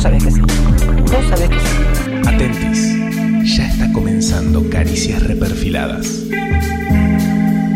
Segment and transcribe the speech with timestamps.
[0.00, 0.40] Que sí.
[0.40, 2.22] Que sí.
[2.26, 6.22] Atentis, ya está comenzando Caricias Reperfiladas.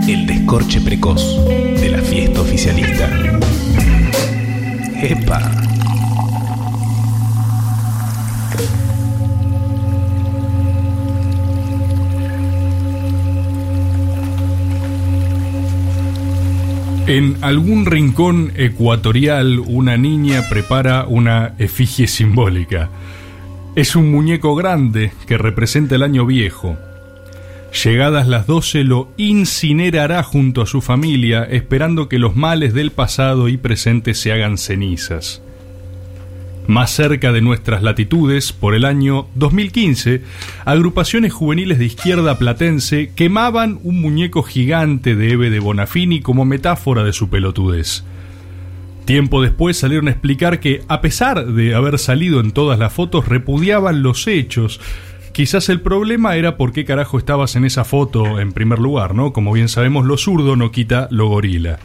[0.09, 3.11] El descorche precoz de la fiesta oficialista.
[5.03, 5.74] ¡Epa!
[17.07, 22.89] En algún rincón ecuatorial una niña prepara una efigie simbólica.
[23.77, 26.79] Es un muñeco grande que representa el año viejo.
[27.85, 33.51] Llegadas las 12 lo incinerará junto a su familia esperando que los males del pasado
[33.51, 35.44] y presente se hagan cenizas.
[36.67, 40.23] Más cerca de nuestras latitudes, por el año 2015,
[40.65, 47.05] agrupaciones juveniles de izquierda platense quemaban un muñeco gigante de Eve de Bonafini como metáfora
[47.05, 48.05] de su pelotudez.
[49.05, 53.29] Tiempo después salieron a explicar que, a pesar de haber salido en todas las fotos,
[53.29, 54.81] repudiaban los hechos.
[55.33, 59.35] Quizás el problema era por qué carajo estabas en esa foto en primer lugar, ¿no?
[59.35, 61.79] Como bien sabemos, lo zurdo no quita lo gorila.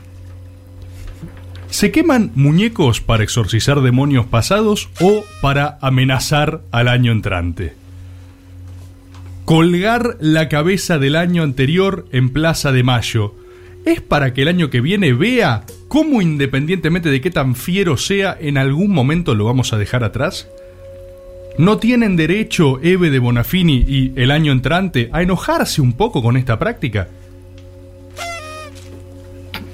[1.70, 7.74] ¿Se queman muñecos para exorcizar demonios pasados o para amenazar al año entrante?
[9.46, 13.36] Colgar la cabeza del año anterior en Plaza de Mayo
[13.86, 18.36] es para que el año que viene vea cómo independientemente de qué tan fiero sea,
[18.40, 20.48] en algún momento lo vamos a dejar atrás.
[21.60, 26.36] ¿No tienen derecho Eve de Bonafini y el año entrante a enojarse un poco con
[26.36, 27.10] esta práctica?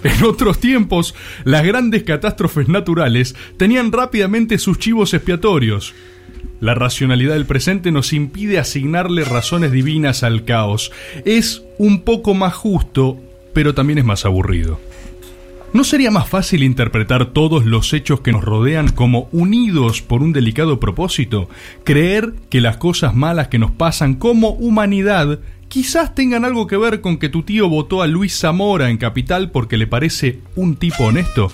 [0.06, 5.95] En otros tiempos, las grandes catástrofes naturales tenían rápidamente sus chivos expiatorios.
[6.59, 10.92] La racionalidad del presente nos impide asignarle razones divinas al caos.
[11.26, 13.17] Es un poco más justo,
[13.56, 14.80] pero también es más aburrido.
[15.73, 20.33] ¿No sería más fácil interpretar todos los hechos que nos rodean como unidos por un
[20.33, 21.50] delicado propósito?
[21.83, 25.39] Creer que las cosas malas que nos pasan como humanidad
[25.76, 29.52] quizás tengan algo que ver con que tu tío votó a Luis Zamora en Capital
[29.52, 31.52] porque le parece un tipo honesto?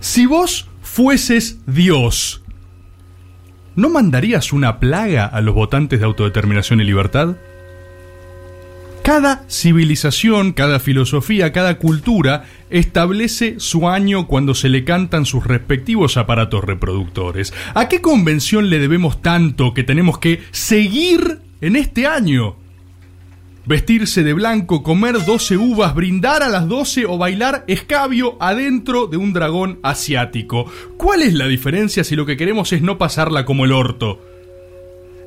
[0.00, 2.42] Si vos fueses Dios,
[3.76, 7.36] ¿no mandarías una plaga a los votantes de autodeterminación y libertad?
[9.04, 16.16] Cada civilización, cada filosofía, cada cultura establece su año cuando se le cantan sus respectivos
[16.16, 17.54] aparatos reproductores.
[17.74, 22.56] ¿A qué convención le debemos tanto que tenemos que seguir en este año?
[23.66, 29.16] Vestirse de blanco, comer 12 uvas, brindar a las 12 o bailar escabio adentro de
[29.16, 30.66] un dragón asiático.
[30.98, 34.20] ¿Cuál es la diferencia si lo que queremos es no pasarla como el orto?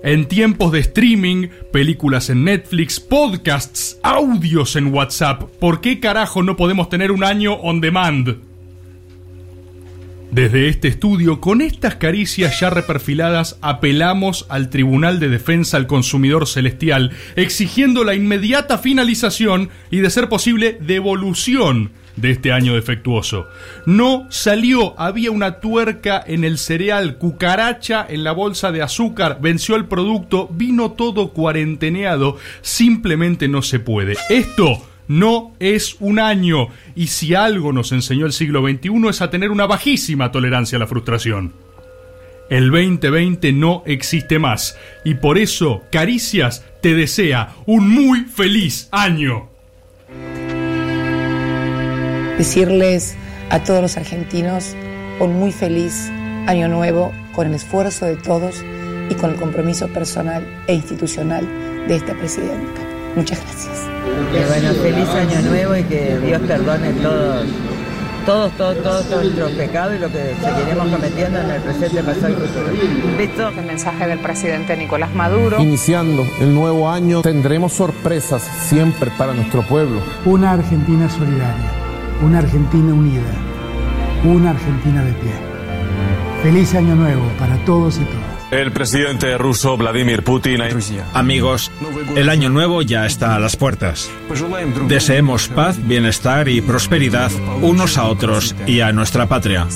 [0.04, 6.56] En tiempos de streaming, películas en Netflix, podcasts, audios en WhatsApp, ¿por qué carajo no
[6.56, 8.38] podemos tener un año on demand?
[10.32, 16.48] Desde este estudio, con estas caricias ya reperfiladas, apelamos al Tribunal de Defensa al Consumidor
[16.48, 23.48] Celestial, exigiendo la inmediata finalización y, de ser posible, devolución de este año defectuoso.
[23.86, 29.76] No salió, había una tuerca en el cereal, cucaracha en la bolsa de azúcar, venció
[29.78, 34.18] el producto, vino todo cuarenteneado, simplemente no se puede.
[34.30, 39.30] Esto no es un año y si algo nos enseñó el siglo XXI es a
[39.30, 41.54] tener una bajísima tolerancia a la frustración.
[42.50, 49.50] El 2020 no existe más y por eso Caricias te desea un muy feliz año.
[52.38, 53.16] Decirles
[53.50, 54.76] a todos los argentinos
[55.20, 56.10] un muy feliz
[56.48, 58.64] año nuevo con el esfuerzo de todos
[59.10, 61.46] y con el compromiso personal e institucional
[61.88, 62.97] de esta presidenta.
[63.16, 63.86] Muchas gracias.
[64.32, 67.46] Que bueno, feliz año nuevo y que Dios perdone todos,
[68.26, 72.30] todos, todos, todos, todos nuestros pecados y lo que seguiremos cometiendo en el presente, pasado
[72.30, 73.18] y futuro.
[73.18, 73.50] Beso.
[73.50, 75.60] El mensaje del presidente Nicolás Maduro.
[75.62, 80.02] Iniciando el nuevo año tendremos sorpresas siempre para nuestro pueblo.
[80.26, 81.72] Una Argentina solidaria,
[82.22, 83.34] una Argentina unida,
[84.26, 85.32] una Argentina de pie.
[86.44, 88.27] Feliz año nuevo para todos y todas.
[88.50, 90.62] El presidente ruso Vladimir Putin.
[91.14, 91.70] Amigos,
[92.16, 94.10] el año nuevo ya está a las puertas.
[94.88, 97.30] Deseemos paz, bienestar y prosperidad
[97.62, 99.68] unos a otros y a nuestra patria.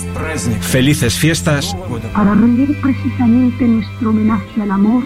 [0.62, 1.75] Felices fiestas.
[2.13, 5.03] Para rendir precisamente nuestro homenaje al amor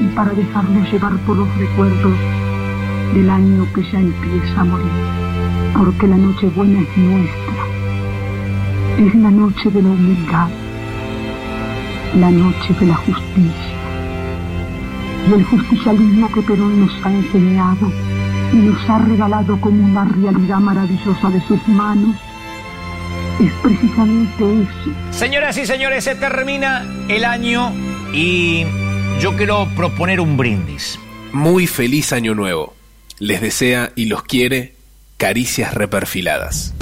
[0.00, 2.18] y para dejarnos llevar por los recuerdos
[3.14, 4.90] del año que ya empieza a morir.
[5.72, 7.54] Porque la noche buena es nuestra.
[8.98, 10.65] Es la noche de la humildad
[12.16, 13.76] la noche de la justicia.
[15.28, 17.92] Y el justicialismo que Perón nos ha enseñado
[18.52, 22.16] y nos ha regalado como una realidad maravillosa de sus manos,
[23.40, 24.96] es precisamente eso.
[25.10, 27.72] Señoras y señores, se termina el año
[28.12, 28.64] y
[29.20, 30.98] yo quiero proponer un brindis.
[31.32, 32.74] Muy feliz año nuevo.
[33.18, 34.76] Les desea y los quiere
[35.18, 36.75] caricias reperfiladas.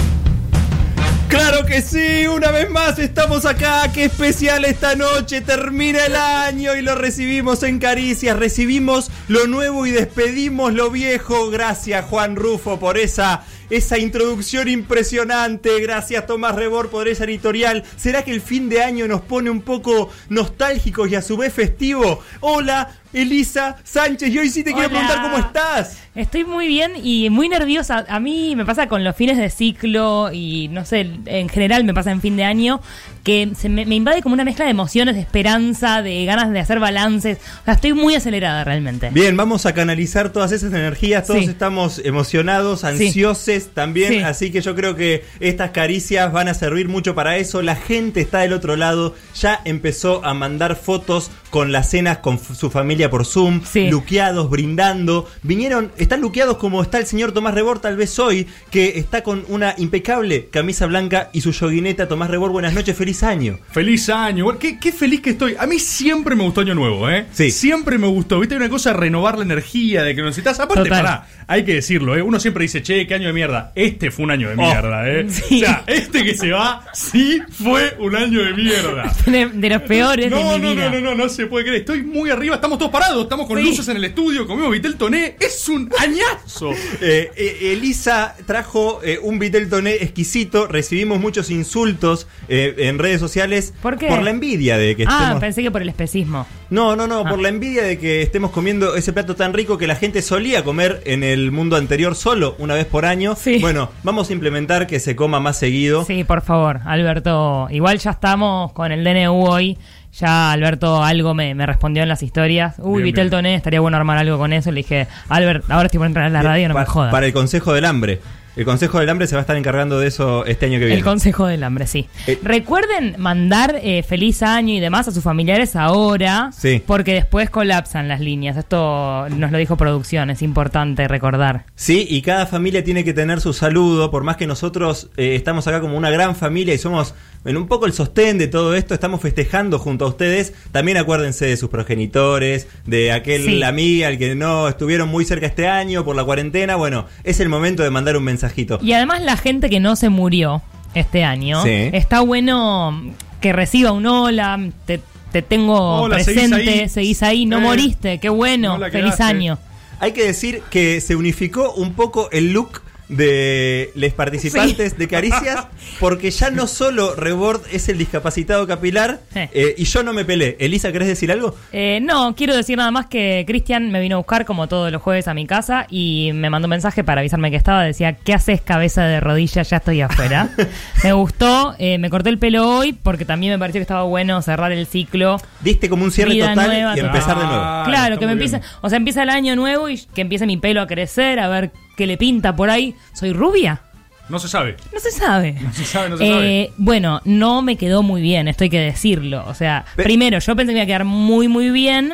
[1.27, 6.75] Claro que sí, una vez más estamos acá, qué especial esta noche, termina el año
[6.75, 11.49] y lo recibimos en caricias, recibimos lo nuevo y despedimos lo viejo.
[11.49, 15.79] Gracias Juan Rufo por esa esa introducción impresionante.
[15.81, 17.83] Gracias Tomás Rebor por esa editorial.
[17.97, 21.53] ¿Será que el fin de año nos pone un poco nostálgicos y a su vez
[21.53, 22.21] festivo?
[22.41, 24.29] Hola, Elisa Sánchez.
[24.33, 25.97] Y hoy sí te quiero preguntar cómo estás.
[26.15, 28.05] Estoy muy bien y muy nerviosa.
[28.07, 31.93] A mí me pasa con los fines de ciclo y no sé, en general me
[31.93, 32.79] pasa en fin de año
[33.25, 36.59] que se me, me invade como una mezcla de emociones, de esperanza, de ganas de
[36.59, 37.39] hacer balances.
[37.61, 39.09] O sea, estoy muy acelerada realmente.
[39.11, 41.25] Bien, vamos a canalizar todas esas energías.
[41.27, 41.49] Todos Sí.
[41.49, 44.13] estamos emocionados, ansiosos también.
[44.13, 44.19] Sí.
[44.19, 47.61] Así que yo creo que estas caricias van a servir mucho para eso.
[47.61, 49.15] La gente está del otro lado.
[49.41, 53.61] Ya empezó a mandar fotos con las cenas con su familia por Zoom.
[53.89, 55.25] Luqueados, brindando.
[55.41, 59.45] Vinieron, están luqueados como está el señor Tomás Rebor, tal vez hoy, que está con
[59.47, 62.09] una impecable camisa blanca y su yoguineta.
[62.09, 63.57] Tomás Rebor, buenas noches, feliz año.
[63.71, 64.59] Feliz año.
[64.59, 65.55] Qué, qué feliz que estoy.
[65.57, 67.27] A mí siempre me gustó Año Nuevo, ¿eh?
[67.31, 67.51] Sí.
[67.51, 68.37] Siempre me gustó.
[68.41, 70.59] Viste, hay una cosa de renovar la energía, de que necesitas.
[70.59, 71.03] Aparte, Total.
[71.05, 72.21] pará, hay que decirlo, ¿eh?
[72.21, 73.71] Uno siempre dice, che, qué año de mierda.
[73.75, 74.57] Este fue un año de Oh.
[74.57, 75.25] mierda, ¿eh?
[75.29, 75.63] Sí.
[75.63, 79.09] O sea, este que se va, sí fue un año de mierda.
[79.25, 80.89] De, de los peores No, de mi no, vida.
[80.89, 81.79] no, no, no, no se puede creer.
[81.81, 83.63] Estoy muy arriba, estamos todos parados, estamos con Sí.
[83.63, 85.35] luces en el estudio, comimos Vitel Toné.
[85.39, 86.71] Es un añazo.
[87.01, 90.67] Eh, eh, Elisa trajo eh, un Vitel Toné exquisito.
[90.67, 94.09] Recibimos muchos insultos eh, en redes sociales ¿Por qué?
[94.09, 95.39] la envidia de que Ah, estemos.
[95.41, 96.45] pensé que por el especismo.
[96.69, 97.29] No, no, no, Ah.
[97.29, 100.63] por la envidia de que estemos comiendo ese plato tan rico que la gente solía
[100.63, 103.35] comer en el mundo anterior solo una vez por año.
[103.61, 106.05] Bueno, vamos a implementar que se coma más seguido.
[106.05, 107.67] Sí, por favor, Alberto.
[107.69, 109.77] Igual ya estamos con el DNU hoy.
[110.19, 112.75] Ya Alberto algo me, me respondió en las historias.
[112.79, 113.31] Uy, Bien, Vitel bien.
[113.31, 114.71] Toné, estaría bueno armar algo con eso.
[114.71, 117.11] Le dije, Albert, ahora estoy por entrar en la radio, no me jodas.
[117.11, 118.21] Para el Consejo del Hambre.
[118.55, 120.95] El Consejo del Hambre se va a estar encargando de eso este año que viene.
[120.99, 122.07] El Consejo del Hambre, sí.
[122.41, 126.81] Recuerden mandar eh, feliz año y demás a sus familiares ahora, Sí.
[126.85, 128.55] porque después colapsan las líneas.
[128.55, 131.65] Esto nos lo dijo producción, es importante recordar.
[131.75, 135.67] Sí, y cada familia tiene que tener su saludo, por más que nosotros eh, estamos
[135.67, 137.13] acá como una gran familia y somos
[137.43, 140.53] en un poco el sostén de todo esto, estamos festejando junto a ustedes.
[140.71, 143.63] También acuérdense de sus progenitores, de aquel Sí.
[143.63, 146.75] amigo al que no estuvieron muy cerca este año por la cuarentena.
[146.75, 148.79] Bueno, es el momento de mandar un mensajito.
[148.81, 150.61] Y además la gente que no se murió
[150.93, 151.89] este año, Sí.
[151.93, 153.01] está bueno
[153.41, 155.01] que reciba un hola, te,
[155.31, 156.89] te tengo Hola, seguís presente, ahí.
[156.89, 159.23] seguís ahí, no Eh, moriste, qué bueno, feliz quedaste.
[159.23, 159.57] año.
[159.99, 165.67] Hay que decir que se unificó un poco el look de los participantes de Caricias,
[165.99, 170.57] porque ya no solo Rebord es el discapacitado capilar eh, y yo no me pelé.
[170.59, 171.55] Elisa, ¿querés decir algo?
[171.71, 175.01] Eh, no, quiero decir nada más que Cristian me vino a buscar como todos los
[175.01, 177.83] jueves a mi casa y me mandó un mensaje para avisarme que estaba.
[177.83, 179.61] Decía, ¿qué haces cabeza de rodilla?
[179.61, 180.49] Ya estoy afuera.
[181.03, 184.41] me gustó, eh, me corté el pelo hoy porque también me pareció que estaba bueno
[184.41, 185.37] cerrar el ciclo.
[185.61, 187.15] Diste como un cierre Vida total nueva, y total.
[187.15, 187.83] empezar de nuevo.
[187.85, 190.81] Claro, que me empiece, o sea, empieza el año nuevo y que empiece mi pelo
[190.81, 192.95] a crecer, a ver qué le pinta por ahí.
[193.13, 193.81] ¿Soy rubia?
[194.27, 194.75] No se sabe.
[194.93, 195.53] No se sabe.
[195.61, 196.71] No se sabe, no se Eh, sabe.
[196.77, 199.43] bueno, no me quedó muy bien, esto hay que decirlo.
[199.47, 202.13] O sea, primero, yo pensé que me iba a quedar muy, muy bien.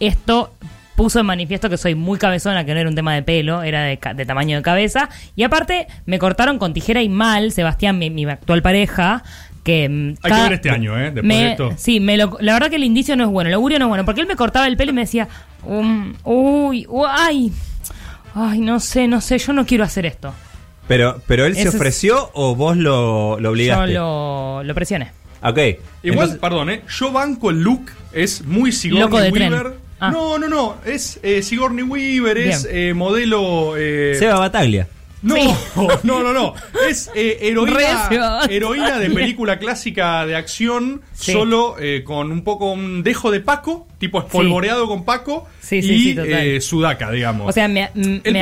[0.00, 0.52] Esto
[0.96, 3.82] puso en manifiesto que soy muy cabezona, que no era un tema de pelo, era
[3.84, 5.08] de, tamaño de cabeza.
[5.36, 9.22] Y aparte, me cortaron con tijera y mal, Sebastián, mi, mi actual pareja.
[9.64, 11.04] Que mm, Hay que ver este año, ¿eh?
[11.12, 11.70] Después me- de esto.
[11.76, 13.88] Sí, me lo- la verdad que el indicio no es bueno, el augurio no es
[13.90, 15.28] bueno, porque él me cortaba el pelo y me decía,
[15.64, 17.52] um, uy, uy, ay,
[18.34, 20.34] ay, no sé, no sé, yo no quiero hacer esto.
[20.88, 23.92] Pero, pero él se es- ofreció o vos lo, lo Yo obligaste.
[23.94, 25.12] lo, lo presioné.
[25.42, 25.58] Ok.
[25.58, 26.82] Igual, Entonces- perdón, ¿eh?
[26.88, 29.52] Yo banco el look, es muy Sigourney Loco de tren.
[29.52, 29.74] Weaver.
[30.00, 30.10] Ah.
[30.10, 33.74] No, no, no, es eh, Sigourney Weaver, es eh, modelo...
[33.76, 34.88] eh, Seba Bataglia.
[35.22, 35.36] No,
[36.02, 36.54] no, no, no.
[36.88, 41.32] Es eh, heroína, heroína de película clásica de acción, Sí.
[41.32, 45.92] solo eh, con un poco un dejo de Paco, tipo espolvoreado con Paco, Sí, sí,
[45.92, 46.32] y sí, total.
[46.32, 47.48] eh, sudaca, digamos.
[47.48, 47.88] O sea, me,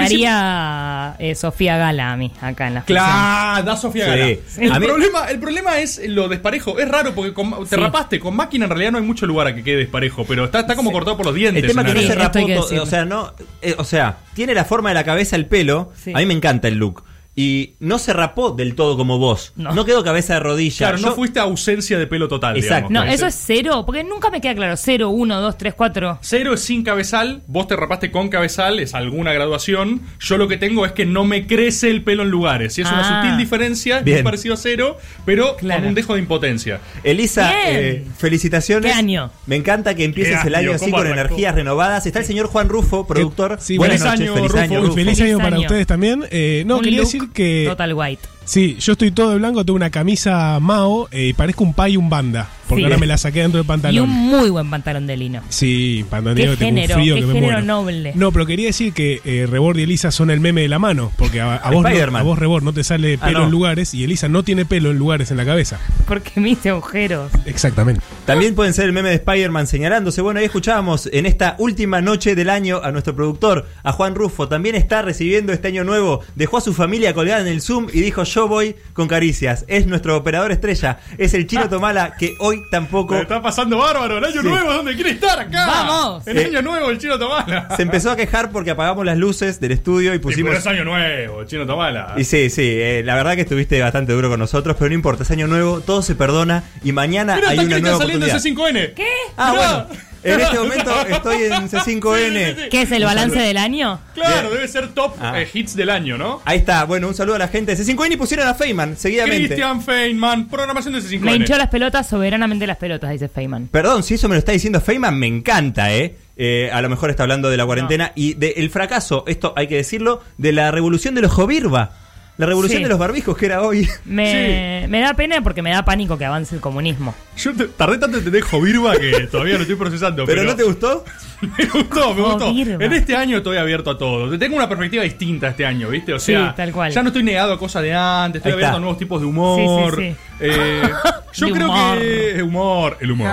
[0.01, 2.83] haría eh, Sofía Gala a mí, acá en la.
[2.85, 4.11] Claro, da Sofía Sí.
[4.11, 4.27] Gala.
[4.67, 6.79] El, A mí- problema, el problema es lo desparejo.
[6.79, 7.77] Es raro porque con- te Sí.
[7.77, 8.19] rapaste.
[8.19, 10.75] Con máquina en realidad no hay mucho lugar a que quede desparejo, pero está, está
[10.77, 11.63] como cortado por los dientes.
[11.63, 12.39] El tema que no se rapó
[12.81, 15.93] o sea, no, eh, o sea, tiene la forma de la cabeza el pelo.
[15.97, 16.13] Sí.
[16.15, 17.05] A mí me encanta el look.
[17.41, 19.53] Y no se rapó del todo como vos.
[19.57, 20.77] No, quedó cabeza de rodilla.
[20.91, 22.89] Claro, no fuiste a ausencia de pelo total, Exacto.
[22.89, 23.07] digamos.
[23.09, 24.77] No, eso es cero, porque nunca me queda claro.
[24.77, 26.19] Cero, uno, dos, tres, cuatro.
[26.21, 30.03] Cero es sin cabezal, vos te rapaste con cabezal, es alguna graduación.
[30.21, 32.77] Yo lo que tengo es que no me crece el pelo en lugares.
[32.79, 33.23] Y es una Ah.
[33.23, 34.19] sutil diferencia, Bien.
[34.19, 36.81] muy parecido a cero, pero con un dejo de impotencia.
[37.05, 38.93] Elisa, eh, felicitaciones.
[38.93, 39.31] ¿Qué año?
[39.47, 41.21] Me encanta que empieces ¿Qué el año así ¿Cómo con arrancó?
[41.29, 42.07] energías renovadas.
[42.07, 43.59] Está el señor Juan Rufo, productor.
[43.61, 44.63] Sí, Buenas feliz noches, año, feliz Rufo.
[44.63, 44.95] año, Rufo.
[44.95, 45.61] feliz año para año.
[45.61, 46.25] ustedes también.
[46.31, 47.30] Eh, no, Un quería look decir
[47.67, 48.40] Total white.
[48.51, 51.93] Sí, yo estoy todo de blanco, tengo una camisa Mao eh, y parezco un pay
[51.93, 52.49] y un banda.
[52.69, 52.85] Porque Sí.
[52.85, 54.05] ahora me la saqué dentro del Y pantalón.
[54.05, 55.41] un muy buen pantalón de lino.
[55.49, 57.67] Sí, pantalón Qué negro, tengo un género, frío qué que me género muero.
[57.67, 58.13] noble.
[58.17, 61.11] No, pero quería decir que eh, Rebord y Elisa son el meme de la mano.
[61.17, 63.45] Porque a, a vos, no, a vos, Rebord, no te sale Ah, pelo no.
[63.47, 65.81] en lugares y Elisa no tiene pelo en lugares en la cabeza.
[66.07, 67.31] Porque me hice agujeros.
[67.45, 68.03] Exactamente.
[68.25, 70.23] También pueden ser el meme de Spider-Man señalándose.
[70.23, 74.47] Bueno, ahí escuchábamos en esta última noche del año a nuestro productor, a Juan Rufo.
[74.49, 76.21] También está recibiendo este año nuevo.
[76.37, 79.65] Dejó a su familia colgada en el Zoom y dijo: Yo voy con caricias.
[79.69, 80.99] Es nuestro operador estrella.
[81.19, 83.15] Es el chino Tomala que hoy tampoco.
[83.15, 84.49] Me está pasando bárbaro, el año Sí.
[84.49, 85.67] nuevo, ¿dónde quiere estar acá?
[85.67, 86.27] ¡Vamos!
[86.27, 87.69] El Eh, año nuevo, el chino Tomala.
[87.77, 90.55] Se empezó a quejar porque apagamos las luces del estudio y Sí, pero pusimos.
[90.57, 92.15] es año nuevo, el chino Tomala.
[92.17, 95.23] Y sí, sí, eh, la verdad que estuviste bastante duro con nosotros, pero no importa,
[95.23, 98.65] es año nuevo, todo se perdona y mañana hay una nueva saliendo de oportunidad.
[98.75, 98.95] C5N.
[98.95, 99.07] ¿Qué?
[99.37, 99.85] Ah, Mirá.
[99.87, 102.69] bueno, en este momento estoy en C5N.
[102.69, 104.01] ¿Qué es el balance del año?
[104.15, 105.41] Claro, debe ser top Ah.
[105.41, 106.41] eh, hits del año, ¿no?
[106.45, 109.49] Ahí está, bueno, un saludo a la gente de C5N y pusieron a Feynman seguidamente.
[109.49, 111.21] Christian Feynman, programación de C5N.
[111.21, 113.69] Me hinchó las pelotas, soberanamente las pelotas, dice Feynman.
[113.69, 116.17] Perdón, si eso me lo está diciendo Feynman, me encanta, ¿eh?
[116.37, 119.77] Eh, a lo mejor está hablando de la cuarentena y del fracaso, esto hay que
[119.77, 121.93] decirlo, de la revolución de los Jovirba.
[122.41, 122.83] La revolución Sí.
[122.85, 123.87] de los barbijos que era hoy.
[124.07, 127.15] Me, me da pena porque me da pánico que avance el comunismo.
[127.37, 130.25] Yo te- tardé tanto en entender Jovirba que todavía lo estoy procesando.
[130.25, 131.05] ¿Pero Pero, no te gustó?
[131.59, 132.49] me gustó, me gustó.
[132.51, 134.39] En este año estoy abierto a todo.
[134.39, 136.13] Tengo una perspectiva distinta este año, ¿viste?
[136.13, 136.91] O Sí, sea, tal cual.
[136.93, 138.77] ya no estoy negado a cosas de antes, estoy Ahí abierto está.
[138.77, 139.97] a nuevos tipos de humor.
[139.97, 140.17] Sí, sí, sí.
[140.41, 140.83] Eh,
[141.35, 141.99] yo De creo humor.
[141.99, 142.43] que.
[142.43, 143.29] Humor, el humor.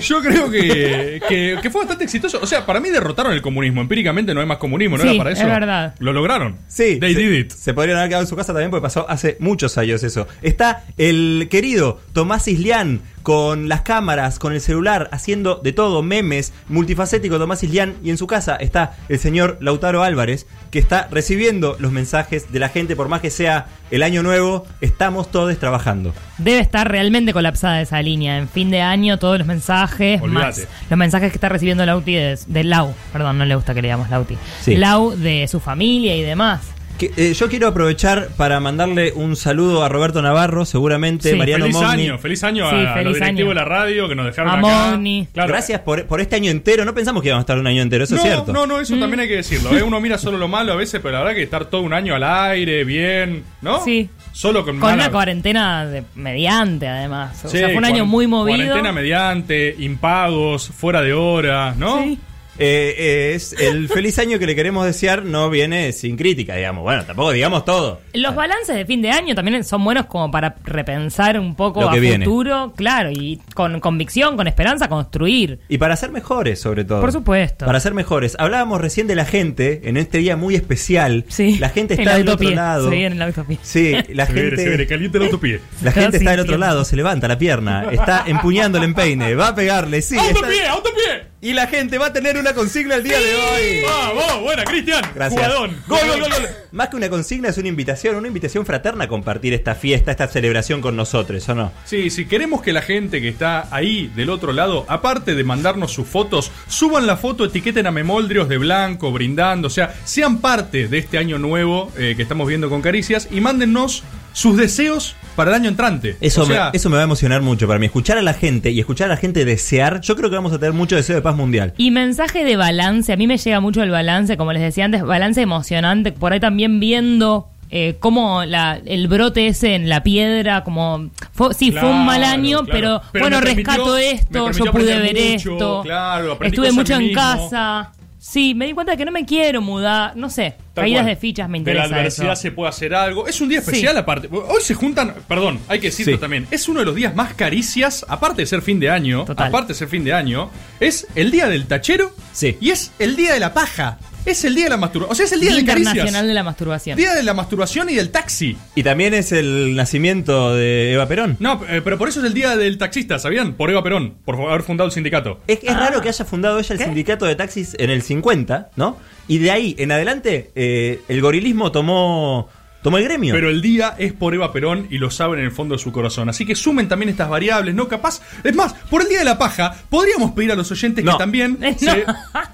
[0.00, 2.38] Yo creo que, que, que fue bastante exitoso.
[2.42, 3.80] O sea, para mí derrotaron el comunismo.
[3.80, 5.46] Empíricamente no hay más comunismo, ¿no Sí, era para es eso?
[5.48, 5.94] verdad.
[5.98, 6.56] Lo lograron.
[6.68, 7.50] Sí, They se, did it.
[7.50, 10.26] se podrían haber quedado en su casa también porque pasó hace muchos años eso.
[10.42, 16.52] Está el querido Tomás Islián con las cámaras, con el celular, haciendo de todo, memes,
[16.68, 17.94] multifacético Tomás Islián.
[18.04, 22.58] Y en su casa está el señor Lautaro Álvarez, que está recibiendo los mensajes de
[22.58, 26.12] la gente, por más que sea el año nuevo, estamos todos trabajando.
[26.36, 28.36] Debe estar realmente colapsada esa línea.
[28.36, 32.38] En fin de año, todos los mensajes, más los mensajes que está recibiendo Lauti de,
[32.46, 32.94] de Lau.
[33.10, 34.36] Perdón, no le gusta que le digamos Lauti.
[34.60, 34.76] Sí.
[34.76, 36.73] Lau de su familia y demás.
[36.98, 41.36] Que, eh, yo quiero aprovechar para mandarle un saludo a Roberto Navarro, seguramente, Sí.
[41.36, 42.02] Mariano Feliz Mogni.
[42.04, 43.48] año, feliz año Sí, a, feliz los directivos año.
[43.48, 44.90] de la radio que nos dejaron A acá.
[44.92, 45.26] Mogni.
[45.32, 45.48] Claro.
[45.48, 46.84] Gracias por, por este año entero.
[46.84, 48.52] No pensamos que íbamos a estar un año entero, eso no, es cierto.
[48.52, 49.76] No, no, eso también hay que decirlo.
[49.76, 49.82] ¿eh?
[49.82, 52.14] Uno mira solo lo malo a veces, pero la verdad que estar todo un año
[52.14, 53.82] al aire, bien, ¿no?
[53.84, 54.08] Sí.
[54.32, 57.44] Solo con, Con mala- una cuarentena de- mediante, además.
[57.44, 58.56] O Sí, sea, fue un año muy movido.
[58.56, 62.02] Cuarentena mediante, impagos, fuera de hora, ¿no?
[62.04, 62.18] Sí.
[62.58, 66.82] Eh, eh, es el feliz año que le queremos desear no viene sin crítica, digamos.
[66.84, 68.00] Bueno, tampoco digamos todo.
[68.12, 71.90] Los balances de fin de año también son buenos como para repensar un poco Lo
[71.90, 72.24] a viene.
[72.24, 75.58] futuro, claro, y con convicción, con esperanza, construir.
[75.68, 77.00] Y para ser mejores, sobre todo.
[77.00, 77.66] Por supuesto.
[77.66, 78.36] Para ser mejores.
[78.38, 81.24] Hablábamos recién de la gente en este día muy especial.
[81.28, 81.58] Sí.
[81.58, 82.88] La gente En está del otro lado.
[82.90, 83.58] se viene en la autopía.
[83.62, 84.62] Sí, la se viene, gente.
[84.62, 85.60] se viene, caliente el autopie.
[85.82, 89.48] La gente Está del otro lado, se levanta la pierna, está empuñando el empeine, va
[89.48, 90.14] a pegarle, sí.
[90.18, 91.33] está- ¡Autopie, autopie!
[91.44, 93.82] Y la gente va a tener una consigna el día de hoy.
[93.84, 94.40] ¡Vamos!
[94.44, 95.04] ¡Buena, Cristian!
[95.14, 95.42] Gracias.
[95.42, 95.76] Jugadón.
[95.86, 96.48] Gol, gol, gol, gol.
[96.72, 100.26] Más que una consigna es una invitación, una invitación fraterna a compartir esta fiesta, esta
[100.26, 101.70] celebración con nosotros, ¿o no?
[101.84, 105.92] Sí, si queremos que la gente que está ahí del otro lado, aparte de mandarnos
[105.92, 110.88] sus fotos, suban la foto, etiqueten a Memoldrios de blanco, brindando, o sea, sean parte
[110.88, 114.02] de este año nuevo eh, que estamos viendo con Caricias y mándennos
[114.34, 116.16] sus deseos para el año entrante.
[116.20, 117.86] Eso, o sea, me, eso me va a emocionar mucho para mí.
[117.86, 120.58] Escuchar a la gente y escuchar a la gente desear, yo creo que vamos a
[120.58, 121.72] tener mucho deseo de paz mundial.
[121.78, 125.02] Y mensaje de balance, a mí me llega mucho el balance, como les decía antes,
[125.02, 130.62] balance emocionante, por ahí también viendo eh, cómo la, el brote ese en la piedra,
[130.62, 132.70] como, fue- sí, fue un mal año, claro.
[132.72, 136.98] pero, Pero bueno, permitió- rescato esto, yo pude ver mucho, esto, claro, estuve mucho en
[137.00, 137.20] mismo.
[137.20, 137.90] casa.
[138.26, 141.14] Sí, me di cuenta de que no me quiero mudar, no sé, Tal caídas cual.
[141.14, 142.40] de fichas me De la interesa adversidad eso.
[142.42, 143.28] se puede hacer algo.
[143.28, 143.66] Es un día Sí.
[143.66, 144.30] especial aparte.
[144.32, 146.18] Hoy se juntan, perdón, hay que decirlo Sí.
[146.18, 146.46] también.
[146.50, 149.48] Es uno de los días más caricias, aparte de ser fin de año, Total.
[149.48, 150.48] aparte de ser fin de año,
[150.80, 152.56] es el día del tachero Sí.
[152.62, 153.98] y es el día de la paja.
[154.26, 155.12] Es el día de la masturbación.
[155.12, 155.94] O sea, es el día, Día de caricias.
[155.94, 156.96] Internacional de la Masturbación.
[156.96, 158.56] Día de la masturbación y del taxi.
[158.74, 161.36] Y también es el nacimiento de Eva Perón.
[161.40, 163.54] No, eh, pero por eso es el día del taxista, ¿sabían?
[163.54, 165.40] Por Eva Perón, por haber fundado el sindicato.
[165.46, 168.96] Es, es raro que haya fundado ella el sindicato de taxis en el 50, ¿no?
[169.28, 172.48] Y de ahí en adelante, eh, el gorilismo tomó
[172.84, 173.34] tomó el gremio.
[173.34, 175.90] Pero el día es por Eva Perón y lo saben en el fondo de su
[175.90, 176.28] corazón.
[176.28, 177.88] Así que sumen también estas variables, ¿no?
[177.88, 178.20] Capaz.
[178.44, 181.58] Es más, por el día de la paja, podríamos pedir a los oyentes que también.
[181.78, 182.04] se-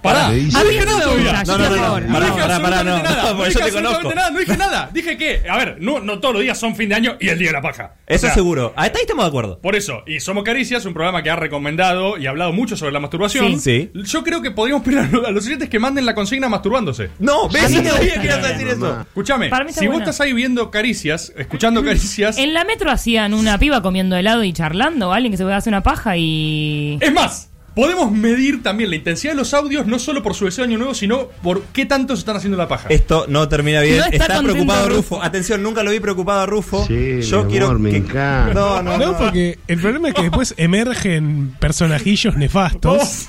[0.03, 1.05] Pará, no dije nada
[1.45, 3.23] No, no, no, no, no, No pará, dije pará, pará, no, absolutamente nada.
[3.33, 4.91] no, No dije yo te absolutamente nada, no dije nada.
[4.93, 7.39] Dije que, a ver, no, no todos los días son fin de año y el
[7.39, 7.95] día de la paja.
[8.07, 8.73] Eso seguro.
[8.77, 9.59] Hasta ahí estamos de acuerdo.
[9.61, 13.01] Por eso, y Somos Caricias, un programa que ha recomendado y hablado mucho sobre la
[13.01, 13.61] masturbación.
[13.61, 13.91] Sí.
[13.95, 17.11] Yo creo que podríamos pedir a los- oyentes que manden la consigna masturbándose.
[17.19, 19.01] No, ves, A mí sí me te gusta dije que ibas a decir eso.
[19.01, 20.05] Escúchame, si vos bueno.
[20.21, 22.37] Estás ahí viendo caricias, escuchando caricias.
[22.37, 25.71] En la metro hacían una piba comiendo helado y charlando, alguien que se puede hacer
[25.71, 26.99] una paja y.
[27.01, 30.65] Es más, podemos medir también la intensidad de los audios, no solo por su deseo
[30.65, 32.89] de año nuevo, sino por qué tanto se están haciendo la paja.
[32.91, 33.99] Esto no termina bien.
[33.99, 34.97] No está preocupado Rufo.
[35.17, 35.23] Rufo.
[35.23, 36.85] Atención, nunca lo vi preocupado a Rufo.
[36.87, 38.55] Sí, Yo mi quiero amor, me que- encanta.
[38.55, 39.19] No, no, No, no.
[39.19, 43.29] porque el problema es que después emergen personajillos nefastos.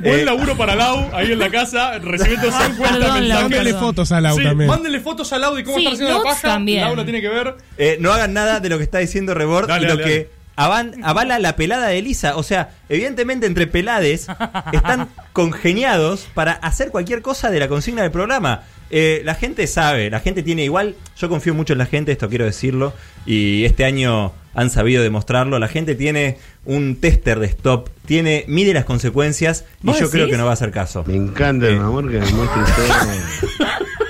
[0.00, 3.40] Buen Eh, laburo para Lau, ahí en la casa, recibiendo 50 Perdón, Lau, mensajes.
[3.50, 4.70] mándale fotos a Lau Sí, también.
[4.70, 6.48] Mándenle fotos a Lau de cómo Sí, está haciendo la paja.
[6.48, 6.80] también.
[6.84, 7.56] Lau la tiene que ver.
[7.78, 10.30] Eh, no hagan nada de lo que está diciendo Rebord Dale, y lo dale, que
[10.56, 12.36] avan- avala la pelada de Elisa.
[12.36, 14.26] O sea, evidentemente entre pelades
[14.72, 18.62] están congeniados para hacer cualquier cosa de la consigna del programa.
[18.90, 20.96] Eh, la gente sabe, la gente tiene igual.
[21.16, 22.92] Yo confío mucho en la gente, esto quiero decirlo.
[23.24, 25.58] Y este año han sabido demostrarlo.
[25.58, 30.28] La gente tiene un tester de stop, tiene mide las consecuencias y ¿Vos yo creo
[30.28, 31.04] que no va a hacer caso.
[31.06, 33.66] Me encanta, mi amor, que me muestre todo.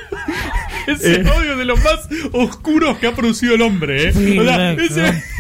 [0.87, 1.25] Ese Eh.
[1.35, 4.13] audio de los más oscuros que ha producido el hombre, ¿eh?
[4.13, 4.83] Sí, O sea, loco,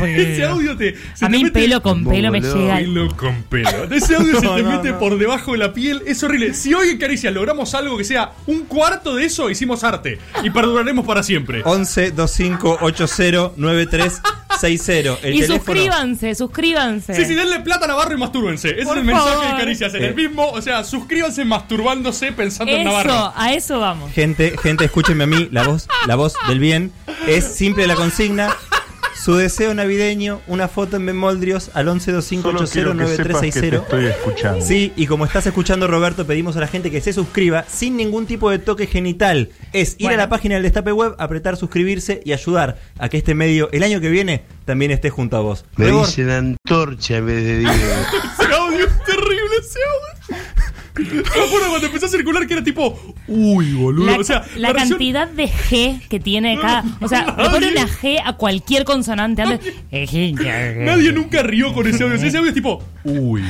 [0.06, 0.94] ese, audio te.
[1.14, 2.76] se A te mí mete- pelo con pelo me llega.
[2.76, 3.84] Pelo con pelo.
[3.90, 4.98] Ese audio se te no, mete no.
[4.98, 6.02] por debajo de la piel.
[6.06, 6.54] Es horrible.
[6.54, 10.18] Si hoy en Caricias logramos algo que sea un cuarto de eso, hicimos arte.
[10.42, 11.62] Y perduraremos para siempre.
[11.64, 14.20] 11 25 80 93
[14.60, 15.18] 60.
[15.22, 15.56] El y teléfono.
[15.64, 17.14] suscríbanse, suscríbanse.
[17.14, 18.68] Sí, sí, denle plata a Navarro y mastúrbense.
[18.70, 19.46] Ese Por es el mensaje favor.
[19.46, 19.94] de Caricias.
[19.94, 20.14] En el Eh.
[20.14, 23.10] mismo, o sea, suscríbanse masturbándose pensando en Navarro.
[23.10, 24.12] Eso, a eso vamos.
[24.12, 26.92] Gente, gente, escúchenme a mí, la voz, la voz del bien.
[27.26, 28.54] Es simple la consigna.
[29.14, 33.82] Su deseo navideño, una foto en Bemoldrios al 1125809360.
[33.82, 34.64] estoy escuchando.
[34.64, 38.26] Sí, y como estás escuchando Roberto, pedimos a la gente que se suscriba sin ningún
[38.26, 39.50] tipo de toque genital.
[39.72, 43.36] Es ir a la página del Destape Web, apretar suscribirse y ayudar a que este
[43.36, 45.66] medio el año que viene también esté junto a vos.
[45.76, 47.72] Me dicen antorcha en vez de Diego.
[48.40, 50.42] Ese audio es terrible, ese audio.
[50.94, 54.06] Me acuerdo cuando empezó a circular que era tipo, uy, boludo.
[54.06, 56.84] La, o sea, la cantidad de G que tiene cada.
[57.00, 59.74] O sea, le pone una G a cualquier consonante antes.
[59.90, 62.16] Nadie nunca rió con ese audio.
[62.16, 63.42] Ese audio es tipo, uy.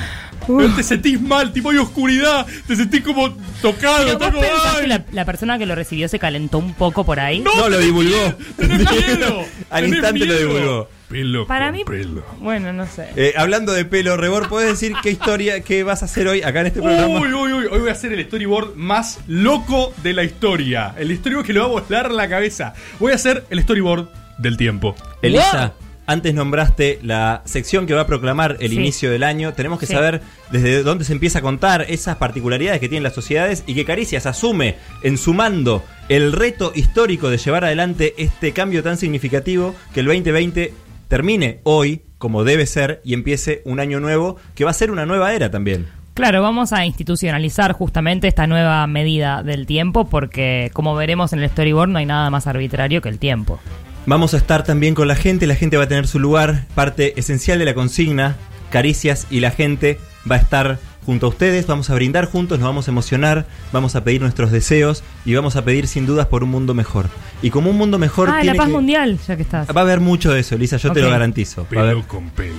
[0.77, 5.67] Te sentís mal, tipo hay oscuridad, te sentís como tocado, Pero la, la persona que
[5.67, 7.39] lo recibió se calentó un poco por ahí.
[7.39, 8.35] no lo divulgó.
[8.59, 10.39] miedo, Al tenés instante lo miedo.
[10.39, 10.89] divulgó.
[11.13, 11.85] Pelo Para con mí.
[11.85, 12.25] pelo.
[12.41, 13.09] Bueno, no sé.
[13.17, 16.61] Eh, hablando de pelo, Rebor, ¿puedes decir qué historia, qué vas a hacer hoy acá
[16.63, 17.21] en este programa?
[17.21, 17.67] Uy, uy, uy.
[17.71, 20.95] Hoy voy a hacer el storyboard más loco de la historia.
[20.99, 22.73] El storyboard que le va a volar la cabeza.
[22.99, 24.97] Voy a hacer el storyboard del tiempo.
[25.21, 25.75] Elisa,
[26.07, 28.77] antes nombraste la sección que va a proclamar el Sí.
[28.77, 29.53] inicio del año.
[29.53, 29.93] Tenemos que Sí.
[29.93, 30.21] saber
[30.51, 34.27] desde dónde se empieza a contar esas particularidades que tienen las sociedades y que Caricias
[34.27, 40.01] asume en su mando el reto histórico de llevar adelante este cambio tan significativo que
[40.01, 40.75] el 2020
[41.13, 45.05] termine hoy como debe ser y empiece un año nuevo que va a ser una
[45.05, 45.87] nueva era también.
[46.15, 51.51] Claro, vamos a institucionalizar justamente esta nueva medida del tiempo porque, como veremos en el
[51.51, 53.61] storyboard, no hay nada más arbitrario que el tiempo.
[54.07, 57.21] Vamos a estar también con la gente, la gente va a tener su lugar, parte
[57.21, 58.37] esencial de la consigna,
[58.71, 59.99] caricias y la gente
[60.31, 63.97] va a estar junto a ustedes, vamos a brindar juntos, nos vamos a emocionar, vamos
[63.97, 67.07] a pedir nuestros deseos y vamos a pedir sin dudas por un mundo mejor.
[67.43, 69.69] Y como un mundo mejor Ah, la paz que- mundial, ya que estás.
[69.69, 71.67] va a haber mucho de eso, Elisa, yo te lo garantizo.
[71.75, 72.55] Va a haber- Pelo con pelo.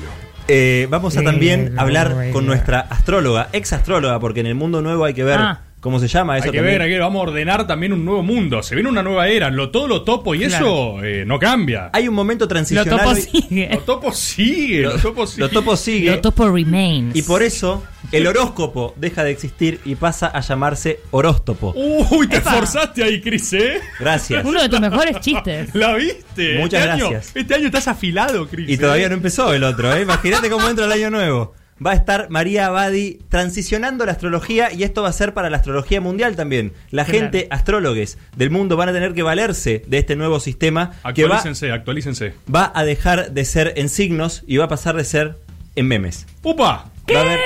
[0.50, 4.82] Eh, vamos a también Pelo, hablar con nuestra astróloga, ex astróloga, porque en el mundo
[4.82, 5.62] nuevo hay que ver Ah.
[5.84, 6.76] Cómo se llama eso Hay que también.
[6.76, 8.64] ver, hay que ver, vamos a ordenar también un nuevo mundo.
[8.64, 9.52] Se viene una nueva era.
[9.52, 10.56] Lo todo lo topo y Claro.
[11.00, 11.90] eso eh, no cambia.
[11.94, 12.90] Hay un momento transicional.
[12.90, 13.70] Lo topo sigue.
[13.70, 14.82] Lo topo sigue.
[14.84, 15.42] Lo, topo sigue.
[15.42, 16.10] Lo topo sigue.
[16.12, 17.16] Lo topo remains.
[17.16, 21.74] Y por eso el horóscopo deja de existir y pasa a llamarse horóstopo.
[21.76, 23.82] Uy, te esforzaste ahí, Cris, ¿eh?
[24.00, 24.46] Gracias.
[24.46, 25.70] Uno de tus mejores chistes.
[25.76, 26.60] ¿La viste?
[26.60, 27.36] Muchas Este año- gracias.
[27.36, 28.70] este año estás afilado, Cris.
[28.70, 28.78] Y ¿eh?
[28.78, 30.02] todavía no empezó el otro, ¿eh?
[30.02, 31.54] Imagínate cómo entra el año nuevo.
[31.86, 35.58] Va a estar María Abadi transicionando la astrología y esto va a ser para la
[35.58, 36.72] astrología mundial también.
[36.92, 37.20] La Claro.
[37.20, 41.36] gente, astrólogos del mundo van a tener que valerse de este nuevo sistema que va,
[41.38, 42.34] Actualícense, actualícense.
[42.54, 45.38] va a dejar de ser en signos y va a pasar de ser
[45.76, 46.26] en memes.
[46.44, 46.90] ¡Upa!
[47.14, 47.40] Va a haber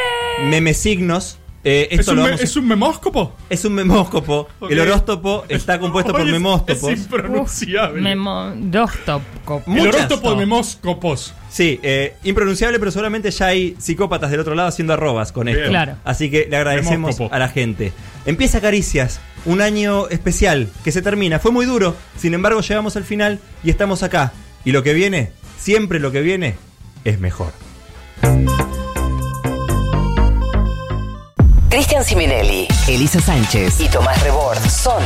[0.52, 3.36] memesignos Eh, esto ¿Es un lo vamos a- ¿Es un memóscopo?
[3.50, 4.48] Es un memóscopo.
[4.62, 4.72] Ok.
[4.72, 6.92] El horóscopo está compuesto por Oye, es- memóstopos.
[6.94, 8.02] Es impronunciable.
[8.02, 8.54] Memo.
[8.54, 8.62] El
[9.66, 10.40] Muchas horóscopo de no.
[10.40, 11.34] memóscopos.
[11.50, 15.60] Sí, eh, impronunciable, pero seguramente ya hay psicópatas del otro lado haciendo arrobas con esto.
[15.60, 15.72] Bien.
[15.72, 15.98] Claro.
[16.06, 17.34] Así que le agradecemos Memóscopo.
[17.36, 17.92] a la gente.
[18.26, 21.40] Empieza Caricias, un año especial que se termina.
[21.40, 24.32] Fue muy duro, sin embargo llegamos al final y estamos acá.
[24.64, 26.56] Y lo que viene, siempre lo que viene,
[27.04, 27.52] es mejor.
[31.78, 35.04] Cristian Siminelli, Elisa Sánchez y Tomás Rebord son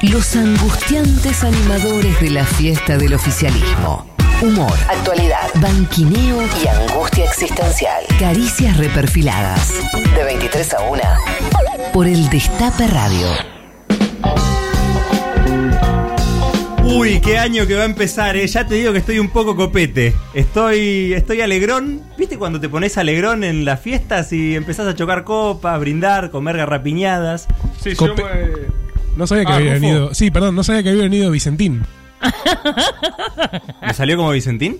[0.00, 4.06] los angustiantes animadores de la fiesta del oficialismo.
[4.40, 8.04] Humor, actualidad, banquineo y angustia existencial.
[8.18, 9.74] Caricias reperfiladas.
[10.16, 11.02] De 23 a 1
[11.92, 13.53] por el Destape Radio.
[16.84, 18.46] Uy, qué año que va a empezar, eh.
[18.46, 20.14] Ya te digo que estoy un poco copete.
[20.34, 22.02] Estoy, estoy alegrón.
[22.18, 26.56] ¿Viste cuando te pones alegrón en las fiestas y empezás a chocar copas, brindar, comer
[26.56, 27.48] garrapiñadas?
[27.80, 28.84] Sí, Cope- yo me-
[29.16, 29.86] No sabía que Ah, había Rufo.
[29.86, 30.14] venido.
[30.14, 31.82] Sí, perdón, no sabía que había venido Vicentín.
[33.82, 34.78] ¿Me salió como Vicentín?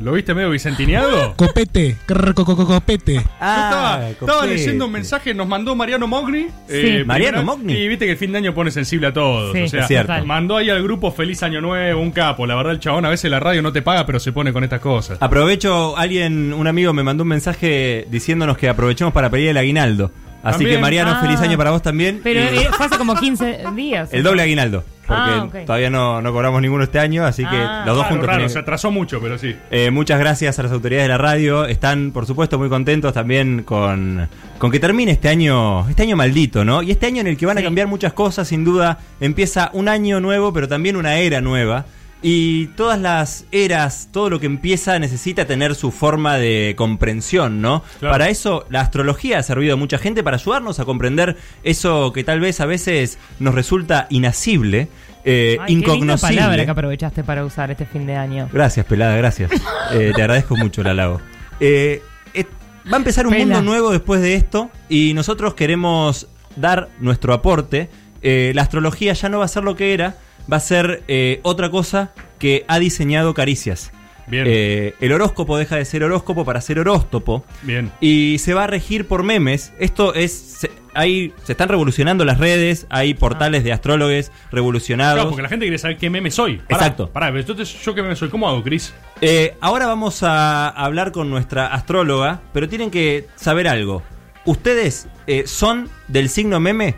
[0.00, 1.34] ¿Lo viste medio vicentineado?
[1.36, 3.14] Copete, crr, co- co- co- copete.
[3.14, 4.54] Yo estaba, Ah, estaba copete.
[4.54, 6.46] leyendo un mensaje, nos mandó Mariano Mogni.
[6.68, 7.04] eh, Sí.
[7.04, 7.72] Mariano primero- Mogni.
[7.74, 9.52] Y viste que el fin de año pone sensible a todos.
[9.52, 10.24] Sí, o sea, es cierto.
[10.24, 12.46] mandó ahí al grupo Feliz Año Nuevo, un capo.
[12.46, 14.62] La verdad, el chabón a veces la radio no te paga, pero se pone con
[14.64, 15.18] estas cosas.
[15.20, 20.12] Aprovecho, alguien, un amigo me mandó un mensaje diciéndonos que aprovechemos para pedir el aguinaldo.
[20.44, 20.76] Así También.
[20.76, 21.20] que Mariano, Ah.
[21.20, 22.20] feliz año para vos también.
[22.22, 24.10] Pero Y eh, fue hace como 15 días.
[24.12, 24.84] el doble aguinaldo.
[25.08, 25.20] Porque
[25.62, 27.82] Ah, todavía no, no cobramos ninguno este año, así que Ah.
[27.86, 29.56] los dos Raro, juntos raro, tienen- se atrasó mucho, pero sí.
[29.70, 31.64] Eh, muchas gracias a las autoridades de la radio.
[31.64, 36.64] Están, por supuesto, muy contentos también con, con que termine este año, este año maldito,
[36.64, 36.82] ¿no?
[36.82, 39.88] Y este año en el que van a cambiar muchas cosas, sin duda, empieza un
[39.88, 41.86] año nuevo, pero también una era nueva.
[42.20, 47.84] Y todas las eras, todo lo que empieza necesita tener su forma de comprensión, ¿no?
[48.00, 48.12] Claro.
[48.12, 52.24] Para eso la astrología ha servido a mucha gente para ayudarnos a comprender eso que
[52.24, 54.88] tal vez a veces nos resulta inasible,
[55.24, 56.36] eh, Ay, qué incognoscible.
[56.36, 58.48] palabra que aprovechaste para usar este fin de año.
[58.52, 59.50] Gracias, pelada, gracias.
[59.92, 61.20] Eh, te agradezco mucho el halago.
[61.60, 62.02] Eh,
[62.34, 62.44] eh,
[62.92, 63.44] va a empezar un Pela.
[63.44, 66.26] mundo nuevo después de esto y nosotros queremos
[66.56, 67.88] dar nuestro aporte.
[68.20, 70.16] La astrología ya no va a ser lo que era,
[70.50, 73.92] va a ser eh, otra cosa que ha diseñado Caricias.
[74.26, 74.44] Bien.
[74.46, 77.90] Eh, el horóscopo deja de ser horóscopo para ser horóscopo Bien.
[77.98, 79.72] y se va a regir por memes.
[79.78, 80.32] Esto es.
[80.32, 85.14] Se, hay, se están revolucionando las redes, hay portales de astrólogos revolucionados.
[85.14, 86.56] Claro, porque la gente quiere saber qué meme soy.
[86.56, 87.10] Pará, Exacto.
[87.10, 88.28] Pará, pero entonces yo qué meme soy.
[88.28, 88.92] ¿Cómo hago, Chris?
[89.20, 94.02] Eh, ahora vamos a hablar con nuestra astróloga, pero tienen que saber algo.
[94.44, 96.96] Ustedes eh, son del signo meme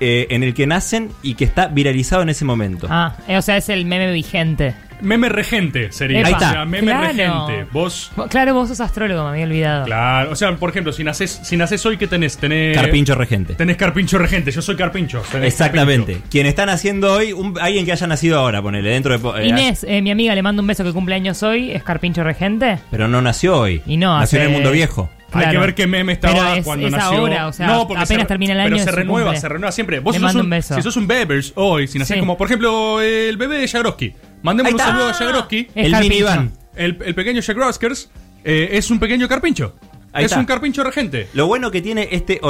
[0.00, 2.86] eh, en el que nacen y que está viralizado en ese momento.
[2.90, 4.74] Ah, eh, o sea, es el meme vigente.
[5.02, 6.18] Meme regente sería.
[6.20, 6.28] Epa.
[6.28, 6.48] Ahí está.
[6.50, 7.46] O sea, meme Claro.
[7.46, 7.66] regente.
[7.72, 8.12] Vos.
[8.28, 9.84] Claro, vos sos astrólogo, me había olvidado.
[9.86, 10.30] Claro.
[10.30, 12.36] O sea, por ejemplo, si nacés, si nacés hoy, ¿qué tenés?
[12.36, 12.76] Tenés.
[12.76, 13.54] Carpincho regente.
[13.54, 14.50] Tenés carpincho regente.
[14.50, 15.22] Yo soy carpincho.
[15.42, 16.12] Exactamente.
[16.12, 16.30] carpincho.
[16.30, 19.42] Quien está naciendo hoy, un- alguien que haya nacido ahora, ponele, dentro de...
[19.42, 21.70] eh, Inés, eh, mi amiga, le mando un beso que cumpleaños hoy.
[21.70, 22.78] ¿Es Carpincho Regente?
[22.90, 23.80] Pero no nació hoy.
[23.86, 25.08] Y no, Nació en el mundo viejo.
[25.32, 27.18] Hay que ver qué meme estaba Pero es- cuando es nació.
[27.18, 29.40] ahora, o sea, porque apenas se- termina el año Pero se renueva, cumple.
[29.40, 30.00] se renueva siempre.
[30.00, 30.74] Vos Le sos mando un, un beso.
[30.74, 32.20] Si sos un Bebers hoy, si nacés Sí.
[32.20, 34.14] como, por ejemplo, el bebé de Jagroski.
[34.42, 35.68] Mandemos un saludo a Jagroski.
[35.74, 36.52] El minivan.
[36.76, 38.10] El, el pequeño Jack Roskers
[38.44, 39.76] eh, es un pequeño carpincho.
[40.12, 40.40] Ahí es está.
[40.40, 41.28] un carpincho regente.
[41.34, 42.40] Lo bueno que tiene este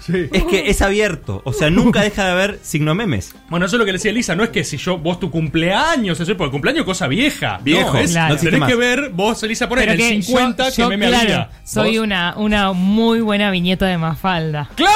[0.00, 0.28] Sí.
[0.32, 1.40] es que es abierto.
[1.44, 3.34] O sea, nunca deja de haber signo memes.
[3.48, 5.30] Bueno, eso es lo que le decía Elisa, no es que si yo, vos tu
[5.30, 7.58] cumpleaños, eso, porque el cumpleaños es cosa vieja.
[7.62, 8.34] Viejo, no, es, Claro.
[8.34, 8.68] no tenés más.
[8.68, 11.50] que ver, vos, Elisa, poner Pero el que 50 yo- que meme claro, había.
[11.64, 14.68] Soy Vos- una, una muy buena viñeta de Mafalda.
[14.74, 14.92] ¡Claro!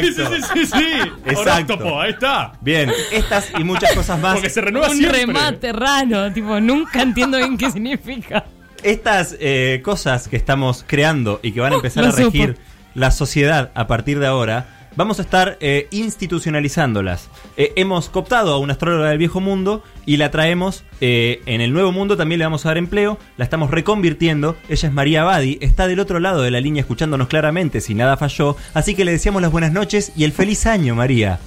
[0.00, 0.36] Sí, sí, Exacto.
[0.54, 1.10] sí, sí, sí.
[1.26, 1.74] Exacto.
[1.74, 2.52] Horóscopo, ahí está.
[2.60, 4.34] Bien, estas y muchas cosas más.
[4.34, 5.20] Porque se renueva Un siempre.
[5.20, 8.44] remate raro, tipo, nunca entiendo bien qué significa.
[8.86, 12.60] Estas eh, cosas que estamos creando y que van a empezar Lo a regir supo.
[12.94, 17.28] la sociedad a partir de ahora, vamos a estar eh, institucionalizándolas.
[17.56, 21.72] Eh, hemos cooptado a una astróloga del viejo mundo y la traemos eh, en el
[21.72, 24.56] nuevo mundo, también le vamos a dar empleo, la estamos reconvirtiendo.
[24.68, 28.16] Ella es María Abadi, está del otro lado de la línea escuchándonos claramente si nada
[28.16, 31.40] falló, así que le deseamos las buenas noches y el feliz año, María.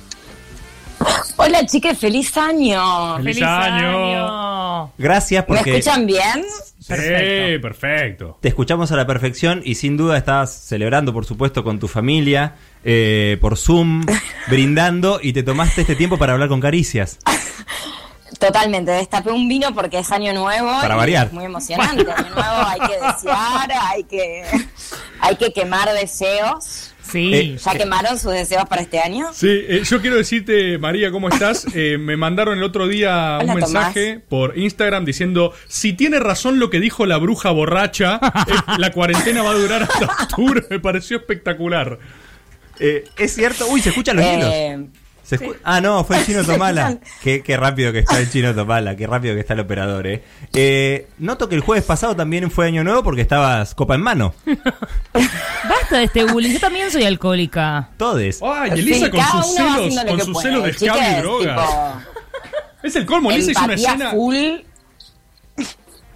[1.38, 3.15] Hola chicas, feliz año.
[3.15, 4.48] ¡Feliz, año!
[4.98, 5.78] Gracias ¿Me porque...
[5.78, 6.44] escuchan bien?
[6.80, 8.38] Sí, perfecto.
[8.42, 12.56] Te escuchamos a la perfección y sin duda estás celebrando, por supuesto, con tu familia,
[12.84, 14.06] eh, por Zoom,
[14.48, 17.20] brindando y te tomaste este tiempo para hablar con Caricias.
[18.39, 20.70] Totalmente, destapé un vino porque es año nuevo.
[20.82, 21.28] Para y variar.
[21.28, 22.10] Es muy emocionante.
[22.10, 24.46] Año nuevo hay que desear, hay que,
[25.20, 26.94] hay que quemar deseos.
[27.12, 27.34] Sí.
[27.34, 29.28] Eh, ¿Ya quemaron sus deseos para este año?
[29.34, 31.65] Sí, eh, yo quiero decirte, María, ¿cómo estás?
[31.76, 36.60] Eh, me mandaron el otro día Hola, un mensaje por Instagram diciendo, si tiene razón
[36.60, 40.63] lo que dijo la bruja borracha, eh, la cuarentena va a durar hasta octubre.
[40.69, 42.00] Me pareció espectacular.
[42.80, 43.67] Eh, es cierto.
[43.67, 44.34] Uy, se escuchan los Eh,
[44.76, 44.89] hilos.
[45.30, 46.98] Se Ah, no, fue el chino Tomala.
[47.22, 50.24] qué, qué rápido que está el chino Tomala, qué rápido que está el operador, eh.
[50.54, 54.34] Eh, Noto que el jueves pasado también fue Año Nuevo porque estabas copa en mano.
[55.13, 56.52] Basta de este bullying.
[56.54, 57.89] Yo también soy alcohólica.
[57.98, 58.39] Todes.
[58.42, 61.56] Ay, Elisa Sí, con sus celos, con sus celos de escabe y chiques, droga.
[61.56, 62.02] tipo,
[62.84, 64.10] Es el colmo, Elisa hizo una escena.
[64.12, 64.36] full.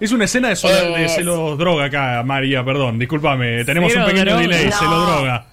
[0.00, 3.64] Hizo una escena de, sola- de celos droga acá, María, perdón, discúlpame.
[3.64, 4.42] Tenemos Cero un pequeño droga.
[4.42, 4.76] delay, No.
[4.78, 5.46] celo droga.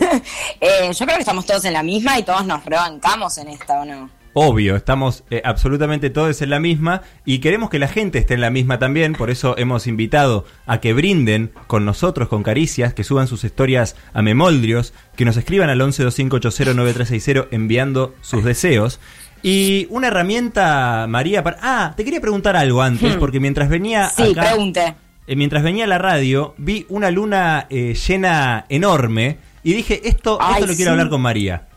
[0.60, 3.80] Eh, yo creo que estamos todos en la misma y todos nos rebancamos en esta,
[3.80, 4.10] ¿o no?
[4.32, 8.40] Obvio, estamos eh, absolutamente todos en la misma y queremos que la gente esté en
[8.40, 13.02] la misma también, por eso hemos invitado a que brinden con nosotros, con Caricias, que
[13.02, 19.00] suban sus historias a Memoldrios, que nos escriban al 1125809360 enviando sus deseos.
[19.42, 21.56] Y una herramienta, María, para...
[21.62, 23.18] Ah, te quería preguntar algo antes, Hmm.
[23.18, 24.94] porque mientras venía Sí, acá- pregunte.
[25.26, 30.38] eh, mientras venía a la radio, vi una luna eh, llena enorme y dije, esto,
[30.40, 31.68] Ay, esto lo quiero hablar con María.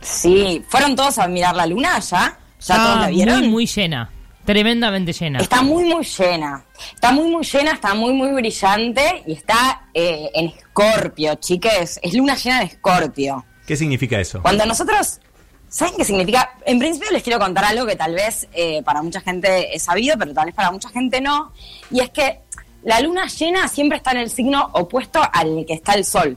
[0.00, 2.38] Sí, ¿fueron todos a mirar la luna ya?
[2.60, 3.38] ¿Ya todos la vieron?
[3.40, 4.10] muy, muy llena.
[4.44, 5.38] Tremendamente llena.
[5.38, 6.64] Está muy, muy llena.
[6.94, 12.00] Está muy, muy llena, está muy, muy brillante y está eh, en escorpio, chiques.
[12.02, 13.44] Es luna llena de escorpio.
[13.66, 14.42] ¿Qué significa eso?
[14.42, 15.20] Cuando nosotros...
[15.68, 16.56] ¿Saben qué significa?
[16.66, 20.16] En principio les quiero contar algo que tal vez eh, para mucha gente es sabido,
[20.18, 21.52] pero tal vez para mucha gente no.
[21.92, 22.40] Y es que
[22.82, 26.36] la luna llena siempre está en el signo opuesto al que está el sol.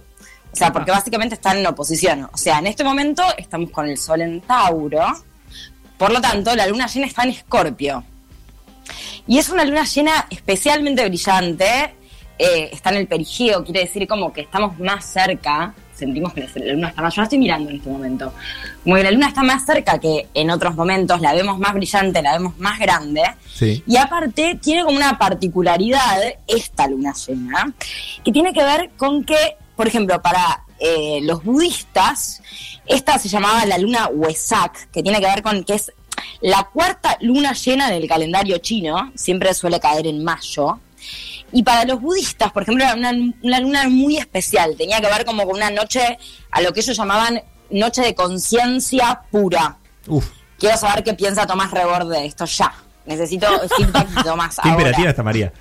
[0.54, 2.30] O sea, porque básicamente están en oposición.
[2.32, 5.04] O sea, en este momento estamos con el sol en Tauro.
[5.98, 8.04] Por lo tanto, la luna llena está en Escorpio.
[9.28, 11.96] Y es una luna llena especialmente brillante.
[12.38, 15.74] eh, está en el perigeo, quiere decir como que estamos más cerca.
[15.96, 17.16] Sentimos que la luna está más.
[17.16, 18.34] Yo la estoy mirando en este momento.
[18.84, 21.22] Como que la luna está más cerca que en otros momentos.
[21.22, 23.22] La vemos más brillante, la vemos más grande.
[23.54, 23.84] Sí.
[23.86, 27.74] Y aparte, tiene como una particularidad esta luna llena,
[28.24, 32.42] que tiene que ver con que, por ejemplo, para eh, los budistas,
[32.86, 35.92] esta se llamaba la luna Wesak, que tiene que ver con que es
[36.42, 40.80] la cuarta luna llena del calendario chino, siempre suele caer en mayo.
[41.52, 45.26] Y para los budistas, por ejemplo, era una, una luna muy especial, tenía que ver
[45.26, 46.18] como con una noche,
[46.52, 49.78] a lo que ellos llamaban noche de conciencia pura.
[50.08, 50.26] Uf,
[50.64, 52.74] Quiero saber qué piensa Tomás Reborde de esto ya.
[53.06, 54.82] Necesito feedback de Tomás qué ahora.
[54.82, 55.52] imperativa está María.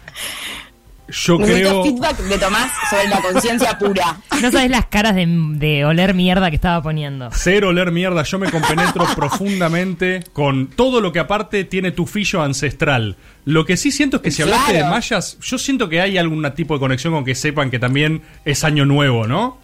[1.13, 1.85] Yo creo.
[1.85, 4.17] feedback de Tomás sobre la conciencia pura.
[4.41, 7.29] No sabes las caras de, de oler mierda que estaba poniendo.
[7.33, 12.43] Cero oler mierda, yo me compenetro profundamente con todo lo que aparte tiene tu fillo
[12.43, 13.17] ancestral.
[13.45, 16.49] Lo que sí siento es que si hablaste de mayas, yo siento que hay algún
[16.55, 19.59] tipo de conexión con que sepan que también es año nuevo, ¿no?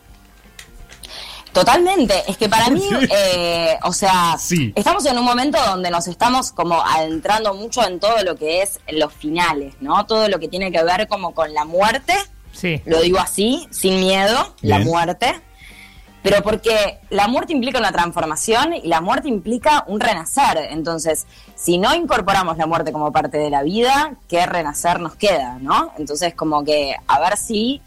[1.52, 2.14] Totalmente.
[2.28, 4.72] Es que para mí, eh, o sea, Sí.
[4.76, 8.80] estamos en un momento donde nos estamos como adentrando mucho en todo lo que es
[8.90, 10.06] los finales, ¿no?
[10.06, 12.14] Todo lo que tiene que ver como con la muerte.
[12.52, 12.82] Sí.
[12.86, 15.40] Lo digo así, sin miedo, la muerte.
[16.20, 20.58] Pero porque la muerte implica una transformación y la muerte implica un renacer.
[20.70, 25.58] Entonces, si no incorporamos la muerte como parte de la vida, ¿qué renacer nos queda,
[25.60, 25.92] no?
[25.96, 27.80] Entonces, como que a ver si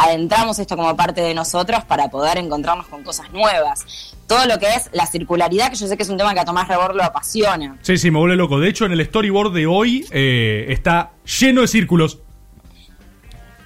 [0.00, 4.14] adentramos esto como parte de nosotros para poder encontrarnos con cosas nuevas.
[4.28, 6.44] Todo lo que es la circularidad, que yo sé que es un tema que a
[6.44, 7.76] Tomás Rebor lo apasiona.
[7.82, 8.60] Sí, sí, me vuelve loco.
[8.60, 12.18] De hecho, en el storyboard de hoy eh, está lleno de círculos.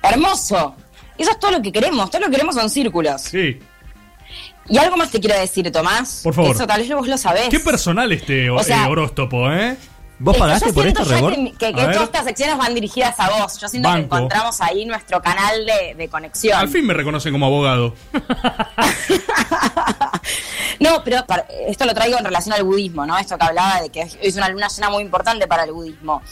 [0.02, 0.74] Hermoso.
[1.18, 2.10] Eso es todo lo que queremos.
[2.10, 3.22] Todo lo que queremos son círculos.
[3.22, 3.58] Sí.
[4.68, 6.20] Y algo más te quiero decir, Tomás.
[6.24, 6.54] Por favor.
[6.54, 7.48] Eso tal vez vos lo sabés.
[7.48, 9.76] Qué personal este o- O sea- eh, horóscopo, ¿eh?
[10.22, 11.34] ¿Vos Es que pagaste por esto, ya Rebor?
[11.58, 13.58] Que, todas estas secciones van dirigidas a vos.
[13.60, 13.98] Yo siento Banco.
[13.98, 16.58] que encontramos ahí nuestro canal de, de conexión.
[16.58, 17.94] Al fin me reconocen como abogado.
[20.80, 23.16] No, pero para- esto lo traigo en relación al budismo, ¿no?
[23.16, 26.22] Esto que hablaba de que es una luna llena muy importante para el budismo.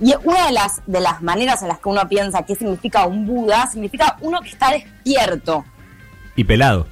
[0.00, 3.24] Y una de las, de las maneras en las que uno piensa qué significa un
[3.26, 5.64] Buda, significa uno que está despierto,
[6.34, 6.86] Y pelado.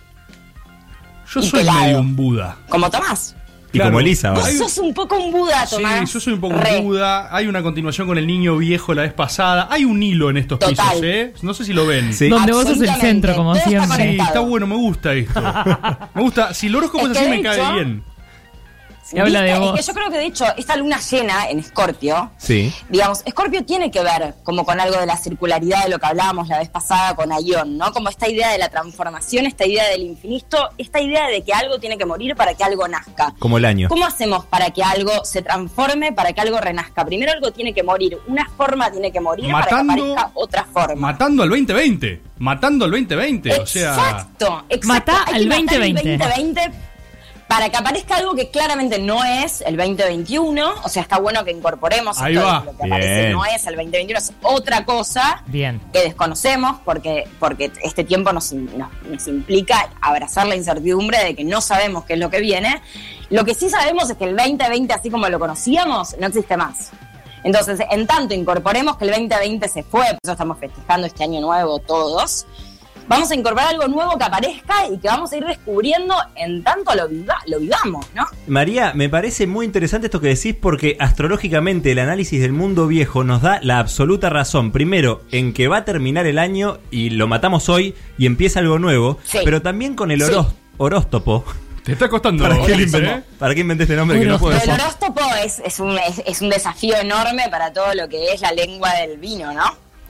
[1.32, 1.80] Yo Y soy pelado.
[1.80, 2.56] medio un Buda.
[2.68, 3.34] como Tomás.
[3.78, 6.08] Y como Elisa Vos sos un poco un Buda, Tomás.
[6.08, 6.78] Sí, yo soy un poco Re.
[6.78, 7.34] un Buda.
[7.34, 9.68] Hay una continuación con el niño viejo la vez pasada.
[9.70, 10.74] Hay un hilo en estos Total.
[10.74, 11.32] pisos, ¿eh?
[11.42, 12.12] No sé si lo ven.
[12.12, 12.28] Sí.
[12.28, 14.12] Donde vos sos el centro, como Todo está siempre.
[14.12, 15.40] Sí, está bueno, me gusta esto.
[16.14, 16.52] Me gusta.
[16.54, 18.02] Si el horóscopo Es así, me cae bien.
[19.16, 19.52] Habla de.
[19.52, 22.72] Es que yo creo que de hecho esta luna llena en Escorpio, Sí.
[22.88, 26.48] digamos, Escorpio tiene que ver como con algo de la circularidad de lo que hablábamos
[26.48, 27.92] la vez pasada con Aion, ¿no?
[27.92, 31.78] Como esta idea de la transformación, esta idea del infinito, esta idea de que algo
[31.78, 33.34] tiene que morir para que algo nazca.
[33.38, 33.88] Como el año.
[33.88, 37.04] ¿Cómo hacemos para que algo se transforme, para que algo renazca?
[37.04, 40.64] Primero algo tiene que morir, una forma tiene que morir Matando- para que aparezca otra
[40.64, 40.94] forma.
[41.12, 42.22] Matando al 2020.
[42.38, 43.60] Matando al 2020.
[43.60, 43.94] O sea.
[43.94, 44.68] Exacto, exacto.
[44.68, 46.18] Hay al que matar el 2020.
[46.18, 46.87] 2020
[47.48, 50.74] para que aparezca algo que claramente no es el 2021.
[50.84, 52.62] O sea, está bueno que incorporemos Ahí esto va.
[52.64, 53.32] lo que aparece Bien.
[53.32, 55.80] no es el 2021, es otra cosa Bien.
[55.92, 61.44] que desconocemos porque, porque este tiempo nos, nos, nos implica abrazar la incertidumbre de que
[61.44, 62.82] no sabemos qué es lo que viene.
[63.30, 66.90] Lo que sí sabemos es que el 2020, así como lo conocíamos, no existe más.
[67.44, 71.40] Entonces, en tanto incorporemos que el 2020 se fue, por eso estamos festejando este año
[71.40, 72.46] nuevo todos,
[73.08, 76.94] vamos a incorporar algo nuevo que aparezca y que vamos a ir descubriendo en tanto
[76.94, 78.26] lo, viva- lo vivamos, ¿no?
[78.46, 83.24] María, me parece muy interesante esto que decís porque astrológicamente el análisis del mundo viejo
[83.24, 84.72] nos da la absoluta razón.
[84.72, 88.78] Primero, en que va a terminar el año y lo matamos hoy y empieza algo
[88.78, 89.38] nuevo, Sí.
[89.44, 90.30] pero también con el Sí.
[90.32, 91.44] horó- horóstopo.
[91.84, 92.44] Te está costando.
[92.44, 94.84] ¿Para qué, inventé, ¿Para qué inventé este nombre que no puedo Pero el decir?
[94.84, 98.52] horóscopo es, es, un, es, es un desafío enorme para todo lo que es la
[98.52, 99.64] lengua del vino, ¿no?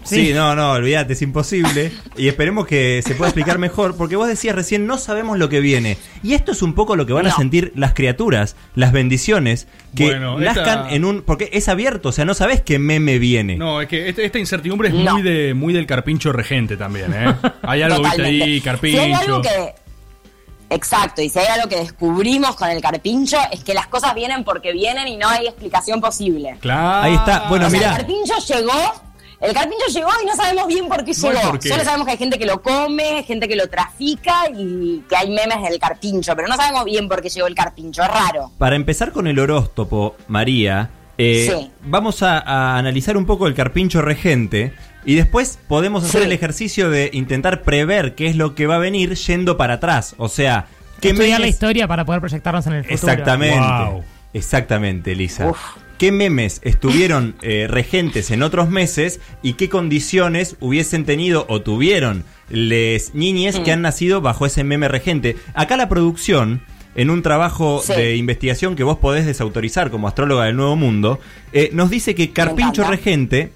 [0.04, 1.92] Sí, no, no, olvídate, es imposible.
[2.16, 5.60] Y esperemos que se pueda explicar mejor, porque vos decías recién, no sabemos lo que
[5.60, 5.98] viene.
[6.22, 10.04] Y esto es un poco lo que van a sentir las criaturas, las bendiciones, que
[10.06, 11.22] Bueno, nazcan esta- en un...
[11.22, 13.56] Porque es abierto, o sea, no sabes qué meme viene.
[13.56, 15.12] No, es que este- esta incertidumbre es No.
[15.14, 17.34] muy de muy del carpincho regente también, ¿eh?
[17.62, 18.44] Hay algo, viste Totalmente.
[18.44, 19.02] ahí, Si hay carpincho.
[19.16, 19.74] algo que.
[20.70, 24.44] Exacto, y si hay algo que descubrimos con el carpincho es que las cosas vienen
[24.44, 26.56] porque vienen y no hay explicación posible.
[26.60, 27.04] Claro.
[27.06, 27.90] Ahí está, bueno, o sea, mirá.
[27.92, 29.02] el carpincho llegó,
[29.40, 31.50] el carpincho llegó y no sabemos bien por qué No llegó.
[31.50, 31.68] por qué.
[31.68, 35.30] Solo sabemos que hay gente que lo come, gente que lo trafica y que hay
[35.30, 38.50] memes del carpincho, pero no sabemos bien por qué llegó el carpincho, es raro.
[38.58, 41.70] Para empezar con el horóscopo, María, eh, Sí.
[41.84, 44.72] vamos a, a analizar un poco el carpincho regente
[45.04, 46.26] y después podemos hacer Sí.
[46.26, 50.14] el ejercicio de intentar prever qué es lo que va a venir yendo para atrás.
[50.18, 50.66] O sea,
[51.00, 52.94] qué Estudiar la historia para poder proyectarnos en el futuro.
[53.12, 53.58] Exactamente.
[53.92, 54.04] Wow.
[54.32, 55.48] Exactamente, Elisa.
[55.48, 55.58] Uf.
[55.98, 62.24] ¿Qué memes estuvieron eh, regentes en otros meses y qué condiciones hubiesen tenido o tuvieron
[62.50, 63.62] les niñes Mm.
[63.64, 65.36] que han nacido bajo ese meme regente?
[65.54, 66.62] Acá la producción,
[66.94, 67.92] en un trabajo Sí.
[67.94, 71.18] de investigación que vos podés desautorizar como astróloga del Nuevo Mundo,
[71.52, 73.50] eh, nos dice que Carpincho regente,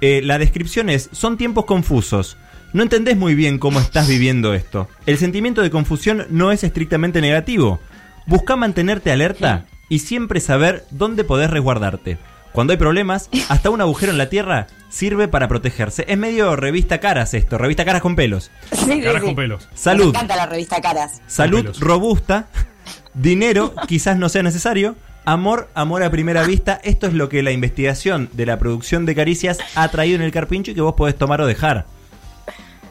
[0.00, 2.36] eh, la descripción es, son tiempos confusos.
[2.72, 4.88] No entendés muy bien cómo estás viviendo esto.
[5.06, 7.80] El sentimiento de confusión no es estrictamente negativo.
[8.26, 12.18] Busca mantenerte alerta y siempre saber dónde podés resguardarte.
[12.52, 16.04] Cuando hay problemas, hasta un agujero en la tierra sirve para protegerse.
[16.08, 18.50] Es medio revista caras esto, revista caras con pelos.
[18.72, 19.26] Sí, sí, Caras sí.
[19.26, 19.68] con pelos.
[19.74, 21.20] Salud, Me encanta la revista Caras.
[21.26, 22.46] salud robusta,
[23.14, 26.80] dinero quizás no sea necesario, amor, amor a primera vista.
[26.82, 30.32] Esto es lo que la investigación de la producción de caricias ha traído en el
[30.32, 31.86] carpincho y que vos podés tomar o dejar.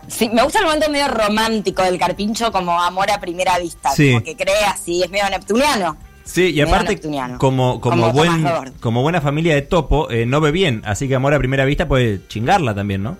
[0.08, 4.14] Sí, me gusta el momento medio romántico del carpincho como amor a primera vista, Sí.
[4.14, 5.98] como que cree así, es medio neptuniano.
[6.28, 8.46] Sí, y aparte, como, como, Como buen,
[8.82, 11.88] como buena familia de topo, eh, no ve bien, así que amor a primera vista
[11.88, 13.18] puede chingarla también, ¿no?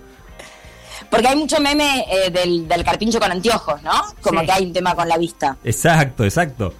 [1.10, 3.92] Porque hay mucho meme eh, del, del carpincho con anteojos, ¿no?
[4.20, 4.46] Como Sí.
[4.46, 5.56] que hay un tema con la vista.
[5.64, 6.74] Exacto, exacto.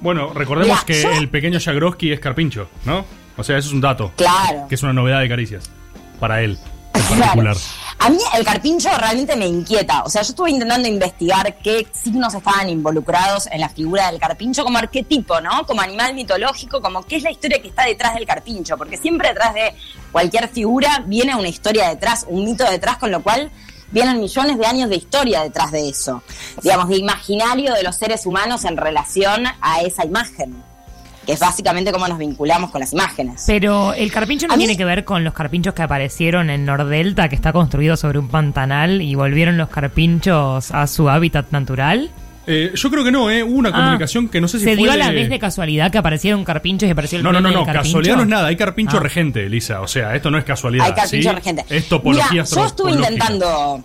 [0.00, 3.04] Bueno, recordemos Mira, que yo- el pequeño Jagroski es carpincho, ¿no?
[3.36, 4.12] O sea, eso es un dato.
[4.16, 4.66] Claro.
[4.68, 5.70] Que es una novedad de caricias.
[6.18, 6.58] Para él.
[7.02, 7.56] Particular.
[8.00, 10.04] A mí el carpincho realmente me inquieta.
[10.04, 14.62] O sea, yo estuve intentando investigar qué signos estaban involucrados en la figura del carpincho
[14.62, 15.66] como arquetipo, ¿no?
[15.66, 18.76] Como animal mitológico, como qué es la historia que está detrás del carpincho.
[18.78, 19.74] Porque siempre detrás de
[20.12, 23.50] cualquier figura viene una historia detrás, un mito detrás, con lo cual
[23.90, 26.22] vienen millones de años de historia detrás de eso.
[26.62, 30.62] Digamos, de imaginario de los seres humanos en relación a esa imagen.
[31.28, 33.44] Que es básicamente cómo nos vinculamos con las imágenes.
[33.46, 36.64] Pero el carpincho no A mí- tiene que ver con los carpinchos que aparecieron en
[36.64, 42.10] Nordelta, que está construido sobre un pantanal y volvieron los carpinchos a su hábitat natural.
[42.46, 43.42] Eh, yo creo que no, ¿eh?
[43.42, 45.28] Hubo una Ah, comunicación que no sé si ¿Se fue dio a de- la vez
[45.28, 48.28] de casualidad que aparecieron carpinchos y apareció el No, no, no, no, casualidad no es
[48.28, 49.00] nada, hay carpincho Ah.
[49.00, 49.82] regente, Elisa.
[49.82, 50.86] O sea, esto no es casualidad.
[50.86, 51.34] Hay carpincho ¿sí?
[51.34, 51.64] regente.
[51.68, 53.84] Es topología Mira, yo estuve intentando.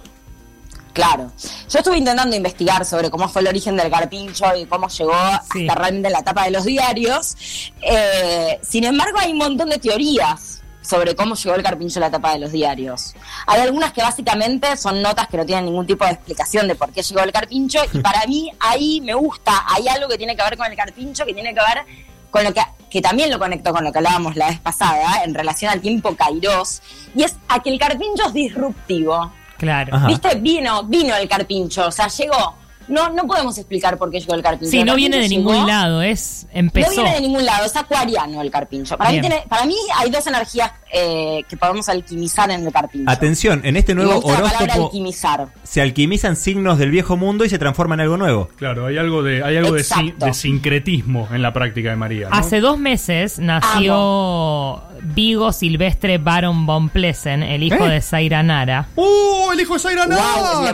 [0.93, 1.31] Claro.
[1.69, 5.13] Yo estuve intentando investigar sobre cómo fue el origen del carpincho y cómo llegó
[5.51, 5.67] Sí.
[5.67, 7.35] hasta realmente la tapa de los diarios.
[7.81, 12.11] Eh, sin embargo, hay un montón de teorías sobre cómo llegó el carpincho a la
[12.11, 13.15] tapa de los diarios.
[13.47, 16.91] Hay algunas que básicamente son notas que no tienen ningún tipo de explicación de por
[16.91, 20.43] qué llegó el carpincho y para mí ahí me gusta, hay algo que tiene que
[20.43, 21.85] ver con el carpincho, que tiene que ver
[22.29, 25.33] con lo que, que también lo conecto con lo que hablábamos la vez pasada en
[25.33, 26.81] relación al tiempo Kairos,
[27.15, 29.31] y es a que el carpincho es disruptivo.
[29.63, 29.95] Claro.
[29.95, 30.07] Ajá.
[30.07, 30.35] ¿Viste?
[30.35, 32.55] Vino, vino el carpincho, o sea, llegó.
[32.89, 34.69] no, no podemos explicar por qué llegó el carpincho.
[34.71, 36.91] Sí, El no viene de ningún llegó- lado, es No empezó.
[36.91, 38.97] viene de ningún lado, es acuariano el carpincho.
[38.97, 43.09] Para, mí, tiene- para mí hay dos energías eh, que podemos alquimizar en el carpincho.
[43.09, 45.47] Atención, en este nuevo gusta la palabra horóscopo alquimizar.
[45.63, 48.49] se alquimizan signos del viejo mundo y se transforman en algo nuevo.
[48.57, 50.25] Claro, hay algo de, hay algo de, sin- Exacto.
[50.25, 52.27] de sincretismo en la práctica de María.
[52.29, 52.35] ¿no?
[52.35, 57.89] Hace dos meses nació Vigo Silvestre Baron von Plesen, el hijo ¿Eh?
[57.91, 58.87] de Zaira Nara.
[58.95, 59.51] ¡Uh!
[59.53, 60.65] El hijo de Zaira Wow,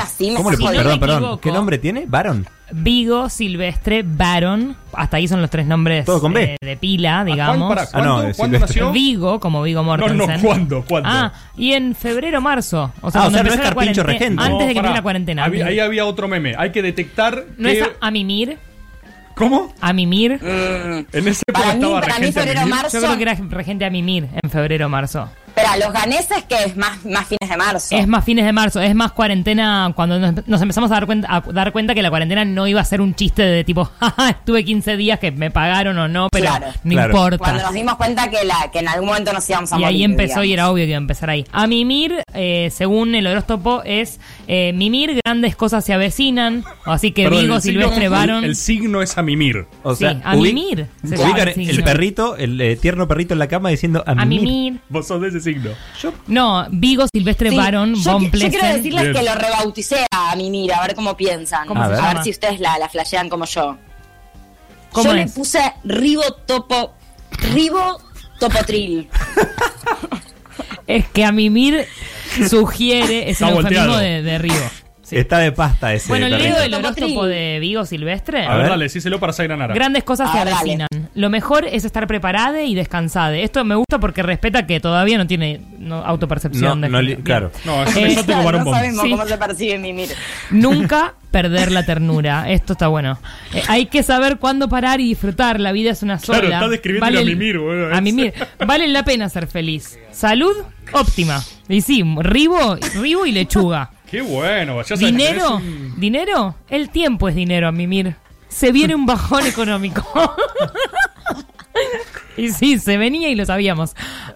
[0.00, 0.88] así, me ¿Cómo le pon- jodiendo.
[0.90, 1.38] Perdón, perdón.
[1.40, 2.04] ¿Qué nombre tiene?
[2.06, 2.46] ¿Baron?
[2.70, 6.42] Vigo Silvestre Baron, hasta ahí son los tres nombres Todo con B.
[6.52, 7.56] eh, de pila, digamos.
[7.56, 8.80] ¿Cuándo, para, ¿cuándo, Ah, no, de ¿cuándo Silvestre.
[8.82, 8.92] nació?
[8.92, 10.18] Vigo, como Vigo No, Mortensen.
[10.36, 10.84] no, ¿cuándo?
[10.86, 11.08] ¿Cuándo?
[11.10, 12.92] Ah, y en febrero, marzo.
[13.00, 14.42] O sea, Ah, o sea, no es Carpincho regente.
[14.42, 15.44] Antes de que No, empiece la cuarentena.
[15.44, 16.54] Había- ahí había otro meme.
[16.58, 18.58] Hay que detectar ¿No que- es a, a Mimir?
[19.38, 19.72] ¿Cómo?
[19.80, 20.34] ¿A Mimir?
[20.42, 22.74] Mm, En ese época Para mí- estaba para mí regente febrero, Mimir.
[22.74, 25.30] marzo- Yo creo que era regente a Mimir en febrero, marzo.
[25.58, 27.96] Espera, los ganeses que es más, más fines de marzo.
[27.96, 31.28] Es más fines de marzo, es más cuarentena cuando nos, nos empezamos a dar cuenta
[31.34, 34.30] a dar cuenta que la cuarentena no iba a ser un chiste de tipo, jaja,
[34.30, 36.66] estuve 15 días que me pagaron o no, pero Claro.
[36.84, 37.10] no Claro.
[37.10, 37.38] importa.
[37.38, 39.96] Cuando nos dimos cuenta que, la, que en algún momento nos íbamos a Y morir.
[39.96, 41.44] ahí empezó y era obvio que iba a empezar ahí.
[41.52, 46.64] A mimir, eh, según el horóscopo, es eh, mimir, grandes cosas se avecinan.
[46.84, 48.44] Así que Perdón, Vigo, Silvestre, el- Baron.
[48.44, 49.66] El signo es a mimir.
[49.82, 50.86] O Sí, sea, a ubi- mimir.
[51.04, 54.42] se Ubican el perrito, el eh, tierno perrito en la cama diciendo a, A mimir.
[54.48, 54.80] mimir.
[54.88, 55.70] Vos sos de ese signo.
[56.26, 59.14] No, Vigo, Silvestre, Sí, Baron, yo, Von yo quiero decirles Bien.
[59.14, 61.66] que lo rebauticé a Mimir, a ver cómo piensan.
[61.66, 62.22] ¿Cómo a, ver.
[62.22, 63.76] si ustedes la, la flashean como yo.
[64.92, 65.26] ¿Cómo yo es?
[65.26, 66.94] le puse Ribo Topo.
[67.52, 68.00] Ribo
[68.38, 69.08] Topotril.
[70.86, 71.86] Es que a mimir
[72.48, 73.98] sugiere, es Está el eufemismo volteado.
[73.98, 74.38] de, de.
[75.08, 75.16] Sí.
[75.16, 76.08] Está de pasta ese.
[76.08, 78.44] Bueno, leo el horóscopo de Vigo Silvestre.
[78.44, 78.70] A A ver, ver.
[78.72, 79.72] dale, decíselo para Zaira Nara.
[79.74, 80.60] Grandes cosas se A ver, dale.
[80.60, 80.88] avecinan.
[81.14, 83.34] Lo mejor es estar preparada y descansada.
[83.36, 86.80] Esto me gusta porque respeta que todavía no tiene no, autopercepción.
[86.82, 87.50] No, de no claro.
[87.64, 89.10] No, es un Eh, exótico varón no Sí.
[89.10, 90.10] cómo se percibe Mimir.
[90.50, 92.50] Nunca perder la ternura.
[92.50, 93.18] Esto está bueno.
[93.54, 95.58] Eh, hay que saber cuándo parar y disfrutar.
[95.60, 96.40] La vida es una sola.
[96.40, 97.94] Claro, está describiendo a Mimir, boludo.
[97.94, 98.34] A mimir.
[98.66, 99.98] Vale la pena ser feliz.
[100.10, 100.54] Salud
[100.92, 101.42] óptima.
[101.68, 103.90] Y sí, ribo, ribo y lechuga.
[104.10, 104.78] Qué bueno.
[104.82, 105.56] Ya sabes que ¿Dinero?
[105.56, 106.54] un- ¿Dinero?
[106.68, 108.16] El tiempo es dinero a mimir.
[108.48, 110.04] Se viene un bajón económico.
[112.36, 113.94] y sí, se venía y lo sabíamos.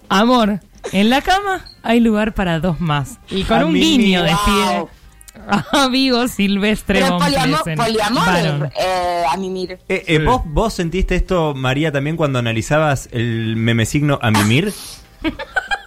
[0.09, 0.59] Amor,
[0.91, 3.17] en la cama hay lugar para dos más.
[3.29, 3.99] Y con A un mimir.
[3.99, 4.89] guiño despide Wow.
[5.71, 9.79] a Vigo Silvestre Pero von poliamor, poliamor eh, a Mimir.
[9.89, 14.71] Eh, eh, ¿vos, ¿Vos sentiste esto, María, también cuando analizabas el meme signo a mimir?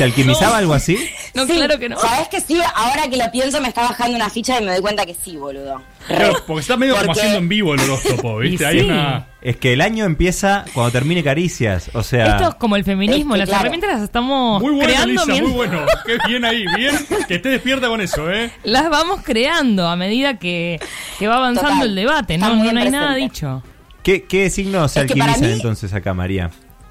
[0.00, 0.96] ¿Se alquimizaba algo así?
[1.32, 1.96] No, Sí, claro que no.
[1.96, 2.58] ¿Sabes que sí?
[2.74, 5.36] Ahora que lo pienso me está bajando una ficha y me doy cuenta que sí,
[5.36, 5.80] boludo.
[6.08, 8.64] Claro, porque está medio como haciendo en vivo el horóscopo, ¿viste?
[8.64, 8.86] Y Hay sí.
[8.86, 9.28] una.
[9.40, 11.90] Es que el año empieza cuando termine Caricias.
[11.94, 12.26] O sea.
[12.36, 13.60] Esto es como el feminismo, Es que, las claro.
[13.62, 15.86] herramientas las estamos Muy bueno, creando Lisa, muy bueno.
[16.04, 16.96] Qué bien ahí, bien.
[17.28, 18.50] Que esté despierta con eso, ¿eh?
[18.64, 20.80] Las vamos creando a medida que,
[21.20, 21.88] que va avanzando Total.
[21.90, 23.62] el debate, no, no, no hay nada dicho.
[24.02, 26.50] ¿Qué, qué signos se Es alquimizan mí- entonces acá, María?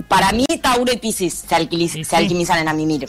[0.10, 3.07] Para mí, Tauro y Pisces se, Sí, se alquimizan en Amimir.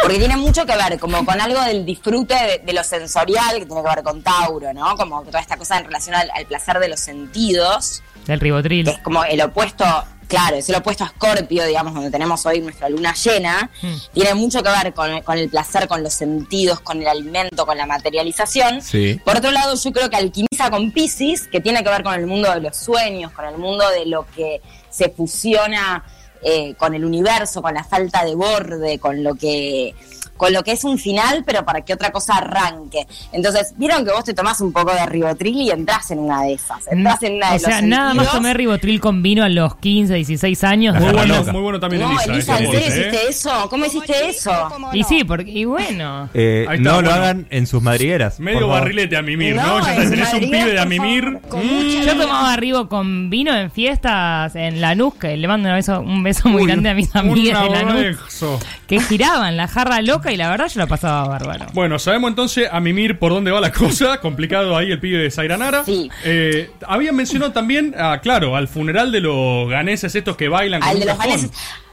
[0.00, 3.66] Porque tiene mucho que ver como con algo del disfrute de, de lo sensorial que
[3.66, 4.96] tiene que ver con Tauro, ¿no?
[4.96, 8.84] Como toda esta cosa en relación al, al placer de los sentidos, Del ribotril.
[8.86, 9.84] que es como el opuesto,
[10.26, 13.70] claro, es el opuesto a Escorpio, digamos, donde tenemos hoy nuestra luna llena.
[13.80, 13.94] Hmm.
[14.12, 17.76] Tiene mucho que ver con, con el placer, con los sentidos, con el alimento, con
[17.76, 18.82] la materialización.
[18.82, 19.20] Sí.
[19.24, 22.26] Por otro lado, yo creo que alquimiza con Pisces, que tiene que ver con el
[22.26, 24.60] mundo de los sueños, con el mundo de lo que
[24.90, 26.04] se fusiona
[26.42, 29.94] eh, con el universo, con la falta de borde, con lo que
[30.42, 33.06] con lo que es un final, pero para que otra cosa arranque.
[33.30, 36.54] Entonces, vieron que vos te tomás un poco de ribotril y entras en una de
[36.54, 36.84] esas.
[36.90, 40.14] Entras en una de o sea, nada más tomé ribotril con vino a los 15,
[40.14, 40.96] 16 años.
[40.98, 42.32] Muy bueno, muy bueno también No, Elisa.
[42.32, 43.08] Elisa, ese ¿en serio aporte, ¿eh?
[43.10, 43.66] hiciste eso?
[43.70, 44.68] ¿Cómo hiciste eso?
[44.92, 46.28] Y sí, porque, y bueno.
[46.34, 48.40] Eh, está, no lo hagan en sus madrigueras.
[48.40, 49.78] Medio barrilete a mimir, ¿no?
[49.78, 51.38] No, Ya en tenés un pibe de a mimir.
[51.52, 56.00] mucha- Yo tomaba ribo con vino en fiestas en Lanús, que le mando un beso,
[56.00, 58.58] un beso muy Uy, grande a mis un amigas de Lanús, abrazo.
[58.98, 61.66] Que giraban la jarra loca y la verdad yo la pasaba bárbaro.
[61.72, 64.18] Bueno, sabemos entonces a mimir por dónde va la cosa.
[64.20, 65.82] Complicado ahí el pibe de Zairanara.
[65.84, 66.10] Sí.
[66.24, 70.90] Eh, habían mencionado también, ah, claro, al funeral de los ganeses estos que bailan con
[70.90, 71.50] Al de los ganeses.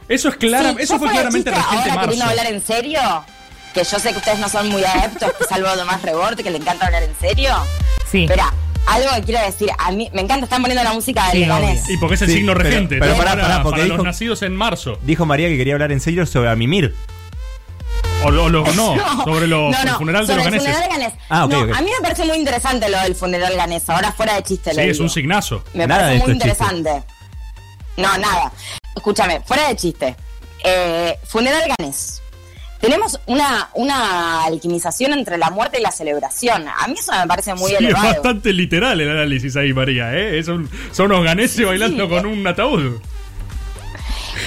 [0.10, 2.40] Eso es clara, Sí, eso fue claramente chiste, regente Ahora queriendo marzo.
[2.42, 3.00] hablar en serio,
[3.74, 6.88] que yo sé que ustedes no son muy adeptos, salvo Tomás Reborde, que le encanta
[6.88, 7.54] hablar en serio.
[8.12, 8.24] Sí.
[8.24, 8.52] Espera,
[8.96, 11.44] algo que quiero decir, a mí me encanta, están poniendo la música del
[11.86, 11.94] Sí.
[11.94, 12.98] Y porque es el Sí, signo pero- regente.
[13.00, 14.98] pero para pará, porque para dijo- los nacidos en marzo.
[15.04, 16.96] Dijo María que quería hablar en serio sobre a mimir.
[18.24, 20.74] O, lo- lo- no, sobre los, no, no, el funeral de los el ganeses.
[20.76, 21.14] funeral ganés.
[21.30, 21.48] Ah, a
[21.82, 24.88] mí me parece muy interesante lo del funeral ganés, ahora fuera de chiste lo Sí,
[24.90, 25.04] es digo.
[25.06, 25.64] un signazo.
[25.74, 27.04] Me Nada de parece muy interesante.
[27.96, 28.52] No, nada.
[28.96, 30.16] Escúchame, fuera de chiste.
[30.64, 32.22] Eh, funeral ganés.
[32.80, 36.66] Tenemos una, una alquimización entre la muerte y la celebración.
[36.68, 38.08] A mí eso me parece muy Sí, es elevado.
[38.08, 40.16] bastante literal el análisis ahí, María.
[40.18, 40.42] ¿eh?
[40.44, 43.00] Son, son unos ganeses bailando con un ataúd.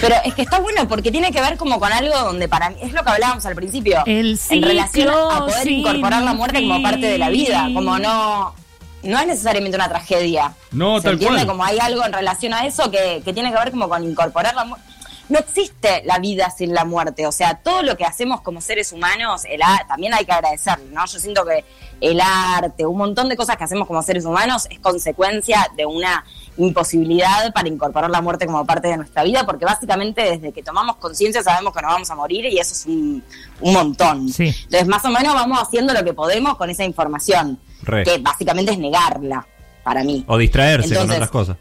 [0.00, 2.76] Pero es que está bueno porque tiene que ver como con algo donde para mí,
[2.82, 6.82] es lo que hablábamos al principio, El en relación a poder incorporar la muerte como
[6.82, 8.54] parte de la vida, como no,
[9.02, 10.54] no es necesariamente una tragedia.
[10.72, 11.36] No, ¿Se tal entiende?
[11.44, 11.46] cual.
[11.48, 14.54] Como hay algo en relación a eso que, que tiene que ver como con incorporar
[14.54, 14.86] la muerte.
[15.32, 18.92] No existe la vida sin la muerte, o sea, todo lo que hacemos como seres
[18.92, 21.06] humanos, el a- también hay que agradecerlo, ¿no?
[21.06, 21.64] Yo siento que
[22.00, 26.24] el arte, un montón de cosas que hacemos como seres humanos es consecuencia de una
[26.58, 30.96] imposibilidad para incorporar la muerte como parte de nuestra vida, porque básicamente desde que tomamos
[30.96, 33.22] conciencia sabemos que nos vamos a morir y eso es un,
[33.60, 34.28] un montón.
[34.64, 38.04] Entonces, más o menos vamos haciendo lo que podemos con esa información, Re.
[38.04, 39.46] que básicamente es negarla,
[39.82, 40.24] para mí.
[40.28, 41.56] O distraerse con otras cosas.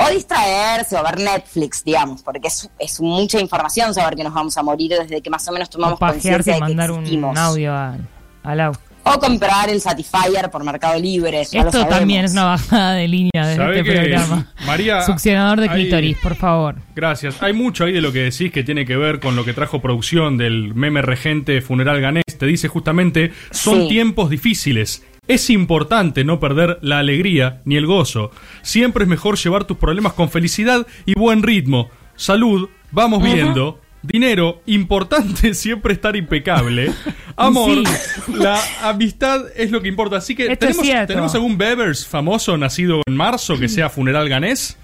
[0.00, 4.56] O distraerse o ver Netflix, digamos, porque es, es mucha información saber que nos vamos
[4.56, 7.32] a morir desde que más o menos tomamos conciencia de que mandar existimos.
[7.32, 7.96] un audio a,
[8.44, 8.72] al au.
[9.04, 11.42] O comprar el Satisfyer por Mercado Libre.
[11.52, 14.52] lo Esto también es una bajada de línea de ¿Sabe este programa.
[14.66, 16.76] María, Succionador de hay- clítoris, por favor.
[16.94, 17.42] Gracias.
[17.42, 19.80] Hay mucho ahí de lo que decís que tiene que ver con lo que trajo
[19.80, 22.24] producción del meme regente funeral ganés.
[22.38, 23.88] Te dice justamente, son Sí.
[23.88, 25.02] tiempos difíciles.
[25.28, 28.30] Es importante no perder la alegría ni el gozo.
[28.62, 31.90] Siempre es mejor llevar tus problemas con felicidad y buen ritmo.
[32.16, 33.80] Salud, vamos viendo.
[34.02, 36.92] Dinero, importante siempre estar impecable.
[37.36, 38.32] Amor, Sí.
[38.34, 40.16] la amistad es lo que importa.
[40.16, 41.06] Así que, Esto ¿tenemos.
[41.06, 44.76] ¿tenemos algún Bevers famoso nacido en marzo que sea funeral ganés?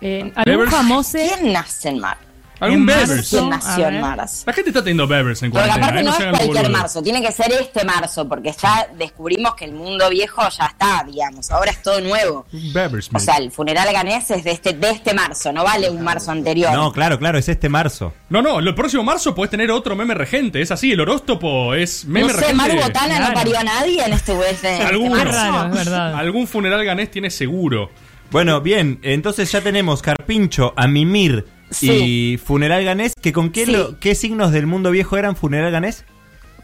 [0.00, 1.18] Eh, ¿Algún Bevers- famoso?
[1.18, 2.18] ¿Quién nace en mar?
[2.62, 3.32] ¿Algún Bevers?
[3.32, 5.86] La gente está teniendo Bevers en Porque cuarentena.
[5.86, 6.04] aparte ¿eh?
[6.04, 9.72] no se es cualquier marzo, tiene que ser este marzo, porque ya descubrimos que el
[9.72, 12.46] mundo viejo ya está, digamos, ahora es todo nuevo.
[12.52, 16.02] Bevers, O sea, el funeral ganés es de este, de este marzo, no vale un
[16.02, 16.72] marzo anterior.
[16.72, 18.12] No, claro, claro, es este marzo.
[18.28, 20.60] No, no, el próximo marzo puedes tener otro meme regente.
[20.62, 22.54] Es así, el horóscopo es meme no sé, regente.
[22.56, 25.94] Maru Botana no parió a nadie en este, este, este Algún, marzo.
[26.16, 27.90] algún funeral ganés tiene seguro.
[28.30, 31.44] Bueno, bien, entonces ya tenemos Carpincho, a Mimir
[31.80, 33.72] y Funeral Ganés, que con qué, Sí.
[33.72, 36.04] lo- qué signos del mundo viejo eran Funeral Ganés?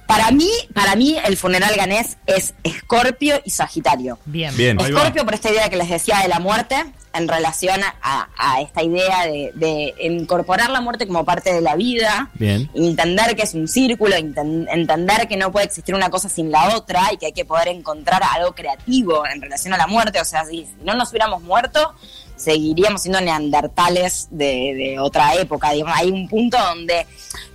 [0.07, 4.19] Para mí, para mí el funeral ganés es Escorpio y Sagitario.
[4.25, 4.57] Bien.
[4.57, 4.81] Bien.
[4.81, 6.77] Escorpio por esta idea que les decía de la muerte,
[7.13, 11.77] en relación a, a esta idea de, de incorporar la muerte como parte de la
[11.77, 12.71] vida, Bien.
[12.75, 16.75] entender que es un círculo, enten- entender que no puede existir una cosa sin la
[16.75, 20.23] otra y que hay que poder encontrar algo creativo en relación a la muerte.
[20.23, 21.95] O sea, si no nos hubiéramos muerto,
[22.39, 25.73] seguiríamos siendo neandertales de, de otra época.
[25.73, 27.07] Digamos, hay un punto donde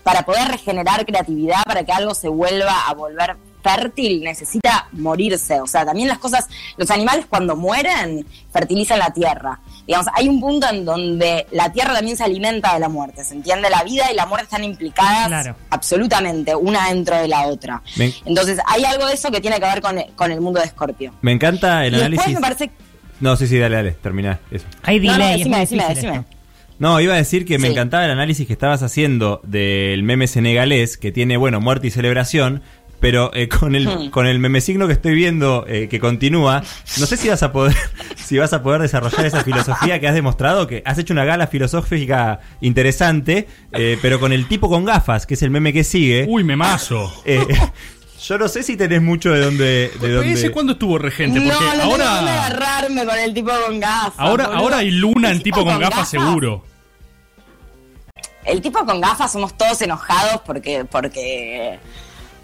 [0.03, 5.61] para poder regenerar creatividad, para que algo se vuelva a volver fértil, necesita morirse.
[5.61, 9.61] O sea, también las cosas, los animales cuando mueren, fertilizan la tierra.
[9.87, 13.35] Digamos, hay un punto en donde la tierra también se alimenta de la muerte, ¿se
[13.35, 13.69] entiende?
[13.69, 15.55] La vida y la muerte están implicadas Claro.
[15.69, 17.81] absolutamente, una dentro de la otra.
[17.95, 20.65] Me, Entonces, hay algo de eso que tiene que ver con, con el mundo de
[20.65, 21.13] Escorpio.
[21.21, 22.35] me encanta el Y después análisis.
[22.35, 22.71] me parece...
[23.23, 24.65] No, sí, sí, dale, dale, termina eso.
[24.83, 26.19] Hay No, no, delay, es decime, muy decime, difícil decime.
[26.21, 26.37] esto.
[26.79, 27.71] No, iba a decir que me Sí.
[27.73, 32.61] encantaba el análisis que estabas haciendo del meme senegalés, que tiene, bueno, muerte y celebración,
[32.99, 34.09] pero eh, con el Hmm.
[34.09, 36.63] con el meme signo que estoy viendo eh, que continúa,
[36.99, 37.75] no sé si vas a poder
[38.17, 41.47] si vas a poder desarrollar esa filosofía que has demostrado, que has hecho una gala
[41.47, 46.25] filosófica interesante, eh, pero con el tipo con gafas, que es el meme que sigue.
[46.27, 47.13] Uy, memazo.
[47.25, 47.45] Eh,
[48.27, 51.41] yo no sé si tenés mucho de dónde de ¿Ese dónde cuándo estuvo regente?
[51.41, 54.13] Porque no, no tengo ahora, agarrarme con el tipo con gafas.
[54.17, 54.61] ahora, boludo.
[54.61, 56.63] ahora hay luna en El tipo con gafas seguro.
[58.45, 61.79] El tipo con gafas somos todos enojados porque, porque,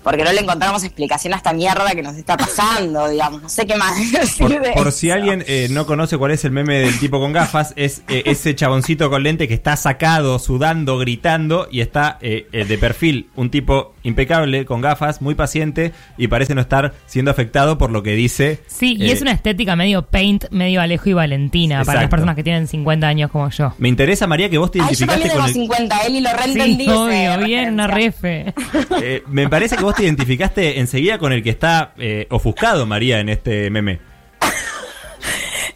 [0.01, 3.41] porque no le encontramos explicación a esta mierda que nos está pasando, digamos.
[3.41, 4.97] No sé qué más decir Por, de por eso.
[4.97, 8.23] si alguien eh, no conoce cuál es el meme del tipo con gafas, es eh,
[8.25, 13.29] ese chaboncito con lente que está sacado, sudando, gritando y está eh, eh, de perfil
[13.35, 18.03] un tipo impecable, con gafas, muy paciente y parece no estar siendo afectado por lo
[18.03, 18.59] que dice.
[18.67, 22.35] Sí, y eh, es una estética medio paint, medio Alejo y Valentina, para las personas
[22.35, 23.73] que tienen 50 años como yo.
[23.77, 26.21] Me interesa, María, que vos te Ay, yo identificaste tengo con el, 50, él y
[26.21, 26.89] lo Sí, reentendí.
[26.89, 28.53] obvio, bien, una refe.
[29.01, 33.19] eh, me parece que vos te identificaste enseguida con el que está eh, ofuscado, María,
[33.19, 33.99] en este meme.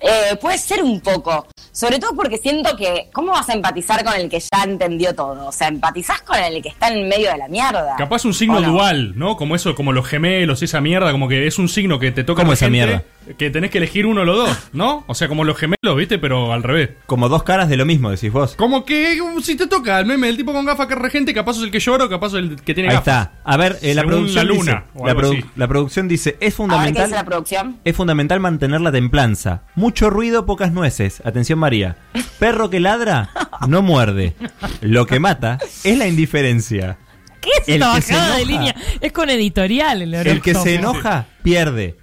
[0.03, 1.47] Eh, puede ser un poco.
[1.71, 5.47] Sobre todo porque siento que, ¿cómo vas a empatizar con el que ya entendió todo?
[5.47, 7.95] O sea, empatizás con el que está en medio de la mierda.
[7.97, 9.37] Capaz un signo dual, ¿no?
[9.37, 12.41] Como eso, como los gemelos, esa mierda, como que es un signo que te toca
[12.43, 13.03] ¿Cómo la esa gente, mierda?
[13.37, 15.03] Que tenés que elegir uno o los dos, ¿no?
[15.07, 16.19] O sea, como los gemelos, ¿viste?
[16.19, 16.89] Pero al revés.
[17.07, 18.55] Como dos caras de lo mismo, decís vos.
[18.55, 21.33] Como que uh, si te toca el meme del tipo con gafas que es regente,
[21.33, 23.23] capaz es el que llora o capaz es el que tiene Ahí gafas.
[23.27, 23.31] está.
[23.45, 25.45] A ver, eh, la Según producción la luna, dice, la, produ- así.
[25.55, 27.77] la producción dice, es A ver qué fundamental dice la producción.
[27.83, 29.61] Es fundamental mantener la templanza.
[29.75, 31.21] Mucho ruido, pocas nueces.
[31.25, 31.97] Atención María.
[32.39, 33.29] Perro que ladra,
[33.67, 34.35] no muerde.
[34.81, 36.97] Lo que mata es la indiferencia.
[37.41, 38.57] ¿Qué es El esta que se bajada de enoja.
[38.57, 38.75] línea?
[39.01, 40.63] Es con editorial el El que horóscopo.
[40.63, 41.97] se enoja, pierde.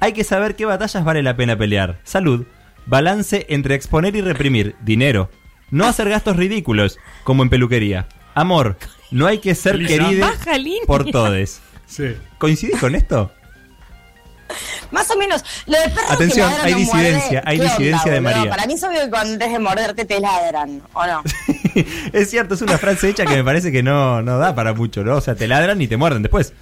[0.00, 1.98] Hay que saber qué batallas vale la pena pelear.
[2.04, 2.46] Salud.
[2.86, 4.76] Balance entre exponer y reprimir.
[4.80, 5.30] Dinero.
[5.70, 8.08] No hacer gastos ridículos, como en peluquería.
[8.34, 8.78] Amor.
[9.10, 9.88] No hay que ser Lisa.
[10.04, 10.86] querido Baja línea.
[10.86, 11.60] por todos.
[11.86, 12.14] Sí.
[12.38, 13.32] ¿Coincidís con esto?
[14.90, 15.44] Más o menos.
[15.66, 18.20] Lo de perros Atención, que hay no disidencia, muerde, hay ¿qué disidencia de?
[18.20, 18.50] María.
[18.50, 21.22] Para mí es obvio que cuando antes de morderte te ladran, ¿o no?
[22.12, 25.04] Es cierto, es una frase hecha que me parece que no, no da para mucho,
[25.04, 25.16] ¿no?
[25.16, 26.52] O sea, te ladran y te muerden después.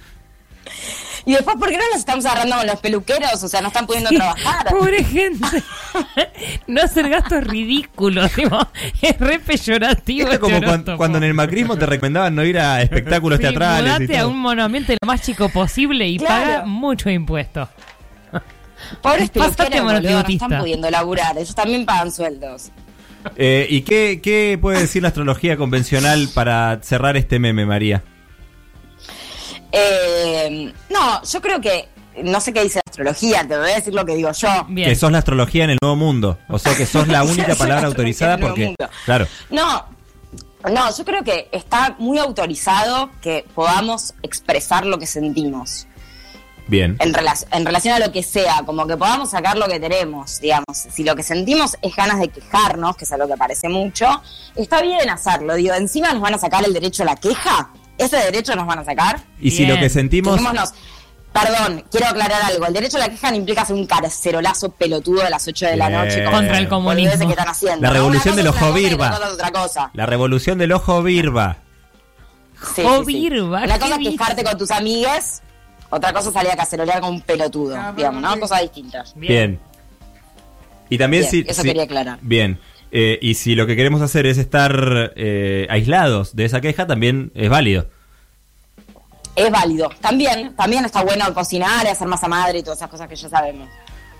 [1.25, 3.43] Y después, ¿por qué no nos estamos agarrando con los peluqueros?
[3.43, 4.65] O sea, no están pudiendo trabajar.
[4.69, 5.61] Pobre gente.
[6.67, 8.31] no hacer gastos ridículos.
[8.31, 8.57] tipo,
[9.01, 10.29] es re peyorativo.
[10.31, 10.97] Es como este horóscopo.
[10.97, 13.79] cuando, en el macrismo te recomendaban no ir a espectáculos Sí, teatrales.
[13.81, 14.29] y mudate a todo.
[14.29, 16.45] un monoambiente lo más chico posible y Claro.
[16.45, 17.67] paga mucho impuesto.
[19.01, 21.37] Pobres peluqueros, boludo, no están pudiendo laburar.
[21.37, 22.71] Ellos también pagan sueldos.
[23.35, 28.03] Eh, ¿Y qué, qué puede decir la astrología convencional para cerrar este meme, María?
[29.71, 31.89] Eh, no, yo creo que...
[32.23, 34.47] No sé qué dice la astrología, te voy a decir lo que digo yo.
[34.75, 36.39] Que sos la astrología en el nuevo mundo.
[36.49, 38.73] O sea, que sos la única palabra la autorizada porque...
[39.05, 39.27] Claro.
[39.51, 39.85] No,
[40.71, 45.86] no, yo creo que está muy autorizado que podamos expresar lo que sentimos
[46.67, 46.97] Bien.
[46.99, 50.39] en, rela- en relación a lo que sea, como que podamos sacar lo que tenemos,
[50.41, 50.65] digamos.
[50.71, 54.05] Si lo que sentimos es ganas de quejarnos, que es algo que parece mucho,
[54.55, 55.55] está bien hacerlo.
[55.55, 57.69] Digo, encima nos van a sacar el derecho a la queja.
[57.97, 59.19] ¿Ese derecho nos van a sacar?
[59.39, 60.35] Y si lo que sentimos...
[60.35, 60.73] Quejémonos.
[61.33, 62.65] Perdón, quiero aclarar algo.
[62.65, 65.75] El derecho a la queja no implica hacer un carcerolazo pelotudo a las 8 de
[65.75, 67.25] la noche con Contra el comunismo.
[67.27, 67.81] que están haciendo.
[67.81, 68.73] La revolución del ojo
[69.53, 69.91] cosa.
[69.93, 71.57] La revolución del ojo virba.
[72.75, 73.29] Sí, sí, sí.
[73.29, 75.43] virba, Una ¿qué cosa es quejarte con tus amigues,
[75.89, 78.39] otra cosa salir a cacerolear con un pelotudo, digamos, ¿no?
[78.39, 79.13] Cosas distintas.
[79.15, 79.59] Bien.
[80.89, 81.45] Y también Bien, si...
[81.49, 82.19] eso si- quería aclarar.
[82.21, 82.59] Bien.
[82.91, 87.31] Eh, y si lo que queremos hacer es estar eh, aislados de esa queja, también
[87.35, 87.87] es válido.
[89.35, 89.89] Es válido.
[90.01, 93.29] También, también está bueno cocinar y hacer masa madre y todas esas cosas que ya
[93.29, 93.69] sabemos.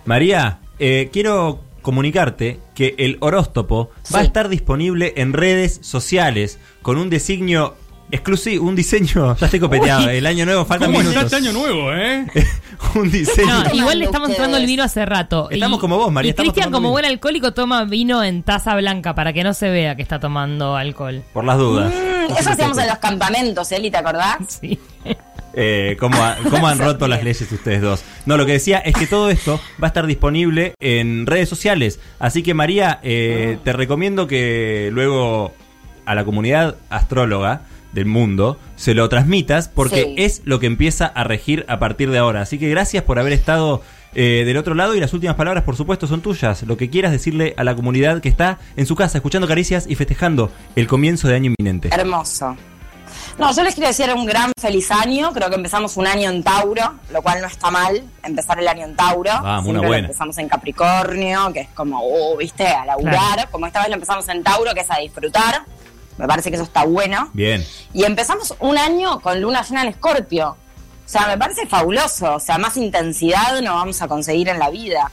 [0.06, 6.98] María, eh, quiero comunicarte que el horóscopo va a estar disponible en redes sociales con
[6.98, 7.76] un designio
[8.12, 11.24] exclusivo, un diseño, ya estoy copeteado, el año nuevo ¿Cómo está minutos.
[11.24, 12.26] este año nuevo, eh?
[12.96, 13.64] un diseño.
[13.66, 15.50] No, igual le estamos entrando el vino hace rato.
[15.50, 16.92] Estamos Y- como vos, María, Y Cristian, como vino.
[16.92, 20.76] buen alcohólico, toma vino en taza blanca para que no se vea que está tomando
[20.76, 21.24] alcohol.
[21.34, 21.94] Por las dudas.
[21.94, 24.38] Mm, eso hacíamos en los campamentos, Eli, ¿te acordás?
[24.62, 24.80] Sí.
[25.60, 28.04] Eh, ¿cómo, ha- cómo han roto las leyes ustedes dos?
[28.28, 32.00] No, lo que decía es que todo esto va a estar disponible en redes sociales.
[32.20, 35.54] Así que María, eh, te recomiendo que luego
[36.06, 37.62] a la comunidad astróloga
[37.98, 40.16] del mundo se lo transmitas porque Sí.
[40.18, 42.42] es lo que empieza a regir a partir de ahora.
[42.42, 43.82] Así que gracias por haber estado
[44.14, 46.64] eh, del otro lado y las últimas palabras por supuesto son tuyas.
[46.64, 49.96] Lo que quieras decirle a la comunidad que está en su casa escuchando caricias y
[49.96, 51.90] festejando el comienzo de año inminente.
[51.92, 52.56] Hermoso.
[53.40, 55.32] No, yo les quiero decir un gran feliz año.
[55.34, 58.86] Creo que empezamos un año en Tauro, lo cual no está mal empezar el año
[58.86, 59.32] en Tauro.
[59.32, 63.14] Vamos, Siempre una lo empezamos en Capricornio, que es como, uh, viste, a laburar.
[63.36, 63.50] Claro.
[63.52, 65.62] Como esta vez lo empezamos en Tauro, que es a disfrutar.
[66.18, 67.30] Me parece que eso está bueno.
[67.34, 67.66] Bien.
[67.94, 70.50] Y empezamos un año con luna llena en Escorpio.
[70.52, 72.36] O sea, me parece fabuloso.
[72.36, 75.12] O sea, más intensidad no vamos a conseguir en la vida.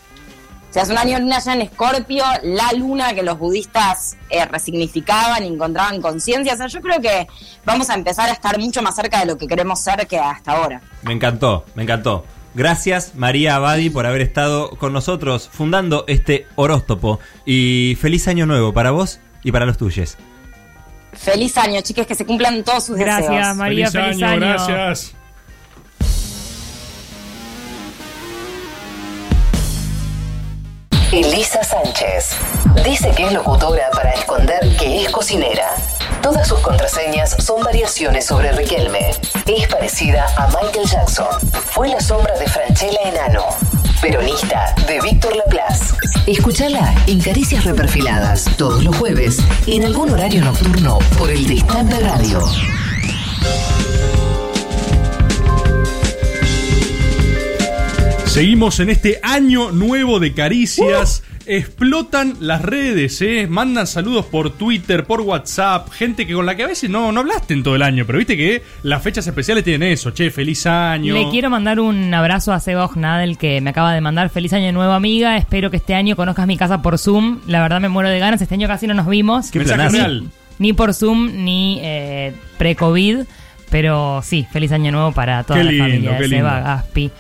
[0.71, 4.45] O sea, es un año luna llena en Escorpio, la luna que los budistas eh,
[4.45, 6.55] resignificaban y encontraban conciencia.
[6.55, 7.29] O sea, yo creo que
[7.65, 10.53] vamos a empezar a estar mucho más cerca de lo que queremos ser que hasta
[10.53, 10.81] ahora.
[11.03, 12.25] Me encantó, me encantó.
[12.55, 18.73] Gracias María Abadi por haber estado con nosotros fundando este horóscopo y feliz año nuevo
[18.73, 20.17] para vos y para los tuyos.
[21.17, 23.57] Feliz año, chiques, que se cumplan todos sus Gracias, deseos.
[23.57, 24.37] María, feliz año.
[24.41, 25.15] Gracias.
[31.13, 32.31] Elisa Sánchez.
[32.85, 35.71] Dice que es locutora para esconder que es cocinera.
[36.21, 39.11] Todas sus contraseñas son variaciones sobre Riquelme.
[39.47, 41.29] Es parecida a Michael Jackson.
[41.67, 43.45] Fue la sombra de Franchella Enano.
[44.01, 45.95] Peronista de Víctor Laplace.
[46.27, 52.41] Escúchala en Caricias Reperfiladas todos los jueves en algún horario nocturno por el Destape Radio.
[58.27, 61.23] Seguimos en este año nuevo de caricias.
[61.47, 63.47] Explotan las redes, ¿eh?
[63.49, 65.91] Mandan saludos por Twitter, por WhatsApp.
[65.91, 68.05] Gente que con la que a veces no, no hablaste en todo el año.
[68.07, 70.11] Pero viste que las fechas especiales tienen eso.
[70.11, 71.15] Che, feliz año.
[71.15, 74.73] Le quiero mandar un abrazo a Seba Ognadel que me acaba de mandar feliz año
[74.73, 75.37] nuevo amiga.
[75.37, 77.41] Espero que este año conozcas mi casa por Zoom.
[77.47, 78.41] La verdad me muero de ganas.
[78.41, 79.51] Este año casi no nos vimos.
[79.51, 80.25] Qué real.
[80.59, 83.19] Ni por Zoom ni eh, pre-COVID.
[83.71, 86.13] Pero sí, feliz año nuevo para toda Qué la lindo, familia.
[86.13, 87.15] de Seba, lindo.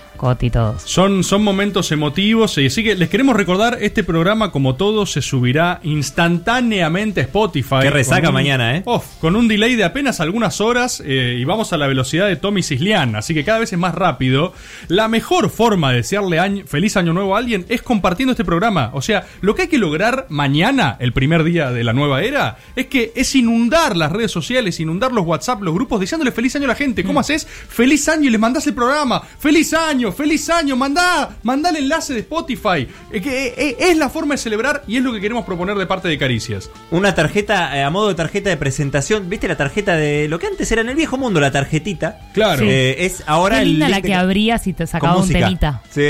[0.50, 0.82] Todos.
[0.84, 5.20] Son, son momentos emotivos y así que les queremos recordar, este programa como todo se
[5.22, 5.80] subirá
[6.28, 7.76] instantáneamente a Spotify.
[7.82, 8.82] Qué resaca un- mañana, ¿eh?
[8.86, 12.36] Uf, con un delay de apenas algunas horas eh, y vamos a la velocidad de
[12.36, 14.52] Tommy Cislián, así que cada vez es más rápido.
[14.88, 18.90] La mejor forma de desearle año- feliz año nuevo a alguien es compartiendo este programa.
[18.94, 22.56] O sea, lo que hay que lograr mañana, el primer día de la nueva era,
[22.76, 26.64] es que es inundar las redes sociales, inundar los WhatsApp, los grupos, deseándole feliz año
[26.64, 27.04] a la gente.
[27.04, 27.46] ¿Cómo haces?
[27.46, 29.22] Feliz año y les mandás el programa.
[29.38, 32.86] Feliz año, feliz año, mandá, mandá el enlace de Spotify.
[33.12, 35.76] Eh, que, eh, eh, es la forma de celebrar y es lo que queremos proponer
[35.76, 36.70] de parte de Caricias.
[36.90, 40.46] Una tarjeta, eh, a modo de tarjeta de presentación, ¿viste la tarjeta de lo que
[40.46, 42.18] antes era en el viejo mundo, la tarjetita?
[42.32, 42.62] Claro.
[42.62, 42.68] Sí.
[42.70, 45.82] Es ahora Qué el linda la que abrías y te sacaba un temita.
[45.90, 46.00] Sí,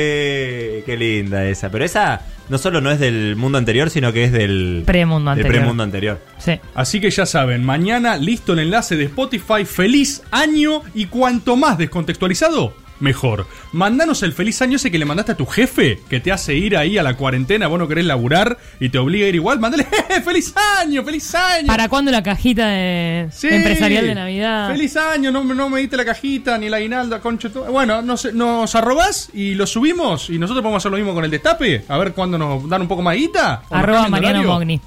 [0.87, 1.71] qué linda esa.
[1.71, 5.39] Pero esa no solo no es del mundo anterior, sino que es del Premundo del
[5.41, 5.61] anterior.
[5.63, 6.21] premundo anterior.
[6.39, 6.61] Sí.
[6.75, 11.79] Así que ya saben, mañana listo el enlace de Spotify, feliz año y cuanto más
[11.79, 13.47] descontextualizado, mejor.
[13.73, 16.77] Mandanos el feliz año ese que le mandaste a tu jefe, que te hace ir
[16.77, 19.85] ahí a la cuarentena, vos no querés laburar y te obliga a ir igual, mandale
[20.09, 21.67] "Jeje, feliz año, feliz año.
[21.67, 23.49] ¿Para cuándo la cajita de Sí.
[23.49, 24.71] empresarial de Navidad?
[24.71, 27.51] Feliz año, no, no me diste la cajita ni el aguinaldo, concho.
[27.51, 27.71] todo.
[27.73, 31.31] Bueno, nos, nos arrobás y lo subimos y nosotros podemos hacer lo mismo con el
[31.31, 33.63] destape, a ver cuándo nos dan un poco más guita.
[33.71, 34.43] Arroba Mariano.
[34.45, 34.81] Mogni.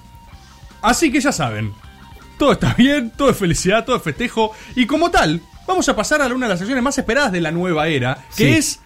[0.82, 1.74] Así que ya saben,
[2.38, 4.52] todo está bien, todo es felicidad, todo es festejo.
[4.76, 7.52] Y como tal, vamos a pasar a una de las secciones más esperadas de la
[7.52, 8.58] nueva era, que Sí.
[8.58, 8.80] es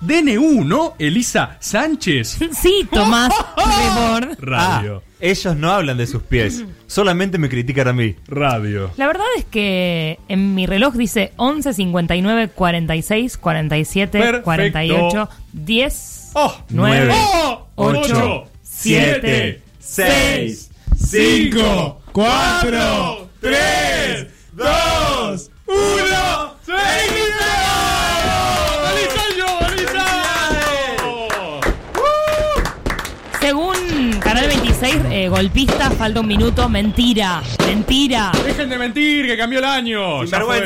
[0.00, 0.94] DNU, ¿no?
[0.98, 2.38] Elisa Sánchez.
[2.52, 4.38] Sí, Tomás Rebord.
[4.40, 5.02] Radio.
[5.04, 8.14] Ah, ellos no hablan de sus pies, solamente me critican a mí.
[8.28, 8.92] Radio.
[8.96, 14.44] La verdad es que en mi reloj dice 11 59 46 47 Perfecto.
[14.44, 26.07] 48 10 Oh, 9 Oh, 8 ocho, 7 seis, 5, 4, 3, 2, 1.
[35.24, 36.68] Eh, golpista, falta un minuto.
[36.68, 38.30] Mentira, mentira.
[38.44, 40.24] Dejen de mentir, que cambió el año.
[40.24, 40.62] Ya fue.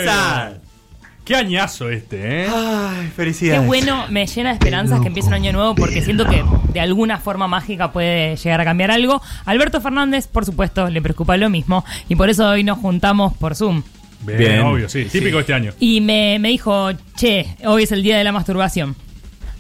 [1.24, 2.46] Qué añazo este, ¿eh?
[2.52, 3.64] Ay, Qué felicidades.
[3.66, 7.18] bueno, me llena de esperanzas que empiece un año nuevo porque siento que de alguna
[7.18, 9.22] forma mágica puede llegar a cambiar algo.
[9.44, 13.54] Alberto Fernández, por supuesto, le preocupa lo mismo y por eso hoy nos juntamos por
[13.54, 13.84] Zoom.
[14.26, 14.60] Bien, Bien.
[14.62, 15.04] obvio, sí.
[15.04, 15.72] Típico este año.
[15.78, 18.96] Y me, me dijo, che, hoy es el día de la masturbación.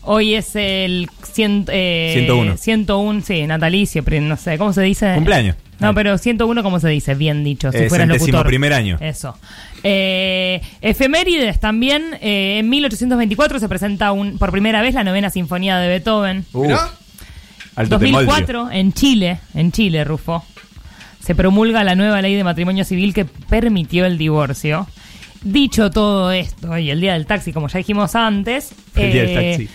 [0.04, 2.56] Hoy es el cien- eh, 101.
[2.56, 5.12] 101, sí, natalicio, pero no sé, ¿cómo se dice?
[5.14, 5.56] Cumpleaños.
[5.78, 7.14] No, pero 101, ¿cómo se dice?
[7.14, 8.46] Bien dicho, si Eh, fueras locutor.
[8.46, 8.98] primer año.
[9.00, 9.36] Eso.
[9.82, 12.02] Eh, efemérides también.
[12.20, 16.44] eh, en 1824 se presenta un, por primera vez la novena sinfonía de Beethoven.
[16.52, 16.88] Uh, Mirá.
[17.74, 20.44] alto 2004, en Chile, en Chile, Rufo,
[21.20, 24.86] se promulga la nueva ley de matrimonio civil que permitió el divorcio.
[25.42, 29.30] Dicho todo esto, y el día del taxi, como ya dijimos antes, El día del
[29.36, 29.68] eh, taxi.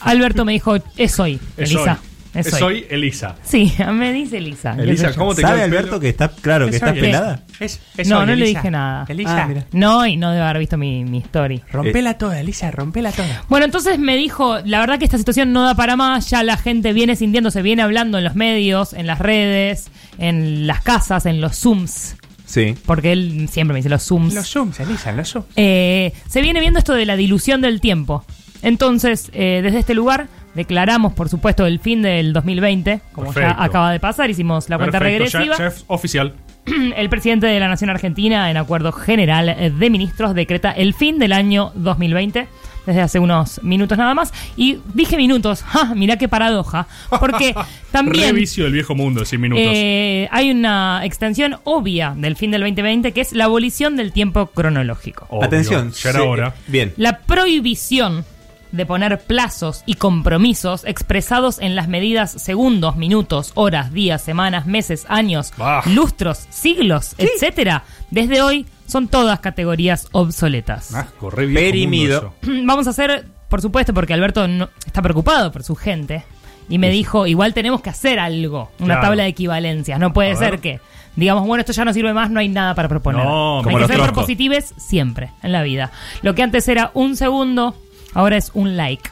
[0.00, 1.92] Alberto me dijo, es hoy, Es Elisa.
[1.92, 2.08] hoy.
[2.34, 3.36] Es hoy Elisa.
[3.42, 4.74] Sí, me dice Elisa.
[4.76, 5.18] qué Elisa, sé yo.
[5.18, 6.00] ¿cómo te ¿Sabe queda el Alberto pelo?
[6.00, 7.42] que está claro que Es está pelada?
[7.58, 9.06] Es, No, no le dije nada.
[9.08, 9.64] Elisa, Ah, mira.
[9.72, 11.62] No, y no debe haber visto mi, mi story.
[11.72, 13.42] rompela toda, Elisa, rompela toda.
[13.48, 16.56] Bueno, entonces me dijo, la verdad que esta situación no da para más, ya la
[16.58, 21.40] gente viene sintiéndose, viene hablando en los medios, en las redes, en las casas, en
[21.40, 22.74] los Zooms, Sí.
[22.86, 24.34] porque él siempre me dice los Zooms.
[24.34, 25.46] Los zooms, Elisa, los zooms.
[25.56, 28.24] Eh, se viene viendo esto de la dilución del tiempo.
[28.62, 33.56] Entonces, eh, desde este lugar declaramos, por supuesto, el fin del 2020, como Perfecto.
[33.58, 35.56] ya acaba de pasar, hicimos la cuenta Perfecto, regresiva.
[35.58, 36.34] ya es oficial.
[36.96, 41.32] El presidente de la Nación Argentina, en acuerdo general de ministros, decreta el fin del
[41.32, 42.46] año 2020
[42.84, 44.32] desde hace unos minutos nada más.
[44.56, 45.94] Y dije minutos, ¡ja!
[45.94, 46.86] mirá qué paradoja,
[47.20, 47.54] porque
[47.92, 49.64] también Revicio del viejo mundo, sin minutos.
[49.66, 54.46] eh, hay una extensión obvia del fin del 2020 que es la abolición del tiempo
[54.48, 55.26] cronológico.
[55.30, 55.92] Obvio, Atención.
[55.92, 56.54] Ya era sí, hora.
[56.66, 56.92] Bien.
[56.96, 58.24] La prohibición
[58.72, 65.06] de poner plazos y compromisos expresados en las medidas segundos, minutos, horas, días, semanas, meses,
[65.08, 65.82] años, Bah.
[65.86, 70.94] lustros, siglos, etcétera, desde hoy son todas categorías obsoletas.
[70.94, 71.06] Ah,
[71.54, 72.34] Perimido.
[72.42, 76.24] Vamos a hacer, por supuesto, porque Alberto no- está preocupado por su gente
[76.68, 79.02] y me dijo, igual tenemos que hacer algo, una Claro.
[79.02, 79.98] tabla de equivalencias.
[79.98, 80.60] No puede A ser ver.
[80.60, 80.80] que
[81.16, 83.24] digamos, bueno, esto ya no sirve más, no hay nada para proponer.
[83.24, 85.90] No, hay como que ser propositives siempre en la vida.
[86.22, 87.74] Lo que antes era un segundo,
[88.14, 89.10] ahora es un like.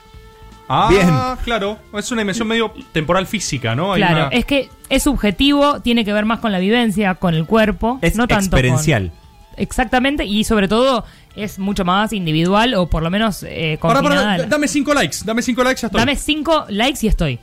[0.68, 1.09] Ah, Bien.
[1.44, 1.78] claro.
[1.94, 3.92] Es una dimensión medio temporal física, ¿no?
[3.92, 7.34] Hay claro, una- es que es subjetivo, tiene que ver más con la vivencia, con
[7.34, 9.12] el cuerpo, Es no tanto con- experiencial.
[9.57, 14.03] Exactamente, y sobre todo es mucho más individual o por lo menos eh, Pará, pará,
[14.03, 15.18] confinada a la- dame cinco likes.
[15.24, 15.99] Dame cinco likes, ya estoy.
[16.01, 17.38] Dame cinco likes y estoy.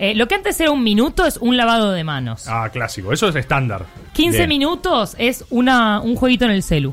[0.00, 2.46] Eh, lo que antes era un minuto es un lavado de manos.
[2.48, 3.12] Ah, clásico.
[3.12, 3.84] Eso es estándar.
[4.12, 4.48] 15 Bien.
[4.48, 6.92] minutos es una, un jueguito en el celu.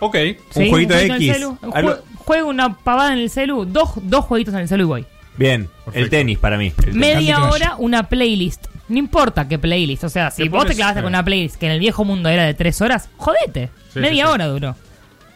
[0.00, 0.16] Ok.
[0.50, 1.32] Sí, jueguito en el X.
[1.34, 1.58] celu.
[1.62, 4.82] Un Algo- jue- Juego una pavada en el celu, dos, dos jueguitos en el celu
[4.84, 5.06] y voy.
[5.38, 6.74] Bien, el tenis para mí.
[6.92, 8.66] Media hora una playlist.
[8.88, 10.04] No importa qué playlist.
[10.04, 11.02] O sea, si Te vos te clavaste eh.
[11.04, 13.70] con una playlist que en el viejo mundo era de tres horas, jodete.
[13.94, 14.34] Sí, Media sí, sí.
[14.34, 14.76] hora duró.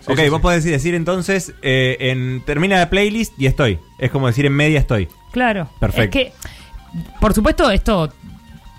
[0.06, 3.78] ok, vos podés decir entonces, eh, en, termina la playlist y estoy.
[3.98, 5.08] Es como decir en media estoy.
[5.32, 5.70] Claro.
[5.80, 6.18] Perfecto.
[6.18, 6.32] Es que,
[7.22, 8.12] por supuesto, esto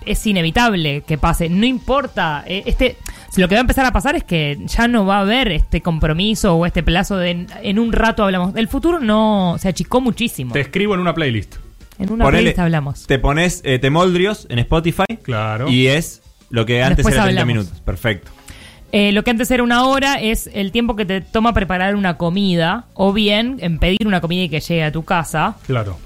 [0.06, 1.48] es inevitable que pase.
[1.48, 2.44] No importa.
[2.46, 2.96] eh, Este,
[3.36, 5.80] lo que va a empezar a pasar es que ya no va a haber este
[5.80, 8.54] compromiso o este plazo de en un rato hablamos.
[8.56, 10.52] El futuro no se achicó muchísimo.
[10.52, 11.56] Te escribo en una playlist.
[11.98, 13.06] En una Ponele- playlist hablamos.
[13.06, 15.04] Te pones eh, Temoldrios en Spotify.
[15.22, 15.68] Claro.
[15.68, 17.64] Y es lo que antes Después era 30 hablamos.
[17.64, 17.80] minutos.
[17.82, 18.30] Perfecto.
[18.92, 22.16] Eh, lo que antes era una hora es el tiempo que te toma preparar una
[22.16, 25.56] comida o bien en pedir una comida y que llegue a tu casa.
[25.66, 25.98] Claro.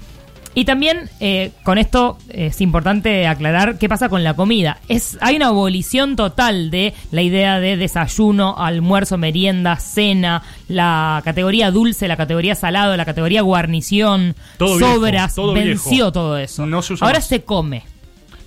[0.55, 4.79] Y también eh, con esto es importante aclarar qué pasa con la comida.
[4.89, 11.71] Es, hay una abolición total de la idea de desayuno, almuerzo, merienda, cena, la categoría
[11.71, 16.11] dulce, la categoría salado, la categoría guarnición, Todo viejo, sobras, todo venció viejo.
[16.11, 16.65] todo eso.
[16.65, 17.27] No se usa Ahora más.
[17.27, 17.83] se come.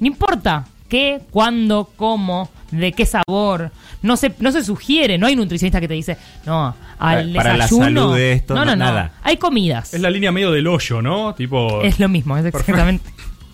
[0.01, 3.71] No importa qué, cuándo, cómo, de qué sabor.
[4.03, 7.65] No se, no se sugiere, no hay nutricionista que te dice, no, al Para la
[7.65, 7.85] desayuno.
[7.85, 9.13] salud de esto, no, no, no, nada.
[9.23, 9.95] Hay comidas.
[9.95, 11.35] Es la línea medio del hoyo, ¿no?
[11.35, 11.83] Tipo.
[11.83, 13.09] Es lo mismo, es exactamente.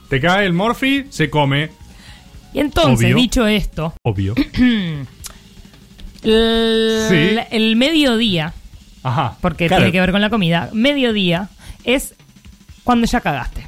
[0.08, 1.70] Te cae el morfi, se come.
[2.54, 3.16] Y entonces, Obvio.
[3.16, 4.34] dicho esto, Obvio.
[6.22, 7.36] el, Sí.
[7.50, 8.54] el mediodía,
[9.02, 9.36] Ajá.
[9.40, 9.82] porque Claro.
[9.82, 11.48] tiene que ver con la comida, mediodía
[11.84, 12.14] es
[12.84, 13.66] cuando ya cagaste.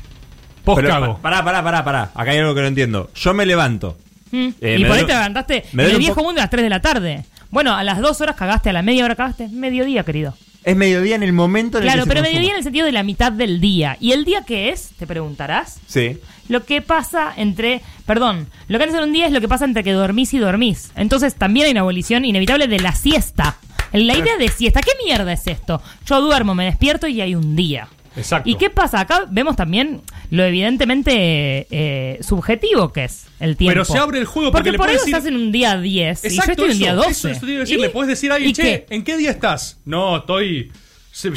[0.65, 2.03] Pero, pa- Pará, pará, pará, pará.
[2.15, 3.11] Acá hay algo que no entiendo.
[3.15, 3.99] Yo me levanto.
[4.31, 4.49] Mm.
[4.61, 6.71] Eh, y por ahí te levantaste me en el viejo mundo a las 3 de
[6.71, 7.25] la tarde.
[7.51, 10.37] Bueno, a las 2 horas cagaste, a la media hora cagaste, mediodía, querido.
[10.63, 12.33] Es mediodía en el momento en el Claro, que se pero consuma.
[12.35, 13.97] mediodía en el sentido de la mitad del día.
[13.99, 14.91] ¿Y el día qué es?
[14.99, 15.81] Te preguntarás.
[15.87, 16.19] Sí.
[16.49, 17.81] Lo que pasa entre.
[18.05, 20.39] Perdón, lo que antes era un día es lo que pasa entre que dormís y
[20.39, 20.91] dormís.
[20.97, 23.57] Entonces también hay una abolición inevitable de la siesta.
[23.93, 25.83] La idea de siesta, ¿qué mierda es esto?
[26.07, 27.89] Yo duermo, me despierto y hay un día.
[28.21, 28.49] Exacto.
[28.49, 29.01] ¿Y qué pasa?
[29.01, 30.01] Acá vemos también
[30.31, 33.73] lo evidentemente eh, subjetivo que es el tiempo.
[33.73, 35.79] Pero se abre el juego porque porque le por ahí decir- estás en un día
[35.79, 37.11] 10 y yo Exacto, estoy en un día eso, 12.
[37.11, 37.79] Eso, eso te decir.
[37.79, 37.81] ¿Y?
[37.83, 38.87] Le puedes decir a alguien, ¿Y che, qué?
[38.95, 39.79] ¿en qué día estás?
[39.85, 40.71] No, estoy.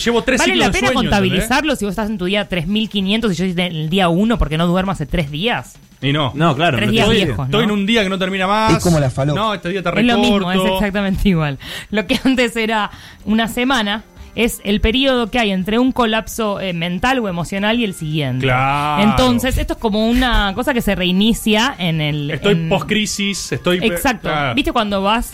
[0.06, 3.32] Llevo tres ¿Vale la de pena sueño, contabilizarlo si vos estás en tu día 3500
[3.32, 5.74] y yo estoy en el día 1 porque no duermo hace 3 días?
[6.00, 6.32] Y no.
[6.36, 6.78] No, claro.
[6.78, 7.44] Tres no días te- viejos, ¿no?
[7.46, 8.74] Estoy en un día que no termina más.
[8.78, 9.40] Es como la falopa.
[9.40, 10.48] No, este día te Es lo recorto.
[10.48, 11.58] mismo, es exactamente igual.
[11.90, 12.92] Lo que antes era
[13.26, 14.04] una semana
[14.36, 18.46] es el periodo que hay entre un colapso eh, mental o emocional y el siguiente.
[18.46, 19.04] Claro.
[19.04, 22.32] Entonces, esto es como una cosa que se reinicia en el...
[22.32, 23.78] Estoy en- post-crisis, estoy.
[23.82, 24.30] Exacto.
[24.30, 24.56] Claro.
[24.56, 25.32] ¿Viste cuando vas?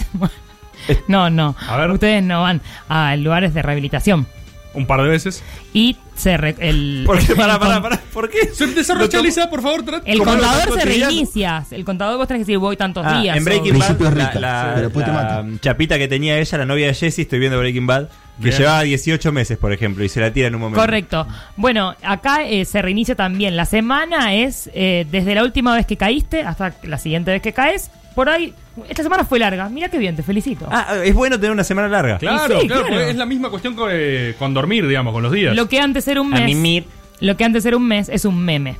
[1.08, 1.56] no, no.
[1.94, 4.28] Ustedes no van a lugares de rehabilitación.
[4.74, 5.44] Un par de veces.
[5.74, 7.28] Y se re- el, ¿Por qué?
[7.28, 8.00] con- pará, pará.
[8.14, 8.50] ¿Por qué?
[8.54, 9.84] Se desarrolla, Lisa, por favor.
[10.06, 11.66] El contador se reinicia.
[11.72, 13.36] El contador vos tenés que decir voy tantos Ah, días.
[13.38, 17.40] en Breaking Bad, la, la- la chapita que tenía ella, la novia de Jesse, estoy
[17.40, 18.58] viendo Breaking Bad, que Bien.
[18.58, 20.80] llevaba 18 meses, por ejemplo, y se la tira en un momento.
[20.82, 21.28] Correcto.
[21.56, 23.56] Bueno, acá eh, se reinicia también.
[23.58, 27.54] La semana es eh, desde la última vez que caíste hasta la siguiente vez que
[27.54, 27.90] caes.
[28.16, 28.54] Por ahí,
[28.90, 29.70] esta semana fue larga.
[29.70, 30.68] Mira qué bien, te felicito.
[30.72, 32.18] Ah, es bueno tener una semana larga.
[32.18, 35.56] Claro, sí, claro, es la misma cuestión con, eh, con dormir, digamos, con los días.
[35.56, 36.46] Lo que antes era un A mes.
[36.46, 36.86] mimir.
[37.22, 38.76] Lo que antes era un mes es un meme.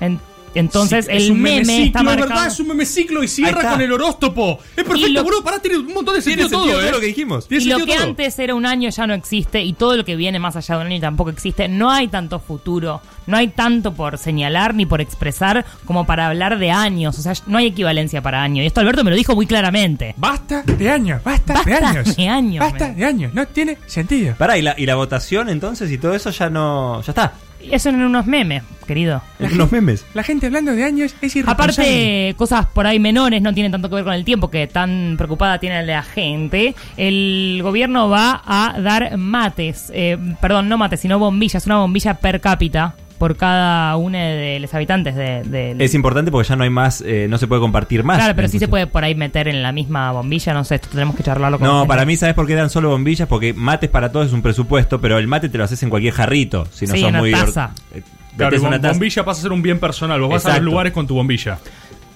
[0.00, 0.18] En-
[0.54, 2.28] entonces Sí, el es un meme memeciclo, está marcado.
[2.28, 4.58] verdad, es un memeciclo y Ahí cierra con el horóscopo.
[4.76, 5.44] Es Y perfecto, lo- boludo.
[5.44, 6.92] Pará, tiene un montón de Tiene sentido, sentido todo, todo ¿eh?
[6.92, 7.48] lo que dijimos.
[7.48, 8.04] Tiene Y lo que todo.
[8.04, 10.80] antes era un año ya no existe y todo lo que viene más allá de
[10.86, 11.68] un año tampoco existe.
[11.68, 16.58] No hay tanto futuro, no hay tanto por señalar ni por expresar como para hablar
[16.58, 17.18] de años.
[17.18, 18.62] O sea, no hay equivalencia para año.
[18.62, 20.14] Y esto Alberto me lo dijo muy claramente.
[20.16, 22.16] Basta de años, basta, de Basta años.
[22.16, 24.34] de años, Basta de años, no tiene sentido.
[24.36, 27.02] Pará, ¿y la, y la votación entonces y todo eso ya no.
[27.02, 27.32] ya está.
[27.70, 29.22] Eso en unos memes, querido.
[29.38, 30.04] En unos memes.
[30.14, 31.72] La gente hablando de años es irresponsable.
[31.72, 35.14] Aparte, cosas por ahí menores no tienen tanto que ver con el tiempo que tan
[35.16, 36.74] preocupada tiene la gente.
[36.96, 42.40] El gobierno va a dar mates, eh, perdón, no mates, sino bombillas, una bombilla per
[42.40, 46.70] cápita por cada uno de los habitantes de, de- Es importante porque ya no hay
[46.70, 48.18] más, eh, no se puede compartir más.
[48.18, 50.88] Claro, pero sí se puede por ahí meter en la misma bombilla, no sé, esto
[50.90, 51.88] tenemos que charlarlo con No, gente.
[51.88, 53.28] para mí, ¿sabes por qué dan solo bombillas?
[53.28, 56.12] Porque mates para todos es un presupuesto, pero el mate te lo haces en cualquier
[56.14, 56.66] jarrito.
[56.72, 57.32] Si no Sí, sos una muy.
[57.32, 57.70] taza.
[57.94, 58.02] eh,
[58.36, 58.92] Claro, una taza.
[58.94, 60.20] bombilla pasa a ser un bien personal.
[60.20, 61.58] Vos vas a los lugares con tu bombilla.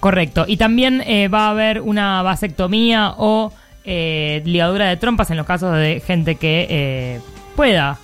[0.01, 0.45] Correcto.
[0.47, 3.53] Y también eh, va a haber una vasectomía o
[3.85, 7.19] eh, ligadura de trompas en los casos de gente que eh,
[7.55, 7.97] pueda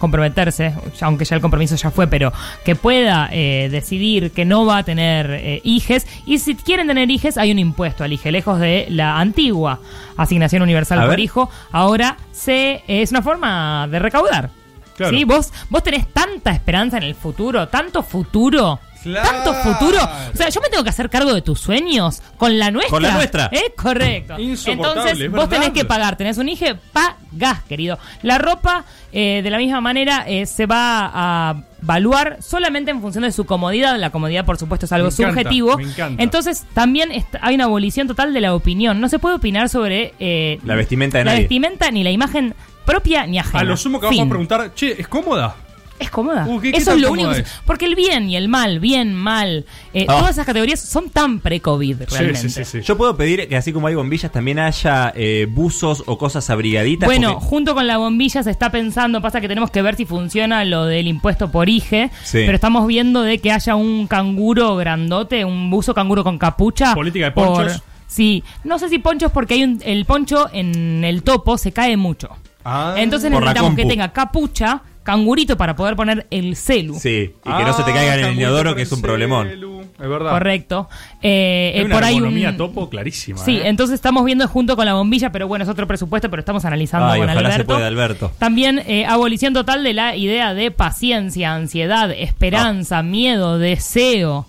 [0.00, 2.32] comprometerse, aunque ya el compromiso ya fue, pero
[2.64, 6.06] que pueda eh, decidir que no va a tener eh, hijes.
[6.26, 9.78] Y si quieren tener hijes, hay un impuesto al hijo, lejos de la antigua
[10.16, 11.20] asignación universal A por ver.
[11.20, 11.50] hijo.
[11.70, 14.50] Ahora se, es una forma de recaudar.
[14.96, 15.16] Claro.
[15.16, 15.24] ¿Sí?
[15.24, 18.80] Vos, vos tenés tanta esperanza en el futuro, tanto futuro.
[19.02, 19.98] Tanto futuro.
[20.32, 22.90] O sea, yo me tengo que hacer cargo de tus sueños con la nuestra.
[22.90, 23.48] Con la nuestra.
[23.52, 23.72] ¿Eh?
[23.76, 24.38] Correcto.
[24.38, 26.16] Insoportable, Entonces, es vos tenés que pagar.
[26.16, 27.98] Tenés un hijo, pagás, querido.
[28.22, 33.22] La ropa, eh, de la misma manera, eh, se va a evaluar solamente en función
[33.24, 33.96] de su comodidad.
[33.98, 35.76] La comodidad, por supuesto, es algo Me encanta, subjetivo.
[35.78, 36.22] me encanta.
[36.22, 39.00] Entonces, también hay una abolición total de la opinión.
[39.00, 41.42] No se puede opinar sobre eh, La vestimenta de la nadie.
[41.44, 43.60] vestimenta ni la imagen propia ni ajena.
[43.60, 44.26] A lo sumo que vamos Fin.
[44.26, 45.54] a preguntar, che, ¿es cómoda?
[46.00, 46.46] Es cómoda.
[46.48, 47.30] Uh, ¿qué- qué Eso es lo único.
[47.30, 47.60] que- es?
[47.66, 50.18] Porque el bien y el mal, bien, mal, eh, Ah.
[50.18, 52.64] todas esas categorías son tan pre-COVID realmente.
[52.82, 57.06] Yo puedo pedir que así como hay bombillas también haya eh, buzos o cosas abrigaditas.
[57.06, 60.06] Bueno, porque- junto con la bombilla se está pensando, pasa que tenemos que ver si
[60.06, 62.38] funciona lo del impuesto por IGE, Sí.
[62.46, 66.94] pero estamos viendo de que haya un canguro grandote, un buzo canguro con capucha.
[66.94, 67.82] Política de por- ponchos.
[68.06, 71.96] sí, no sé si ponchos porque hay un, el poncho en el topo se cae
[71.98, 72.30] mucho.
[72.64, 72.94] Ah.
[72.96, 76.94] Entonces Por necesitamos que tenga capucha, cangurito para poder poner el celu.
[76.98, 79.48] Sí, y que no se te caiga en el inodoro, que es un problemón.
[79.48, 80.30] Es verdad.
[80.30, 80.88] Correcto.
[81.22, 82.56] Eh, Hay eh, una por ahí ergonomía un...
[82.56, 83.38] topo clarísima.
[83.38, 83.62] Sí, ¿eh?
[83.68, 87.08] entonces estamos viendo junto con la bombilla, pero bueno, es otro presupuesto, pero estamos analizando
[87.08, 87.74] Ay, con ojalá se Alberto.
[87.74, 88.32] pueda, Alberto.
[88.38, 94.46] También eh, abolición total de la idea de paciencia, ansiedad, esperanza, miedo, deseo.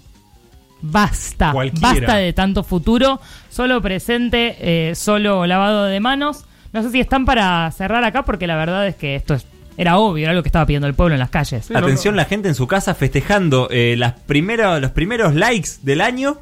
[0.82, 1.52] Basta.
[1.52, 1.90] Cualquiera.
[1.94, 3.20] Basta de tanto futuro.
[3.50, 6.46] Solo presente, eh, solo lavado de manos.
[6.74, 9.46] No sé si están para cerrar acá, porque la verdad es que esto es-
[9.78, 11.72] era obvio, era lo que estaba pidiendo el pueblo en las calles.
[11.72, 16.38] Atención la gente en su casa festejando eh, las primero- los primeros likes del año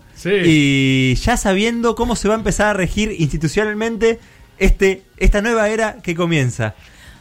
[0.45, 4.19] y ya sabiendo cómo se va a empezar a regir institucionalmente
[4.57, 6.75] este, esta nueva era que comienza.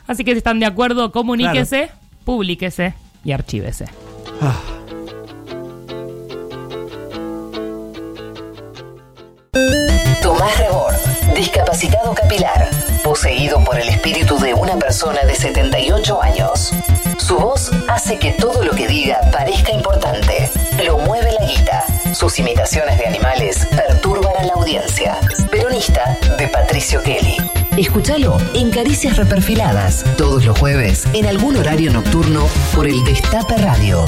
[0.07, 1.91] Así que si están de acuerdo, comuníquese,
[2.25, 2.95] publíquese
[3.25, 3.85] y archívese.
[10.23, 10.95] Tomás Rebord,
[11.35, 12.69] discapacitado capilar,
[13.03, 16.73] poseído por el espíritu de una persona de 78 años.
[17.19, 20.51] Su voz hace que todo lo que diga parezca importante.
[20.85, 21.85] Lo mueve la guita.
[22.15, 25.19] Sus imitaciones de animales perturban a la audiencia.
[25.51, 27.37] Peronista de Patricio Kelly.
[27.77, 34.05] Escúchalo en Caricias Reperfiladas, todos los jueves, en algún horario nocturno, por el Destape Radio.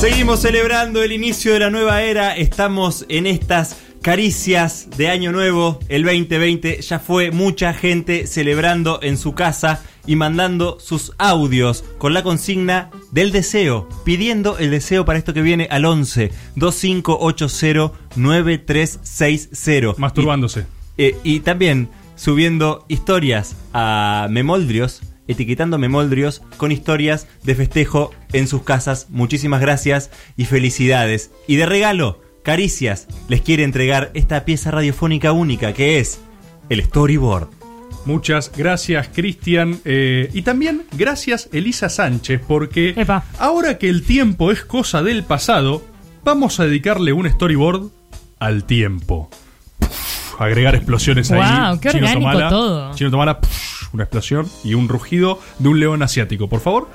[0.00, 2.34] Seguimos celebrando el inicio de la nueva era.
[2.34, 5.78] Estamos en estas caricias de Año Nuevo.
[5.90, 12.14] El 2020 ya fue mucha gente celebrando en su casa y mandando sus audios con
[12.14, 19.96] la consigna del deseo, pidiendo el deseo para esto que viene al 11 2580 9360.
[19.98, 20.64] Masturbándose.
[20.96, 28.46] Y, eh, y también subiendo historias a Memoldrios, etiquetando Memoldrios con historias de festejo en
[28.46, 29.06] sus casas.
[29.10, 31.30] Muchísimas gracias y felicidades.
[31.46, 36.20] Y de regalo, Caricias les quiere entregar esta pieza radiofónica única que es
[36.68, 37.48] el storyboard.
[38.06, 39.78] Muchas gracias, Cristian.
[39.84, 42.94] Eh, y también gracias, Elisa Sánchez, porque
[43.38, 45.82] ahora que el tiempo es cosa del pasado,
[46.24, 47.90] vamos a dedicarle un storyboard
[48.38, 49.28] al tiempo.
[49.78, 51.38] Puf, agregar explosiones ahí.
[51.38, 52.94] Guau, qué Chino orgánico Tomala, todo.
[52.94, 56.88] Chino Tomala, puf, una explosión y un rugido de un león asiático, por favor.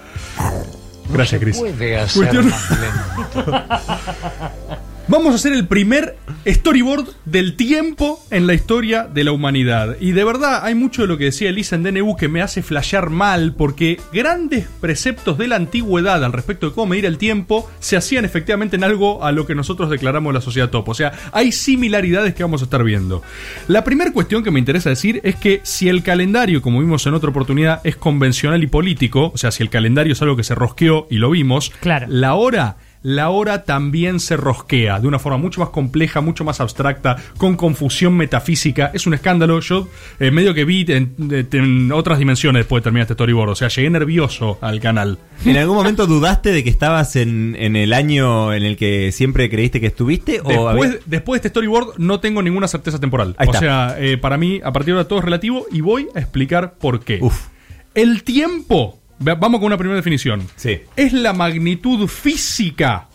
[1.09, 1.57] Gracias, Cris.
[1.57, 2.69] puede hacer Cuestión- más
[5.07, 9.97] Vamos a hacer el primer storyboard del tiempo en la historia de la humanidad.
[9.99, 12.63] Y de verdad hay mucho de lo que decía Elisa en DNU que me hace
[12.63, 17.69] flashear mal porque grandes preceptos de la antigüedad al respecto de cómo medir el tiempo
[17.79, 20.89] se hacían efectivamente en algo a lo que nosotros declaramos la sociedad top.
[20.89, 23.21] O sea, hay similaridades que vamos a estar viendo.
[23.67, 27.13] La primera cuestión que me interesa decir es que si el calendario, como vimos en
[27.13, 30.55] otra oportunidad, es convencional y político, o sea, si el calendario es algo que se
[30.55, 31.71] rosqueó y lo vimos,
[32.07, 32.77] la hora
[33.07, 37.55] la hora también se rosquea de una forma mucho más compleja, mucho más abstracta, con
[37.55, 38.89] confusión metafísica.
[38.95, 39.59] Es un escándalo.
[39.59, 39.87] Yo
[40.19, 41.13] eh, medio que vi en,
[41.51, 43.49] en otras dimensiones después de terminar este storyboard.
[43.51, 45.19] O sea, llegué nervioso al canal.
[45.45, 49.51] ¿En algún momento dudaste de que estabas en, en el año en el que siempre
[49.51, 50.41] creíste que estuviste?
[50.43, 53.35] ¿O Después, había- después de este storyboard no tengo ninguna certeza temporal.
[53.37, 53.59] Ahí o está.
[53.59, 56.73] sea, eh, para mí, a partir de ahora todo es relativo y voy a explicar
[56.79, 57.19] por qué.
[57.93, 60.47] El tiempo, vamos con una primera definición.
[60.95, 63.07] Es la magnitud física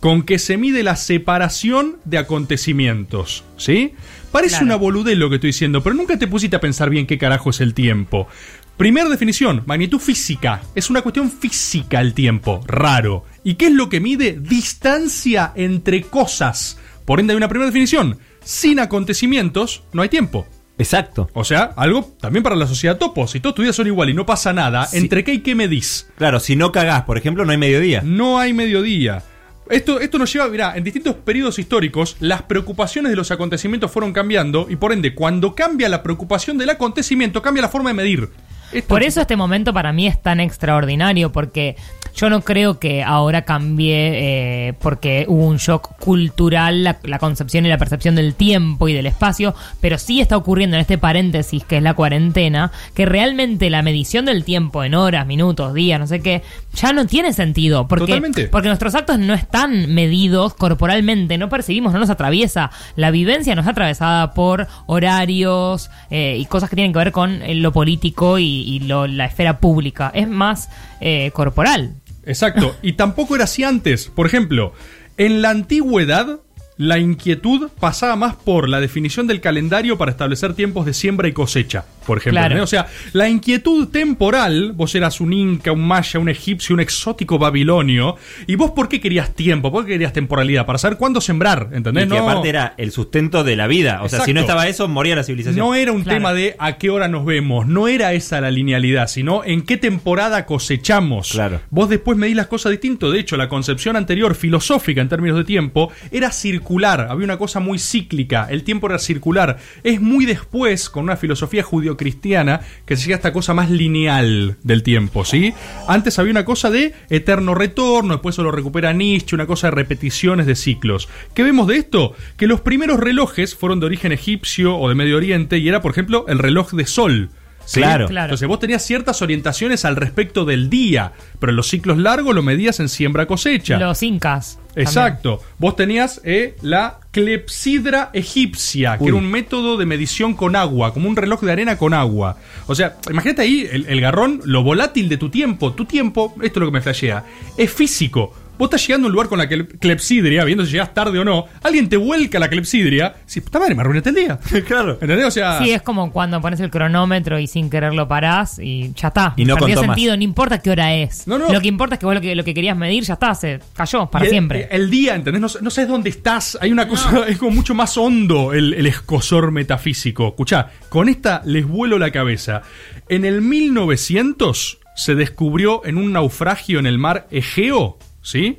[0.00, 3.44] con que se mide la separación de acontecimientos.
[3.56, 3.92] ¿Sí?
[4.30, 4.66] Parece Claro.
[4.66, 7.50] una boludez lo que estoy diciendo, pero nunca te pusiste a pensar bien qué carajo
[7.50, 8.28] es el tiempo.
[8.76, 10.60] Primera definición, magnitud física.
[10.74, 13.24] Es una cuestión física el tiempo, raro.
[13.42, 14.38] ¿Y qué es lo que mide?
[14.38, 16.78] Distancia entre cosas.
[17.06, 18.18] Por ende hay una primera definición.
[18.44, 20.46] Sin acontecimientos no hay tiempo.
[20.78, 21.28] Exacto.
[21.32, 23.26] O sea, algo también para la sociedad topo.
[23.26, 24.98] Si todos tus días son igual y no pasa nada, Sí.
[24.98, 26.08] ¿entre qué y qué medís?
[26.16, 28.02] Claro, si no cagás, por ejemplo, no hay mediodía.
[28.04, 29.22] No hay mediodía.
[29.70, 34.12] Esto, esto nos lleva, mirá, en distintos periodos históricos, las preocupaciones de los acontecimientos fueron
[34.12, 38.28] cambiando y por ende, cuando cambia la preocupación del acontecimiento, cambia la forma de medir.
[38.72, 41.76] Esto- Por eso este momento para mí es tan extraordinario, porque
[42.16, 47.66] Yo no creo que ahora cambie eh, porque hubo un shock cultural la, la concepción
[47.66, 51.62] y la percepción del tiempo y del espacio, pero sí está ocurriendo en este paréntesis
[51.64, 56.06] que es la cuarentena, que realmente la medición del tiempo en horas, minutos, días, no
[56.06, 56.42] sé qué,
[56.74, 57.86] ya no tiene sentido.
[57.86, 58.48] Porque, Totalmente.
[58.48, 62.70] porque nuestros actos no están medidos corporalmente, no percibimos, no nos atraviesa.
[62.96, 67.42] La vivencia nos es atravesada por horarios eh, y cosas que tienen que ver con
[67.42, 70.10] eh, lo político y, y lo- la esfera pública.
[70.14, 71.94] Es más eh, corporal.
[72.26, 72.76] Exacto.
[72.82, 74.06] Y tampoco era así antes.
[74.08, 74.72] Por ejemplo,
[75.16, 76.40] en la antigüedad,
[76.76, 81.32] la inquietud pasaba más por la definición del calendario para establecer tiempos de siembra y
[81.32, 82.62] cosecha, por ejemplo.
[82.62, 87.38] O sea, la inquietud temporal, vos eras un inca, un maya, un egipcio, un exótico
[87.38, 91.70] babilonio, y vos por qué querías tiempo, por qué querías temporalidad, para saber cuándo sembrar,
[91.72, 92.04] ¿entendés?
[92.06, 94.02] Y que No- aparte era el sustento de la vida.
[94.02, 95.58] O sea, si no estaba eso, moría la civilización.
[95.64, 99.08] No era un tema de a qué hora nos vemos, no era esa la linealidad,
[99.08, 101.30] sino en qué temporada cosechamos.
[101.32, 101.60] Claro.
[101.70, 103.10] Vos después medís las cosas distinto.
[103.10, 107.06] De hecho, la concepción anterior, filosófica en términos de tiempo, era circular.
[107.10, 108.46] Había una cosa muy cíclica.
[108.50, 109.58] El tiempo era circular.
[109.82, 111.62] Es muy después, con una filosofía
[111.96, 115.54] judio-cristiana, que se llega a esta cosa más lineal del tiempo, ¿sí?
[115.88, 119.72] Antes había una cosa de eterno retorno, después eso lo recupera Nietzsche, una cosa de
[119.72, 121.08] repeticiones de ciclos.
[121.34, 122.14] ¿Qué vemos de esto?
[122.36, 125.92] Que los primeros relojes fueron de origen egipcio o de Medio Oriente y era, por
[125.92, 127.30] ejemplo, el reloj de sol.
[127.66, 127.80] ¿Sí?
[127.80, 128.08] Claro.
[128.08, 128.28] Claro.
[128.28, 132.42] Entonces vos tenías ciertas orientaciones al respecto del día, pero en los ciclos largos lo
[132.42, 133.78] medías en siembra-cosecha.
[133.78, 134.58] Los incas.
[134.74, 135.42] Exacto.
[135.58, 139.08] Vos tenías eh, la clepsidra egipcia, que Uy.
[139.08, 142.36] era un método de medición con agua, como un reloj de arena con agua.
[142.66, 145.72] O sea, imagínate ahí el, el garrón, lo volátil de tu tiempo.
[145.72, 147.24] Tu tiempo, esto es lo que me flashea,
[147.56, 148.34] es físico.
[148.58, 151.24] Vos estás llegando a un lugar con la cle- clepsidria, viendo si llegas tarde o
[151.24, 151.46] no.
[151.62, 153.14] Alguien te vuelca la clepsidria.
[153.26, 154.38] Si, puta madre, me arruinaste el día.
[154.66, 154.92] claro.
[155.00, 155.26] ¿Entendés?
[155.26, 155.58] O sea.
[155.62, 159.34] Sí, es como cuando pones el cronómetro y sin querer lo parás y ya está.
[159.36, 159.86] Y no Perdió más.
[159.86, 161.26] sentido, no importa qué hora es.
[161.26, 161.52] No, no.
[161.52, 163.60] Lo que importa es que vos lo que, lo que querías medir ya está, se
[163.74, 164.68] cayó para el- siempre.
[164.70, 165.40] El, día, ¿entendés?
[165.40, 166.58] No, no sabes dónde estás.
[166.60, 170.28] Hay una cosa, es como mucho más hondo el, el escosor metafísico.
[170.28, 172.62] Escuchá, con esta les vuelo la cabeza.
[173.08, 178.58] En el 1900 se descubrió en un naufragio en el mar Egeo, ¿sí?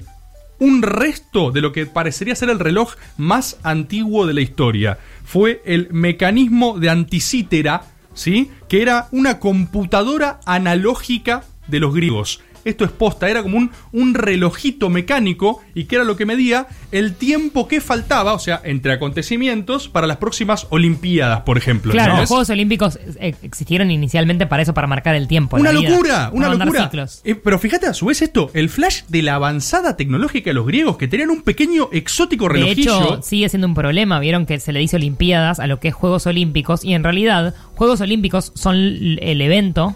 [0.59, 4.97] Un resto de lo que parecería ser el reloj más antiguo de la historia.
[5.25, 8.49] Fue el mecanismo de anticítera, ¿sí?
[8.69, 12.41] Que era una computadora analógica de los griegos.
[12.67, 16.67] Esto es posta, era como un, un relojito mecánico y que era lo que medía
[16.91, 21.93] el tiempo que faltaba, o sea, entre acontecimientos para las próximas Olimpiadas, por ejemplo.
[21.93, 22.27] Claro, los.
[22.27, 25.57] Juegos Olímpicos eh, existieron inicialmente para eso, para marcar el tiempo.
[25.57, 26.89] Una vida, locura, una locura.
[27.23, 30.67] Eh, pero fíjate a su vez esto, el flash de la avanzada tecnológica de los
[30.67, 32.97] griegos que tenían un pequeño exótico De relojillo.
[32.97, 34.19] hecho, sigue siendo un problema.
[34.19, 37.55] Vieron que se le dice Olimpiadas a lo que es Juegos Olímpicos y en realidad
[37.75, 39.95] Juegos Olímpicos son el evento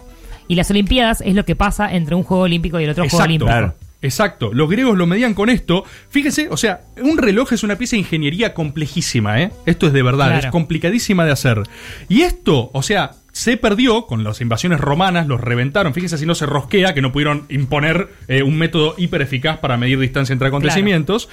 [0.52, 3.24] y las Olimpiadas es lo que pasa entre un Juego Olímpico y el otro Juego
[3.24, 3.44] Exacto.
[3.46, 3.74] Olímpico.
[4.04, 5.84] Exacto, los griegos lo medían con esto.
[6.10, 9.50] Fíjense, o sea, un reloj es una pieza de ingeniería complejísima, ¿eh?
[9.64, 10.46] Esto es de verdad, Claro.
[10.48, 11.62] es complicadísima de hacer.
[12.08, 15.94] Y esto, o sea, se perdió con las invasiones romanas, los reventaron.
[15.94, 19.78] Fíjense si no se rosquea, que no pudieron imponer eh, un método hiper eficaz para
[19.78, 21.30] medir distancia entre acontecimientos.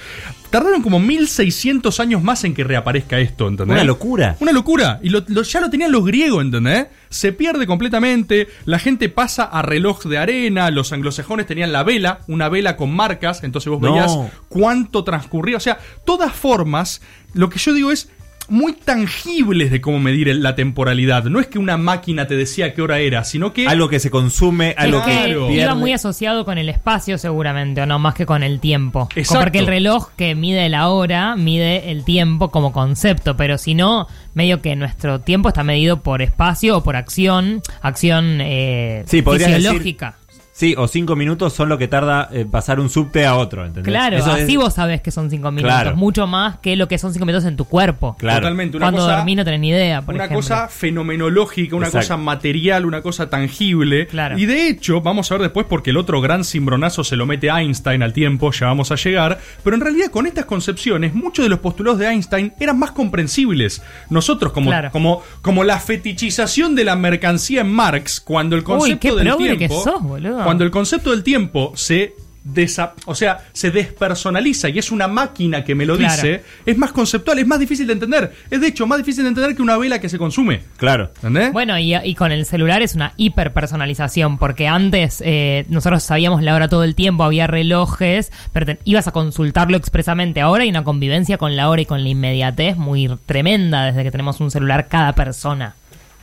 [0.48, 3.74] Tardaron como 1600 años más en que reaparezca esto, ¿entendés?
[3.76, 4.36] Una locura.
[4.40, 4.98] Una locura.
[5.02, 6.86] Y lo- lo- ya lo tenían los griegos, ¿entendés?
[7.10, 8.48] Se pierde completamente.
[8.64, 10.70] La gente pasa a reloj de arena.
[10.70, 13.44] Los anglosajones tenían la vela, una vela con marcas.
[13.44, 13.92] Entonces vos No.
[13.92, 14.16] veías
[14.48, 15.58] cuánto transcurría.
[15.58, 17.02] O sea, todas formas.
[17.34, 18.10] Lo que yo digo es
[18.50, 21.24] muy tangibles de cómo medir el- la temporalidad.
[21.24, 23.66] No es que una máquina te decía qué hora era, sino que.
[23.66, 27.86] Algo que se consume, algo que que iba muy asociado con el espacio seguramente, o
[27.86, 29.08] no más que con el tiempo.
[29.14, 29.44] Exacto.
[29.44, 34.06] Porque el reloj que mide la hora, mide el tiempo como concepto, pero si no,
[34.34, 40.16] medio que nuestro tiempo está medido por espacio o por acción, acción eh, Sí, fisiológica.
[40.60, 43.90] Sí, o cinco minutos son lo que tarda eh, pasar un subte a otro, ¿entendés?
[43.90, 45.96] Claro, Eso así es- vos sabés que son cinco minutos, Claro.
[45.96, 48.14] mucho más que lo que son cinco minutos en tu cuerpo.
[48.18, 48.40] Claro.
[48.40, 48.76] Totalmente.
[48.76, 50.42] Una Cuando cosa, dormí no tenés ni idea, por una ejemplo.
[50.42, 52.08] cosa fenomenológica, una Exacto.
[52.08, 54.06] cosa material, una cosa tangible.
[54.08, 54.36] Claro.
[54.38, 57.48] Y de hecho, vamos a ver después porque el otro gran cimbronazo se lo mete
[57.48, 59.38] Einstein al tiempo, ya vamos a llegar.
[59.64, 63.82] Pero en realidad con estas concepciones, muchos de los postulados de Einstein eran más comprensibles.
[64.10, 64.90] Nosotros, como, Claro.
[64.90, 69.36] como, como la fetichización de la mercancía en Marx, cuando el Uy, concepto qué del
[69.36, 69.58] tiempo...
[69.58, 70.49] que sos, boludo.
[70.50, 72.14] Cuando el concepto del tiempo se...
[72.42, 76.14] desa- o sea, se despersonaliza y es una máquina que me lo Claro.
[76.14, 78.32] dice, es más conceptual, es más difícil de entender.
[78.50, 80.62] Es de hecho más difícil de entender que una vela que se consume.
[80.78, 81.10] Claro.
[81.16, 81.52] ¿Entendés?
[81.52, 86.54] Bueno, y, y con el celular es una hiperpersonalización, porque antes eh, nosotros sabíamos la
[86.54, 90.40] hora todo el tiempo, había relojes, pero te- ibas a consultarlo expresamente.
[90.40, 94.10] Ahora hay una convivencia con la hora y con la inmediatez muy tremenda desde que
[94.10, 95.74] tenemos un celular cada persona.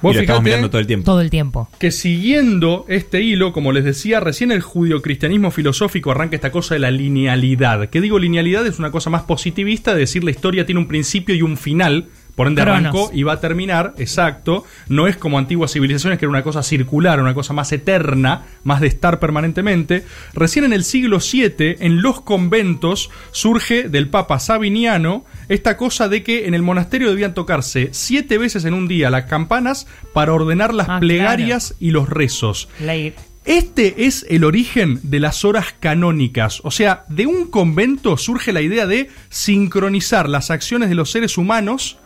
[0.02, 1.06] Vos Y lo estamos mirando todo el tiempo.
[1.06, 1.70] Todo el tiempo.
[1.80, 6.80] que siguiendo este hilo, como les decía, recién el judio-cristianismo filosófico arranca esta cosa de
[6.80, 7.90] la linealidad.
[7.90, 11.34] Que digo linealidad es una cosa más positivista de decir la historia tiene un principio
[11.34, 12.10] y un final.
[12.38, 12.80] Por ende Cronos.
[12.80, 14.64] arrancó y va a terminar, exacto.
[14.88, 18.80] No es como antiguas civilizaciones que era una cosa circular, una cosa más eterna, más
[18.80, 20.06] de estar permanentemente.
[20.34, 26.22] Recién en el siglo VII, en los conventos, surge del Papa Sabiniano esta cosa de
[26.22, 30.76] que en el monasterio debían tocarse siete veces en un día las campanas para ordenar
[30.76, 32.70] las Ah, plegarias y los rezos.
[33.46, 36.60] Este es el origen de las horas canónicas.
[36.64, 41.38] O sea, de un convento surge la idea de sincronizar las acciones de los seres
[41.38, 41.98] humanos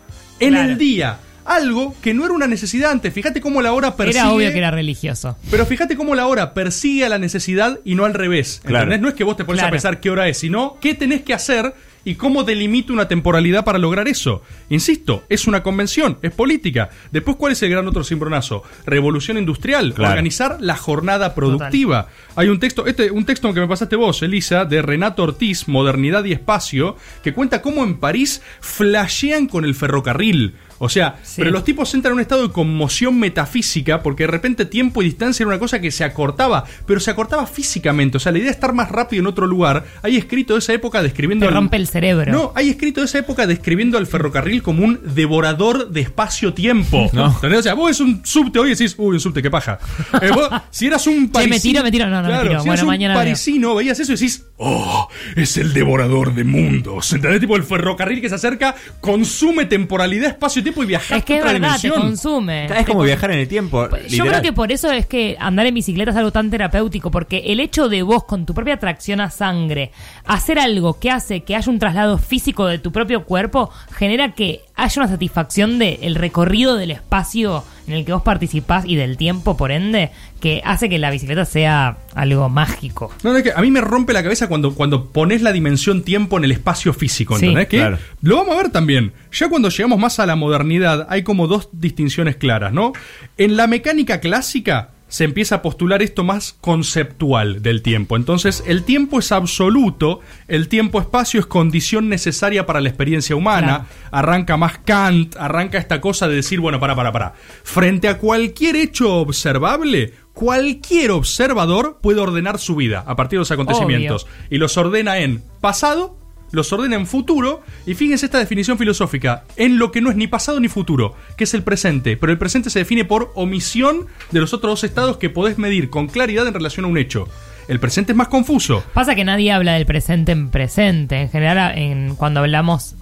[0.41, 0.69] en Claro.
[0.72, 1.18] el día.
[1.43, 3.11] Algo que no era una necesidad antes.
[3.13, 4.19] Fíjate cómo la hora persigue.
[4.19, 5.38] Era obvio que era religioso.
[5.49, 8.61] Pero fíjate cómo la hora persigue a la necesidad y no al revés.
[8.63, 8.84] Claro.
[8.84, 9.01] ¿Entendés?
[9.01, 9.73] No es que vos te pones a Claro.
[9.73, 11.73] pensar qué hora es, sino qué tenés que hacer
[12.03, 14.41] y cómo delimita una temporalidad para lograr eso.
[14.69, 16.90] Insisto, es una convención, es política.
[17.11, 18.64] Después, ¿cuál es el gran otro cimbronazo?
[18.86, 20.11] Revolución industrial, Claro.
[20.11, 22.07] organizar la jornada productiva.
[22.36, 26.23] Hay un texto, este, un texto que me pasaste vos, Elisa, de Renato Ortiz, Modernidad
[26.26, 30.56] y Espacio, que cuenta cómo en París flashean con el ferrocarril.
[30.83, 34.65] O sea, pero los tipos entran en un estado de conmoción metafísica porque de repente
[34.65, 38.17] tiempo y distancia era una cosa que se acortaba, pero se acortaba físicamente.
[38.17, 39.85] O sea, la idea de estar más rápido en otro lugar.
[40.01, 41.45] Hay escrito de esa época describiendo.
[41.45, 42.31] Te al- rompe el cerebro.
[42.31, 47.09] No, hay escrito de esa época describiendo al ferrocarril como un devorador de espacio-tiempo.
[47.13, 47.27] No.
[47.27, 47.59] ¿Entendés?
[47.59, 49.77] O sea, vos es un subte hoy y decís, uy, un subte, qué paja.
[50.21, 51.55] Eh, vos, si eras un parisino.
[51.55, 52.05] me tiro, me tiro.
[52.07, 52.59] No, no, me Claro, tiro.
[52.61, 53.21] si Bueno, eras un mañana veo.
[53.23, 57.11] parisino, veías eso y decís, oh, es el devorador de mundos.
[57.13, 57.41] ¿Entendés?
[57.41, 61.80] Tipo el ferrocarril que se acerca, consume temporalidad, espacio-tiempo y viajar Es que es verdad,
[61.81, 62.65] te consume.
[62.65, 63.88] Es como viajar en el tiempo.
[63.89, 64.27] Yo literal.
[64.27, 67.60] creo que por eso es que andar en bicicleta es algo tan terapéutico, porque el
[67.60, 69.91] hecho de vos con tu propia tracción a sangre
[70.26, 74.61] hacer algo que hace que haya un traslado físico de tu propio cuerpo genera que
[74.76, 79.57] haya una satisfacción del recorrido del espacio en el que vos participás y del tiempo,
[79.57, 83.11] por ende, que hace que la bicicleta sea algo mágico.
[83.23, 86.03] No, no, es que a mí me rompe la cabeza cuando, cuando pones la dimensión
[86.03, 87.45] tiempo en el espacio físico, Sí.
[87.45, 87.68] ¿entendés?
[87.68, 87.98] Que Claro.
[88.22, 89.14] Lo vamos a ver también.
[89.31, 92.93] Ya cuando llegamos más a la modernidad hay como dos distinciones claras, ¿no?
[93.38, 98.15] En la mecánica clásica se empieza a postular esto más conceptual del tiempo.
[98.15, 103.88] Entonces, el tiempo es absoluto, el tiempo-espacio es condición necesaria para la experiencia humana.
[104.09, 107.33] Arranca más Kant, arranca esta cosa de decir, bueno, para, para, para.
[107.63, 113.51] Frente a cualquier hecho observable, cualquier observador puede ordenar su vida a partir de los
[113.51, 114.27] acontecimientos.
[114.49, 116.20] Y los ordena en pasado,
[116.52, 117.61] los ordena en futuro.
[117.86, 121.45] Y fíjense esta definición filosófica: en lo que no es ni pasado ni futuro, que
[121.45, 122.18] es el presente.
[122.18, 125.90] Pero el presente se define por omisión de los otros dos estados que podés medir
[125.90, 127.28] con claridad en relación a un hecho.
[127.68, 128.84] El presente es más confuso.
[128.94, 131.22] Pasa que nadie habla del presente en presente.
[131.22, 132.95] En general, en, cuando hablamos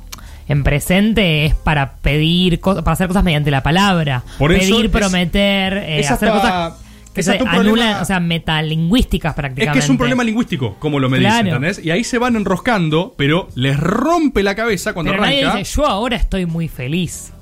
[0.48, 4.24] en presente es para pedir cosas, para hacer cosas mediante la palabra.
[4.38, 6.74] Por eso pedir, es- prometer, eh, es hacer hasta- cosas
[7.14, 9.80] que es un problema- o sea, metalingüísticas Es prácticamente.
[9.80, 11.36] que es un problema lingüístico, como lo me Claro.
[11.36, 11.86] dicen, ¿entendés?
[11.86, 15.60] Y ahí se van enroscando, pero les rompe la cabeza cuando Pero nadie arranca.
[15.60, 17.34] dice, yo ahora estoy muy feliz.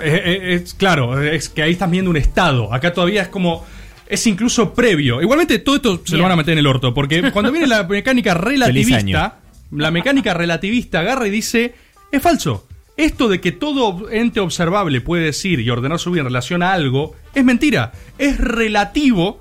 [0.00, 2.72] Es claro, es que ahí estás viendo un estado.
[2.74, 3.64] Acá todavía es como.
[4.06, 5.22] Es incluso previo.
[5.22, 6.92] Igualmente, todo esto se lo van a meter en el orto.
[6.92, 9.38] Porque cuando viene la mecánica relativista,
[9.70, 11.74] la mecánica relativista agarra y dice:
[12.10, 12.66] es falso.
[12.96, 16.72] Esto de que todo ente observable puede decir y ordenar su vida en relación a
[16.72, 17.92] algo es mentira.
[18.18, 19.40] Es relativo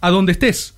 [0.00, 0.74] a donde estés.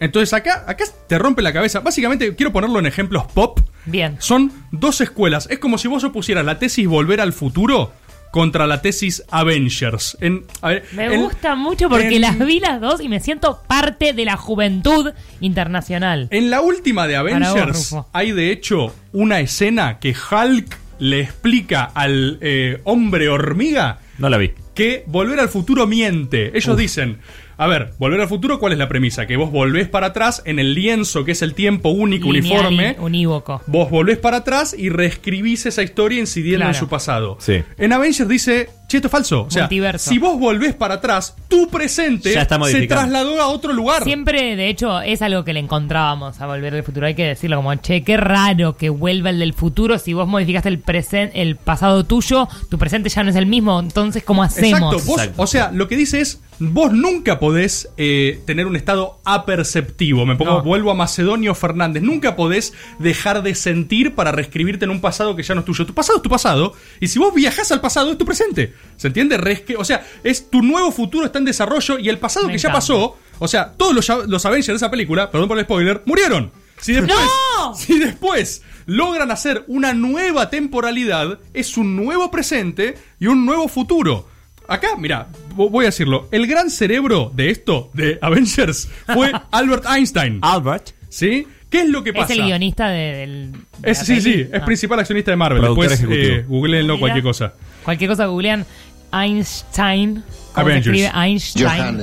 [0.00, 1.80] Entonces acá, acá te rompe la cabeza.
[1.80, 3.60] Básicamente, quiero ponerlo en ejemplos pop.
[3.84, 4.16] Bien.
[4.18, 5.46] Son dos escuelas.
[5.50, 7.92] Es como si vos opusieras la tesis Volver al Futuro
[8.32, 10.16] contra la tesis Avengers.
[10.20, 13.20] En, a ver, Me en- gusta mucho porque en- las vi las dos y me
[13.20, 16.28] siento parte de la juventud internacional.
[16.30, 21.84] En la última de vos, Avengers hay de hecho una escena que Hulk le explica
[21.84, 23.98] al eh, hombre hormiga.
[24.18, 24.52] No la vi.
[24.74, 26.56] Que volver al futuro miente.
[26.56, 27.18] Ellos dicen.
[27.56, 29.26] A ver, volver al futuro, ¿cuál es la premisa?
[29.26, 32.96] Que vos volvés para atrás en el lienzo que es el tiempo único, Lineal, uniforme.
[32.98, 33.60] Unívoco.
[33.66, 37.36] Vos volvés para atrás y reescribís esa historia incidiendo en su pasado.
[37.38, 37.62] Sí.
[37.76, 39.42] En Avengers dice, che, esto es falso.
[39.44, 40.10] O sea, Multiverso.
[40.10, 44.02] si vos volvés para atrás, tu presente Ya está se trasladó a otro lugar.
[44.04, 47.06] Siempre, de hecho, es algo que le encontrábamos a Volver del Futuro.
[47.06, 49.98] Hay que decirlo como, che, qué raro que vuelva el del futuro.
[49.98, 53.78] Si vos modificaste el presente, el pasado tuyo, tu presente ya no es el mismo.
[53.80, 54.94] Entonces, ¿cómo hacemos?
[54.94, 59.20] Exacto, vos, o sea, lo que dice es, vos nunca podés eh, tener un estado
[59.24, 60.26] aperceptivo.
[60.26, 60.62] Me pongo, No.
[60.62, 62.02] vuelvo a Macedonio Fernández.
[62.02, 65.86] Nunca podés dejar de sentir para reescribirte en un pasado que ya no es tuyo.
[65.86, 66.72] Tu pasado es tu pasado.
[67.00, 68.74] Y si vos viajás al pasado, es tu presente.
[68.96, 69.38] ¿Se entiende?
[69.38, 72.58] Resque- o sea, es tu nuevo futuro está en desarrollo y el pasado Me que
[72.58, 76.02] ya pasó, o sea, todos los, los Avengers de esa película, perdón por el spoiler,
[76.06, 76.50] murieron.
[76.80, 77.18] Si después,
[77.58, 77.74] ¡No!
[77.74, 84.28] si después logran hacer una nueva temporalidad, es un nuevo presente y un nuevo futuro.
[84.68, 86.28] acá, mira, voy a decirlo.
[86.30, 90.38] El gran cerebro de esto, de Avengers, fue Albert Einstein.
[90.42, 90.90] Albert.
[91.08, 91.46] ¿Sí?
[91.68, 92.32] ¿Qué es lo que pasa?
[92.32, 93.52] Es el guionista de- del.
[93.78, 94.22] de Es- la sí, peli.
[94.32, 94.64] sí, es Ah.
[94.64, 95.60] principal accionista de Marvel.
[95.60, 97.54] Productor Después, eh, googleenlo cualquier cosa.
[97.90, 98.64] Cualquier cosa googlean
[99.12, 100.22] Einstein.
[100.54, 101.12] ¿Cómo se Avengers.
[101.12, 101.98] Einstein.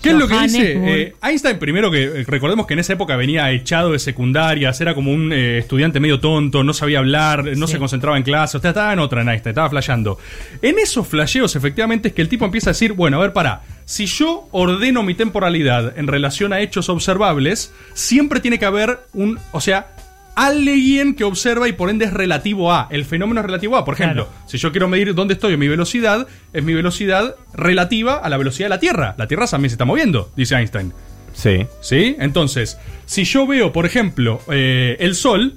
[0.00, 0.72] ¿Qué es lo que dice?
[0.76, 4.94] Eh, Einstein, primero que eh, recordemos que en esa época venía echado de secundarias, era
[4.94, 8.60] como un eh, estudiante medio tonto, no sabía hablar, no se concentraba en clase, o
[8.60, 10.18] sea, estaba en otra en Einstein, estaba flasheando.
[10.62, 13.60] En esos flasheos, efectivamente, es que el tipo empieza a decir, bueno, a ver, para,
[13.84, 19.38] si yo ordeno mi temporalidad en relación a hechos observables, siempre tiene que haber un,
[19.52, 19.95] o sea,
[20.36, 22.86] alguien que observa y por ende es relativo a.
[22.90, 23.84] El fenómeno es relativo a.
[23.84, 28.14] Por ejemplo, si yo quiero medir dónde estoy en mi velocidad, es mi velocidad relativa
[28.18, 29.14] a la velocidad de la Tierra.
[29.18, 30.92] La Tierra también se está moviendo, dice Einstein.
[31.32, 31.66] Sí.
[31.80, 32.16] ¿Sí?
[32.20, 35.54] Entonces, si yo veo, por ejemplo, eh, el Sol,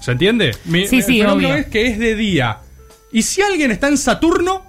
[0.00, 0.54] ¿se entiende?
[0.64, 1.58] Mi, Sí, el sí, fenómeno obvio.
[1.60, 2.58] es que es de día.
[3.12, 4.64] Y si alguien está en Saturno,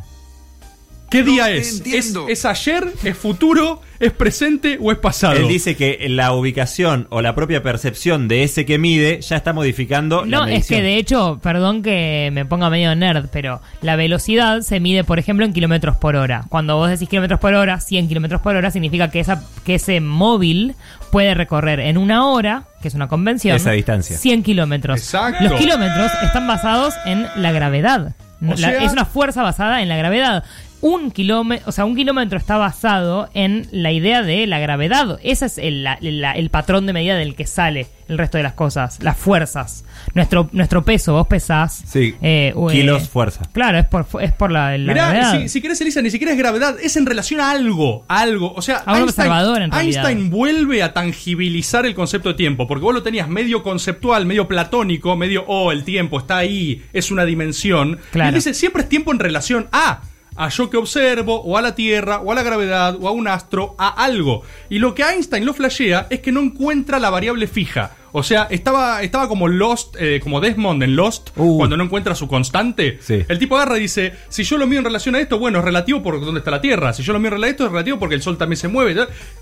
[1.10, 1.82] ¿qué día es?
[1.86, 2.14] es?
[2.28, 2.88] ¿Es ayer?
[3.04, 3.82] ¿Es futuro?
[4.00, 5.34] ¿Es presente o es pasado?
[5.36, 9.52] Él dice que la ubicación o la propia percepción de ese que mide ya está
[9.52, 10.80] modificando la No, es medición.
[10.80, 15.20] que de hecho, perdón que me ponga medio nerd, pero la velocidad se mide, por
[15.20, 16.46] ejemplo, en kilómetros por hora.
[16.50, 20.00] Cuando vos decís kilómetros por hora, 100 kilómetros por hora, significa que, esa, que ese
[20.00, 20.76] móvil
[21.12, 24.18] puede recorrer en una hora, que es una convención, Esa distancia.
[24.18, 24.98] 100 kilómetros.
[24.98, 25.44] Exacto.
[25.44, 28.16] Los kilómetros están basados en la gravedad.
[28.42, 30.46] O La- es una fuerza basada en la gravedad.
[30.82, 35.20] Un kilómetro, o sea, un kilómetro está basado en la idea de la gravedad.
[35.24, 38.44] Ese es el, la- la- el patrón de medida del que sale el resto de
[38.44, 39.84] las cosas, las fuerzas.
[40.14, 41.84] Nuestro, nuestro peso, vos pesás.
[41.86, 42.16] Sí.
[42.22, 43.42] eh, Kilos eh, fuerza.
[43.52, 45.42] Claro, es por, es por la, la Mirá, gravedad.
[45.42, 48.06] si, si querés, Elisa, ni siquiera es gravedad, es en relación a algo.
[48.08, 48.54] a algo.
[48.54, 50.06] O sea, A un observador, en realidad.
[50.10, 54.48] Einstein vuelve a tangibilizar el concepto de tiempo, porque vos lo tenías medio conceptual, medio
[54.48, 58.00] platónico, medio, oh, el tiempo está ahí, es una dimensión.
[58.16, 60.02] Y él dice, siempre es tiempo en relación a.
[60.42, 63.28] A yo que observo, o a la Tierra, o a la gravedad, o a un
[63.28, 64.44] astro, a algo.
[64.70, 67.98] Y lo que Einstein lo flashea es que no encuentra la variable fija.
[68.14, 72.30] O sea, estaba, estaba como Lost, eh, como Desmond en Lost, cuando no encuentra su
[72.30, 73.00] constante.
[73.28, 75.66] El tipo agarra y dice, si yo lo mío en relación a esto, bueno, es
[75.66, 76.94] relativo por dónde está la Tierra.
[76.94, 78.70] Si yo lo mío en relación a esto, es relativo porque el Sol también se
[78.70, 78.96] mueve.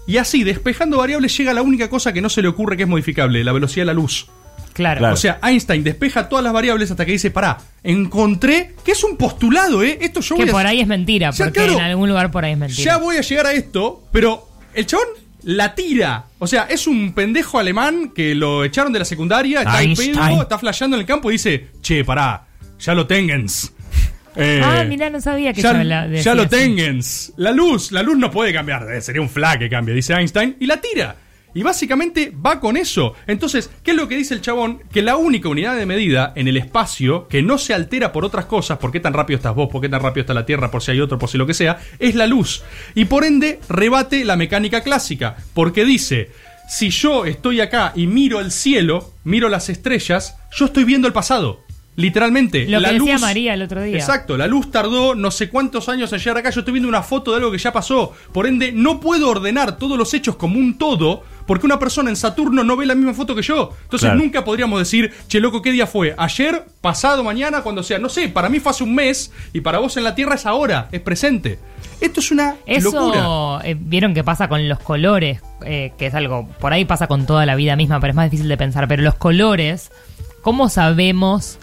[0.08, 2.84] Y así, despejando variables, llega a la única cosa que no se le ocurre que
[2.84, 4.28] es modificable, la velocidad de la luz.
[4.78, 5.14] Claro.
[5.14, 9.18] O sea, Einstein despeja todas las variables hasta que dice, pará, encontré, que es un
[9.18, 9.98] postulado, ¿eh?
[10.02, 11.74] Esto yo que voy a- por ahí es mentira, Ya, porque claro.
[11.74, 12.84] en algún lugar por ahí es mentira.
[12.84, 15.08] ya voy a llegar a esto, pero el chabón
[15.44, 16.26] la tira.
[16.40, 20.14] O sea, es un pendejo alemán que lo echaron de la secundaria, está en Einstein.
[20.14, 22.46] pedo, está flasheando en el campo y dice, che, pará,
[22.80, 23.74] ya lo tengens.
[24.40, 27.34] Eh, ah, mira, no sabía que ya, la- decía ya lo tengens.
[27.38, 28.86] La luz, la luz no puede cambiar.
[28.94, 31.16] eh, sería un flag que cambie, dice Einstein, y la tira.
[31.58, 33.16] Y básicamente va con eso.
[33.26, 34.84] Entonces, ¿qué es lo que dice el chabón?
[34.92, 38.46] Que la única unidad de medida en el espacio que no se altera por otras
[38.46, 40.84] cosas, por qué tan rápido estás vos, por qué tan rápido está la Tierra, por
[40.84, 42.62] si hay otro, por si lo que sea, es la luz.
[42.94, 45.36] Y por ende, rebate la mecánica clásica.
[45.56, 46.30] Porque dice,
[46.70, 51.14] si yo estoy acá y miro el cielo, miro las estrellas, yo estoy viendo el
[51.14, 51.62] pasado.
[51.98, 52.68] Literalmente.
[52.68, 53.98] Lo la que decía luz- María el otro día.
[53.98, 56.52] Exacto, la luz tardó no sé cuántos años en llegar acá.
[56.52, 58.14] Yo estoy viendo una foto de algo que ya pasó.
[58.32, 62.16] Por ende, no puedo ordenar todos los hechos como un todo, porque una persona en
[62.16, 63.72] Saturno no ve la misma foto que yo.
[63.84, 64.20] Entonces Claro.
[64.20, 66.14] nunca podríamos decir, che, loco, ¿qué día fue?
[66.18, 66.66] ¿Ayer?
[66.82, 67.24] ¿Pasado?
[67.24, 67.62] ¿Mañana?
[67.62, 67.98] Cuando sea.
[67.98, 70.46] No sé, para mí fue hace un mes y para vos en la Tierra es
[70.46, 71.58] ahora, es presente.
[72.00, 73.68] Esto es una Eso, locura.
[73.68, 77.26] eh, vieron que pasa con los colores, eh, que es algo, por ahí pasa con
[77.26, 78.88] toda la vida misma, pero es más difícil de pensar.
[78.88, 79.90] Pero los colores,
[80.44, 81.58] ¿cómo sabemos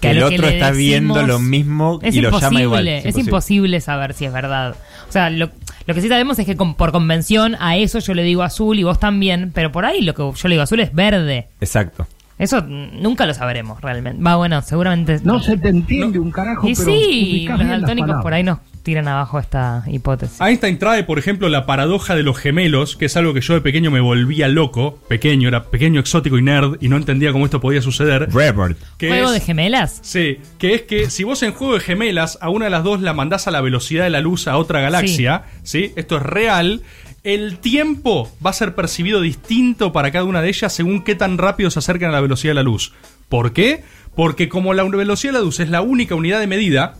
[0.00, 2.88] Que el lo otro está viendo lo mismo es y lo imposible, llama igual.
[2.88, 4.74] Es imposible saber si es verdad.
[5.08, 5.50] O sea, lo,
[5.86, 8.78] lo que sí sabemos es que con- por convención a eso yo le digo azul
[8.78, 11.48] y vos también, pero por ahí lo que yo le digo azul es verde.
[11.60, 12.06] Exacto.
[12.38, 14.22] Eso nunca lo sabremos realmente.
[14.22, 15.20] Va, bueno, seguramente.
[15.22, 19.08] No se te entiende un carajo, Y pero sí, los daltónicos por ahí nos tiran
[19.08, 20.40] abajo esta hipótesis.
[20.40, 23.60] Einstein trae, por ejemplo, la paradoja de los gemelos, que es algo que yo de
[23.60, 24.98] pequeño me volvía loco.
[25.08, 28.28] Pequeño, era pequeño, exótico y nerd, y no entendía cómo esto podía suceder.
[28.98, 30.00] Que ¿Juego es- de gemelas?
[30.02, 33.00] Sí, que es que si vos en juego de gemelas a una de las dos
[33.00, 35.92] la mandás a la velocidad de la luz a otra galaxia, ¿sí?
[35.96, 36.82] Esto es real.
[37.22, 41.36] El tiempo va a ser percibido distinto para cada una de ellas según qué tan
[41.36, 42.94] rápido se acercan a la velocidad de la luz.
[43.28, 43.84] ¿Por qué?
[44.16, 46.94] Porque como la velocidad de la luz es la única unidad de medida,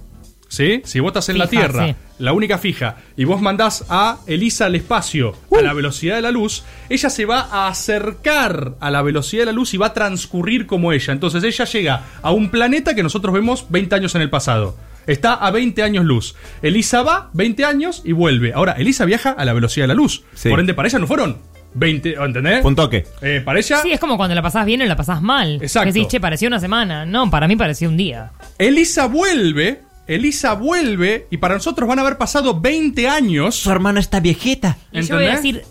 [0.51, 0.83] ¿sí?
[0.85, 1.95] Si vos estás en la Tierra, sí.
[2.19, 6.31] la única fija, y vos mandás a Elisa al espacio a la velocidad de la
[6.31, 9.95] luz, ella se va a acercar a la velocidad de la luz y va a
[9.95, 11.13] transcurrir como ella.
[11.13, 14.77] Entonces ella llega a un planeta que nosotros vemos 20 años en el pasado.
[15.07, 16.35] Está a 20 años luz.
[16.63, 18.53] Elisa va 20 años y vuelve.
[18.53, 20.25] Ahora, Elisa viaja a la velocidad de la luz.
[20.35, 20.51] Sí.
[20.51, 21.39] Por ende, para ella no fueron
[21.75, 22.65] 20, ¿entendés?
[22.65, 23.07] Un toque.
[23.23, 25.59] Eh, para ella, Sí, es como cuando la pasás bien o la pasás mal.
[25.63, 25.87] Exacto.
[25.87, 27.07] Que decís, che, pareció una semana.
[27.07, 28.33] No, para mí pareció un día.
[28.59, 33.55] Elisa vuelve Elisa vuelve y para nosotros van a haber pasado 20 años.
[33.55, 34.77] Su hermana está viejeta.
[34.93, 35.63] Y yo voy a decir,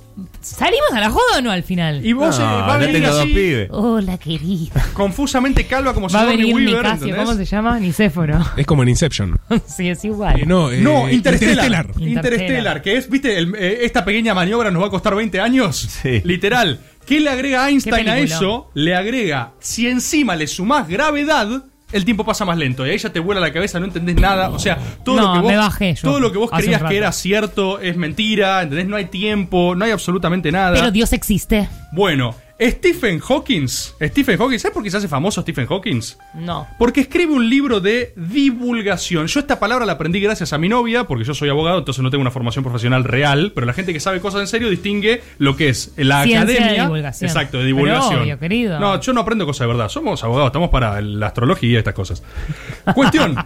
[0.41, 2.05] ¿salimos a la joda o no al final?
[2.05, 4.85] Y vos eh, va a venir así, Hola, querida.
[4.93, 7.15] confusamente calva como Va a Sigourney venir Weaver.
[7.17, 7.79] ¿cómo se llama?
[7.79, 8.39] Nicéforo.
[8.55, 9.37] Es como en Inception.
[9.65, 10.39] sí, es igual.
[10.41, 11.65] Eh, no, eh, No, Interstellar.
[11.65, 11.91] Interstellar.
[11.99, 15.99] Interstellar, que es, viste, el- eh, esta pequeña maniobra nos va a costar 20 años.
[16.23, 16.79] Literal.
[17.05, 18.35] ¿Qué le agrega Einstein a película.
[18.35, 18.71] eso?
[18.75, 22.85] Le agrega, si encima le sumás gravedad, el tiempo pasa más lento.
[22.85, 24.49] Y ahí ya te vuela la cabeza, no entendés nada.
[24.49, 26.83] O sea, todo No, lo que vos, me bajé yo todo lo que vos creías
[26.83, 28.87] que era cierto es mentira, ¿entendés?
[28.87, 30.73] No hay tiempo, no hay absolutamente nada.
[30.73, 31.67] Pero Dios existe.
[31.91, 33.67] Bueno, Stephen Hawking.
[33.67, 36.01] Stephen Hawking, ¿sabes por qué se hace famoso Stephen Hawking?
[36.35, 36.67] No.
[36.77, 39.27] Porque escribe un libro de divulgación.
[39.27, 42.09] Yo esta palabra la aprendí gracias a mi novia, porque yo soy abogado, entonces no
[42.09, 45.55] tengo una formación profesional real, pero la gente que sabe cosas en serio distingue lo
[45.55, 46.83] que es la Ciencia de academia.
[46.83, 47.29] divulgación.
[47.29, 48.21] Exacto, de Pero divulgación.
[48.23, 48.79] obvio, querido.
[48.79, 49.87] No, yo no aprendo cosas de verdad.
[49.89, 52.23] Somos abogados, estamos para la astrología y estas cosas.
[52.93, 53.35] Cuestión.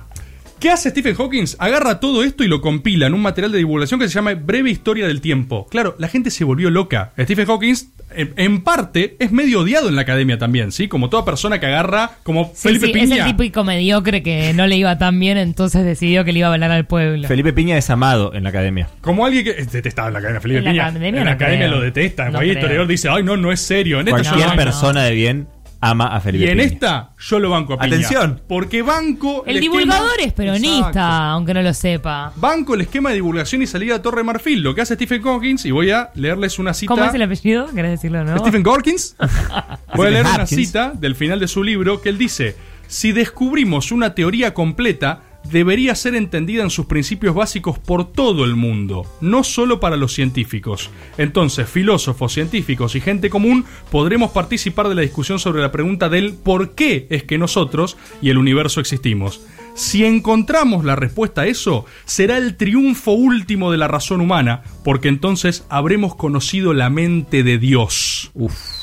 [0.60, 1.44] ¿Qué hace Stephen Hawking?
[1.60, 4.70] Agarra todo esto y lo compila en un material de divulgación que se llama Breve
[4.72, 5.68] Historia del Tiempo.
[5.70, 7.12] Claro, la gente se volvió loca.
[7.20, 7.76] Stephen Hawking,
[8.16, 10.88] en, en parte, es medio odiado en la academia también, ¿sí?
[10.88, 13.26] Como toda persona que agarra, como Sí, Felipe sí, es Piña.
[13.26, 16.54] el típico mediocre que no le iba tan bien, entonces decidió que le iba a
[16.54, 17.28] hablar al pueblo.
[17.28, 18.88] Felipe Piña es amado en la academia.
[19.02, 20.84] Como alguien que es detestado en la academia, Felipe En la Piña.
[20.88, 21.78] academia en la no academia creo.
[21.78, 22.30] lo detesta.
[22.30, 22.54] No creo.
[22.54, 24.00] historiador dice, ay, no, no es serio.
[24.00, 24.64] En esta yo Cualquier banco.
[24.64, 25.48] persona de bien
[25.90, 26.66] ama a Felipe Y en Piña.
[26.68, 27.96] esta yo lo banco a Piña.
[27.96, 28.42] Atención.
[28.48, 31.00] Porque banco El esquema- divulgador es peronista, Exacto.
[31.00, 32.32] aunque no lo sepa.
[32.36, 34.62] Banco el esquema de divulgación y salida a Torre Marfil.
[34.62, 36.94] Lo que hace Stephen Hawking, y voy a leerles una cita.
[36.94, 37.68] ¿Cómo es el apellido?
[37.74, 38.38] ¿Querés decirlo no?
[38.40, 39.16] Stephen Hawkins.
[39.96, 42.56] Voy a leer una cita del final de su libro que él dice:
[42.88, 48.56] Si descubrimos una teoría completa, debería ser entendida en sus principios básicos por todo el
[48.56, 50.90] mundo, no solo para los científicos.
[51.18, 56.34] Entonces, filósofos, científicos y gente común podremos participar de la discusión sobre la pregunta del
[56.34, 59.42] por qué es que nosotros y el universo existimos.
[59.76, 65.08] Si encontramos la respuesta a eso, será el triunfo último de la razón humana, porque
[65.08, 68.32] entonces habremos conocido la mente de Dios.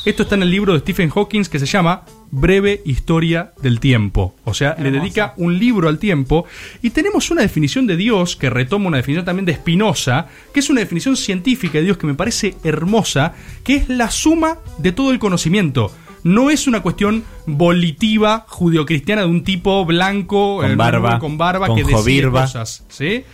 [0.04, 4.34] Esto está en el libro de Stephen Hawking que se llama Breve Historia del Tiempo.
[4.44, 6.44] O sea, le dedica un libro al tiempo.
[6.82, 10.70] Y tenemos una definición de Dios que retoma una definición también de Spinoza, que es
[10.70, 15.12] una definición científica de Dios que me parece hermosa, que es la suma de todo
[15.12, 15.92] el conocimiento.
[16.22, 21.68] No es una cuestión volitiva judeocristiana de un tipo blanco, Con eh, barba, con barba
[21.68, 22.84] con que decide cosas.
[22.88, 23.24] ¿sí?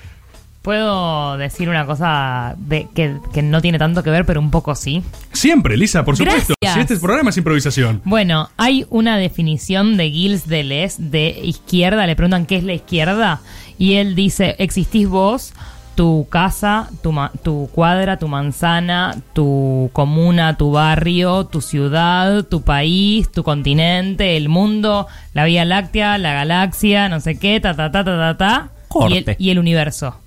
[0.63, 4.75] Puedo decir una cosa de, que, que no tiene tanto que ver, pero un poco
[4.75, 5.01] sí.
[5.33, 6.55] Siempre, Lisa, por supuesto.
[6.61, 6.75] Gracias.
[6.75, 8.03] Si este programa es improvisación.
[8.05, 12.05] Bueno, hay una definición de Gilles Deleuze de izquierda.
[12.07, 13.41] Le preguntan qué es la izquierda.
[13.79, 15.55] Y él dice: Existís vos,
[15.97, 22.63] tu casa, tu, ma- tu cuadra, tu manzana, tu comuna, tu barrio, tu ciudad, tu
[22.63, 27.91] país, tu continente, el mundo, la Vía Láctea, la galaxia, no sé qué, ta, ta,
[27.91, 28.71] ta, ta, ta, ta.
[29.09, 29.37] Y el, Corte.
[29.41, 30.21] y el universo.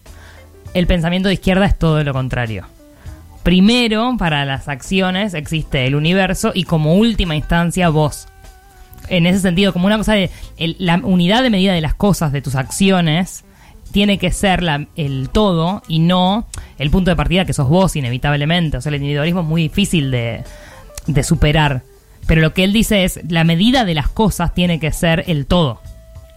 [0.74, 2.66] El pensamiento de izquierda es todo lo contrario.
[3.44, 8.28] Primero, para las acciones existe el universo y como última instancia vos.
[9.08, 12.32] En ese sentido, como una cosa de el- la unidad de medida de las cosas,
[12.32, 13.46] de tus acciones,
[13.92, 16.46] tiene que ser la- el todo y no
[16.78, 18.78] el punto de partida que sos vos inevitablemente.
[18.78, 20.44] O sea, el individualismo es muy difícil de,
[21.08, 21.82] de superar.
[22.28, 25.46] Pero lo que él dice es, la medida de las cosas tiene que ser el
[25.48, 25.82] todo.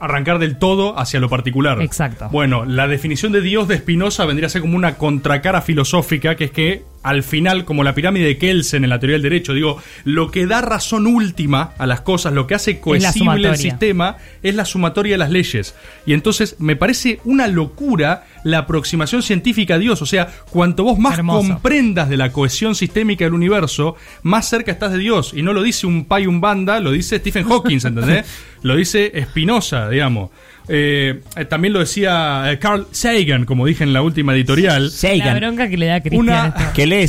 [0.00, 1.80] Arrancar del todo hacia lo particular.
[1.82, 2.28] Exacto.
[2.32, 6.44] Bueno, la definición de Dios de Spinoza vendría a ser como una contracara filosófica, que
[6.44, 9.82] es que al final, como la pirámide de Kelsen en la teoría del derecho, digo,
[10.04, 14.54] lo que da razón última a las cosas, lo que hace cohesible el sistema, es
[14.54, 15.74] la sumatoria de las leyes.
[16.06, 20.02] Y entonces me parece una locura la aproximación científica a Dios.
[20.02, 21.48] O sea, cuanto vos más Hermoso.
[21.48, 25.32] comprendas de la cohesión sistémica del universo, más cerca estás de Dios.
[25.34, 28.26] Y no lo dice un pay un banda, lo dice Stephen Hawking, ¿entendés?
[28.62, 30.30] lo dice Spinoza, digamos.
[30.68, 34.90] Eh, eh, también lo decía eh, Carl Sagan, como dije en la última editorial.
[35.18, 36.20] La bronca que le da a Cristian.
[36.20, 37.08] Una- Que lee.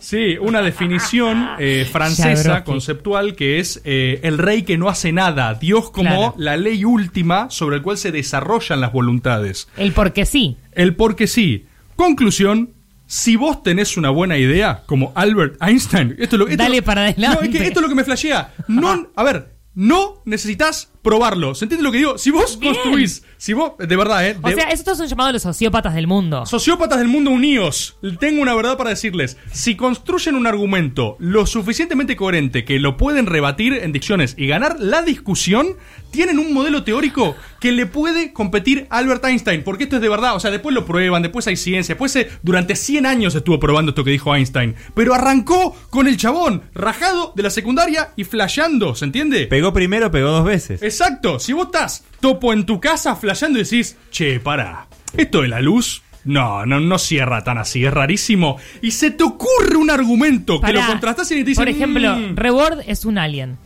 [0.00, 5.54] Sí, una definición eh, francesa conceptual que es eh, el rey que no hace nada,
[5.54, 6.34] Dios como Claro.
[6.38, 9.68] la ley última sobre el cual se desarrollan las voluntades.
[9.76, 10.56] El porque sí.
[10.72, 11.66] El porque sí.
[11.96, 12.70] Conclusión.
[13.08, 16.82] Si vos tenés una buena idea, como Albert Einstein, esto es lo, esto Dale lo-
[16.84, 17.36] para adelante.
[17.36, 18.52] No, es que esto es lo que me flashea.
[18.66, 21.54] No, a ver, no necesitas probarlo.
[21.54, 22.18] ¿Se entiende lo que digo?
[22.18, 24.36] Si vos construís, si vos, de verdad, eh.
[24.42, 26.44] O sea, estos son llamados los sociópatas del mundo.
[26.46, 27.96] Sociópatas del mundo unidos.
[28.18, 29.36] Tengo una verdad para decirles.
[29.52, 34.80] Si construyen un argumento lo suficientemente coherente que lo pueden rebatir en dicciones y ganar
[34.80, 35.76] la discusión,
[36.10, 39.62] tienen un modelo teórico que le puede competir a Albert Einstein.
[39.62, 40.34] Porque esto es de verdad.
[40.34, 41.94] O sea, después lo prueban, después hay ciencia.
[41.94, 44.74] Después se- durante 100 años estuvo probando esto que dijo Einstein.
[44.94, 48.94] Pero arrancó con el chabón, rajado de la secundaria y flasheando.
[48.96, 49.46] ¿Se entiende?
[49.46, 50.82] Pegó primero, pegó dos veces.
[51.00, 51.38] Exacto.
[51.38, 54.86] Si vos estás topo en tu casa flasheando y decís, che, pará,
[55.16, 56.02] esto de la luz.
[56.24, 58.56] No, no, no cierra tan así, es rarísimo.
[58.82, 60.80] Y se te ocurre un argumento que Pará.
[60.82, 61.60] lo contrastás y te dice.
[61.60, 62.34] Por ejemplo, "Mm".
[62.36, 63.58] Rebord es un alien.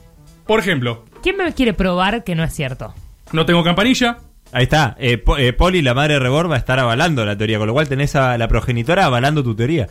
[0.46, 2.92] por ejemplo, ¿Quién me quiere probar que no es cierto?
[3.32, 4.18] no tengo campanilla.
[4.52, 4.94] Ahí está.
[4.98, 7.66] Eh, Po- eh, Poli, la madre de Rebord, va a estar avalando la teoría, con
[7.68, 9.86] lo cual tenés a la progenitora avalando tu teoría.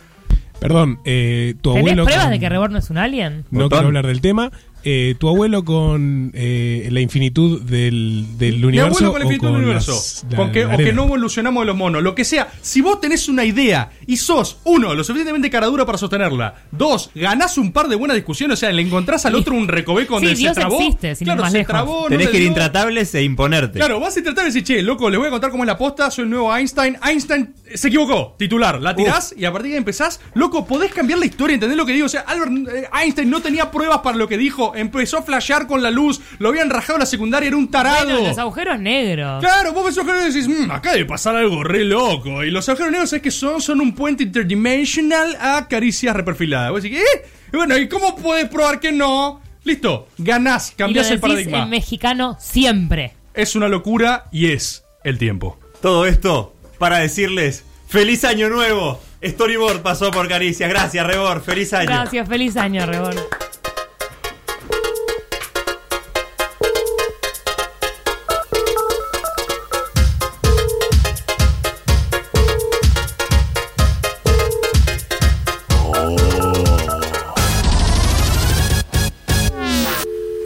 [0.59, 2.03] Perdón, eh, tu ¿Tenés abuelo.
[2.03, 3.45] pruebas con- de que Rebord no es un alien?
[3.49, 3.69] No Botón.
[3.79, 4.51] quiero hablar del tema.
[4.83, 9.05] Eh, tu abuelo con eh, la infinitud del, del Mi universo.
[9.05, 9.91] abuelo con el o infinito del universo.
[9.91, 12.01] las- la- Con que- la o que no evolucionamos de los monos.
[12.03, 12.49] Lo que sea.
[12.61, 16.55] Si vos tenés una idea y sos, uno, lo suficientemente caradura para sostenerla.
[16.71, 18.57] Dos, ganás un par de buenas discusiones.
[18.57, 20.79] O sea, le encontrás al otro un recoveco donde Sí, se Dios trabó.
[20.79, 21.71] existe, sin ir claro, más se lejos.
[21.73, 22.47] trabó, Tenés que ir dio.
[22.49, 23.79] intratables e imponerte.
[23.79, 26.09] Claro, vas a intentar decir, che, loco, les voy a contar cómo es la posta,
[26.09, 26.97] soy el nuevo Einstein.
[27.05, 31.19] Einstein se equivocó, titular, la tirás y a partir de ahí empezás, loco, podés cambiar
[31.19, 32.05] la historia, ¿entendés lo que digo?
[32.05, 35.67] O sea, Albert eh, Einstein no tenía pruebas para lo que dijo, empezó a flashear
[35.67, 38.05] con la luz, lo habían rajado en la secundaria, era un tarado.
[38.11, 39.39] Bueno, los agujeros negros.
[39.41, 42.43] Claro, vos ves agujeros negros y decís, "Mm, acá debe pasar algo re loco.
[42.43, 46.71] Y los agujeros negros es que son, son un puente interdimensional a caricias reperfiladas.
[46.71, 47.25] Vos decís, ¿eh?
[47.53, 49.41] Y bueno, ¿y cómo podés probar que no?
[49.63, 51.63] Listo, ganás, Y lo cambiás el decís paradigma.
[51.63, 53.13] en mexicano siempre.
[53.33, 55.59] Es una locura y es el tiempo.
[55.81, 59.01] Todo esto para decirles ¡Feliz Año Nuevo!
[59.23, 60.69] Storyboard pasó por Caricias.
[60.69, 61.41] Gracias, Rebord.
[61.41, 61.87] ¡Feliz año!
[61.89, 63.17] Gracias, feliz año, Rebord.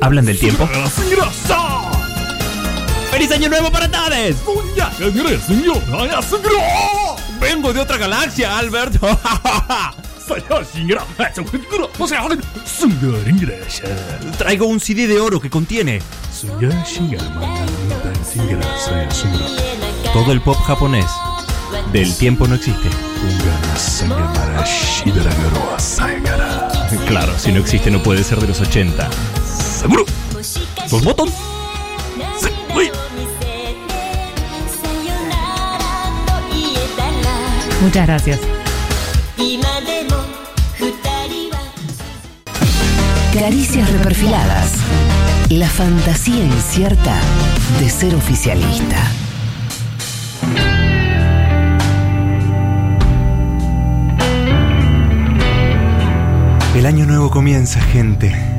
[0.04, 0.68] ¿Hablan del tiempo?
[3.10, 4.36] ¡Feliz Año Nuevo para todos!
[7.40, 9.02] ¡Vengo de otra galaxia, Albert!
[14.38, 16.02] Traigo un CD de oro que contiene
[20.12, 21.10] todo el pop japonés.
[21.94, 22.90] Del tiempo no existe.
[27.08, 29.10] Claro, si no existe no puede ser de los 80.
[29.84, 30.06] ¿Seguro?
[30.90, 31.30] ¿Los botón?
[37.82, 38.40] Muchas gracias.
[43.34, 44.72] Caricias reperfiladas.
[45.50, 47.20] La fantasía incierta
[47.82, 49.06] de ser oficialista.
[56.74, 58.53] El año nuevo comienza, gente.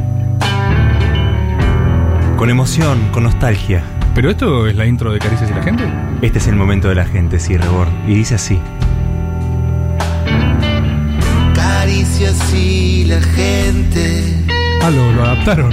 [2.37, 3.83] Con emoción, con nostalgia.
[4.15, 5.85] ¿Pero esto es la intro de Caricias y la gente?
[6.23, 7.89] Este es el momento de la gente, sí, Rebord.
[8.07, 8.59] Y dice así.
[11.55, 14.45] Caricias y la gente
[14.83, 15.73] Ah, lo, lo adaptaron.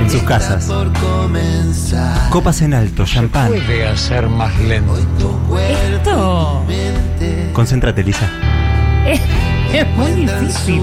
[0.00, 0.64] En sus casas.
[0.66, 2.30] por comenzar.
[2.30, 3.48] Copas en alto, champán.
[3.48, 4.96] Puede hacer más lento.
[5.58, 6.64] Esto
[7.52, 8.28] Concéntrate, Lisa.
[9.06, 9.20] es,
[9.74, 10.82] es muy difícil.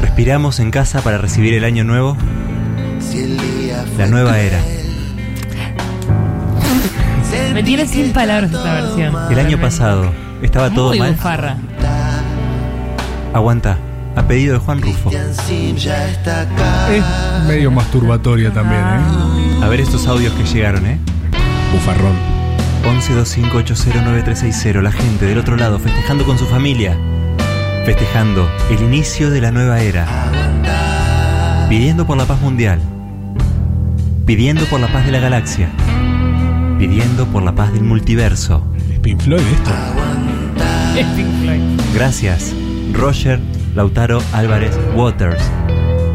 [0.00, 2.16] Respiramos en casa para recibir el año nuevo.
[3.00, 3.51] Si el día
[3.98, 4.58] La nueva era.
[7.54, 9.14] Me tiene sin palabras esta versión.
[9.30, 10.10] El año pasado
[10.42, 11.12] estaba todo Muy mal.
[11.12, 11.56] bufarra.
[13.34, 13.76] Aguanta.
[14.14, 15.10] A pedido de Juan Rufo.
[15.10, 15.38] Es
[17.46, 19.00] medio masturbatoria también, ¿eh?
[19.64, 20.98] A ver estos audios que llegaron, ¿eh?
[21.72, 22.12] Bufarrón.
[22.84, 24.82] 1125809360.
[24.82, 26.94] La gente del otro lado festejando con su familia.
[27.86, 30.06] Festejando el inicio de la nueva era.
[31.70, 32.80] Pidiendo por la paz mundial.
[34.26, 35.68] Pidiendo por la paz de la galaxia.
[36.78, 38.64] Pidiendo por la paz del multiverso.
[38.90, 39.70] Es Pink Floyd esto.
[40.96, 41.60] Es Pink Floyd.
[41.94, 42.54] Gracias,
[42.92, 43.40] Roger
[43.74, 45.42] Lautaro Álvarez Waters,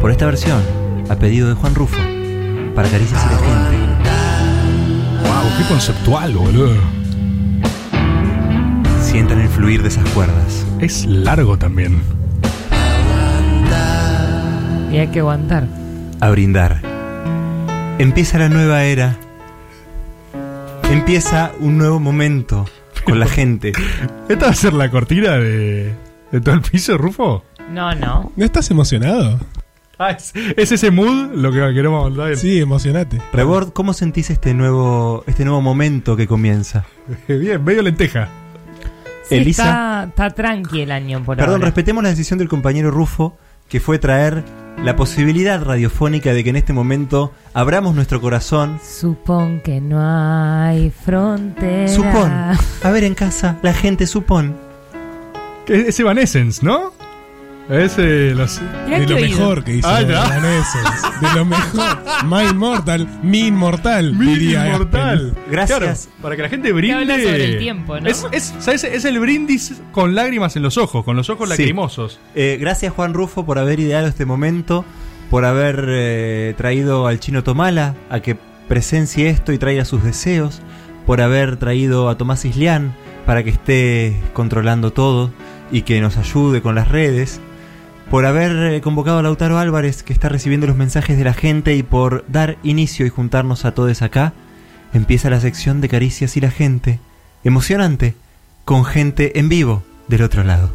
[0.00, 0.62] por esta versión,
[1.10, 1.98] a pedido de Juan Rufo,
[2.74, 3.76] para Caricias y la gente.
[5.22, 6.76] Wow, qué conceptual, boludo.
[9.02, 10.66] Sientan el fluir de esas cuerdas.
[10.80, 12.00] Es largo también.
[14.90, 15.66] Y hay que aguantar.
[16.20, 16.87] A brindar.
[17.98, 19.16] Empieza la nueva era.
[20.90, 22.66] Empieza un nuevo momento
[23.04, 23.72] con la gente.
[24.28, 25.94] ¿Esta va a ser la cortina de,
[26.30, 27.44] de todo el piso, Rufo?
[27.70, 28.32] No, no.
[28.36, 29.38] ¿No estás emocionado?
[29.98, 32.36] Ah, ¿es, es ese mood lo que queremos hablar?
[32.36, 33.20] Sí, emocionate.
[33.32, 36.84] Rebord, ¿cómo sentís este nuevo, este nuevo momento que comienza?
[37.28, 38.28] Bien, medio lenteja.
[39.24, 39.62] Sí, Elisa.
[39.64, 41.66] Está, está tranqui el año por Perdón, ahora.
[41.66, 43.36] respetemos la decisión del compañero Rufo,
[43.68, 44.44] que fue traer
[44.82, 48.80] la posibilidad radiofónica de que en este momento abramos nuestro corazón.
[48.82, 51.88] Supón que no hay frontera.
[51.88, 52.32] Supón.
[52.82, 54.56] A ver en casa, la gente supón.
[55.66, 56.92] Que Es Evanescence, ¿no?
[57.68, 58.60] Ese, los...
[58.88, 60.82] De lo mejor que hizo Ah, los daneses.
[61.20, 61.98] De lo mejor.
[62.24, 65.28] My Immortal, mi inmortal, Mi diría inmortal.
[65.30, 65.44] Aspen.
[65.50, 65.78] Gracias.
[66.06, 66.94] Claro, para que la gente brinde.
[66.94, 68.08] habla sobre el tiempo, ¿no?
[68.08, 68.84] Es, es, ¿sabes?
[68.84, 71.56] es el brindis con lágrimas en los ojos, con los ojos Sí.
[71.58, 72.18] lacrimosos.
[72.34, 74.84] Eh, gracias Juan Rufo por haber ideado este momento,
[75.28, 78.36] por haber eh, traído al chino Tomala a que
[78.66, 80.62] presencie esto y traiga sus deseos,
[81.06, 82.94] por haber traído a Tomás Islián
[83.26, 85.30] para que esté controlando todo
[85.70, 87.40] y que nos ayude con las redes,
[88.10, 91.76] por haber eh, convocado a Lautaro Álvarez que está recibiendo los mensajes de la gente
[91.76, 94.32] y por dar inicio y juntarnos a todos acá,
[94.92, 97.00] empieza la sección de caricias y la gente,
[97.44, 98.14] emocionante,
[98.64, 100.70] con gente en vivo del otro lado.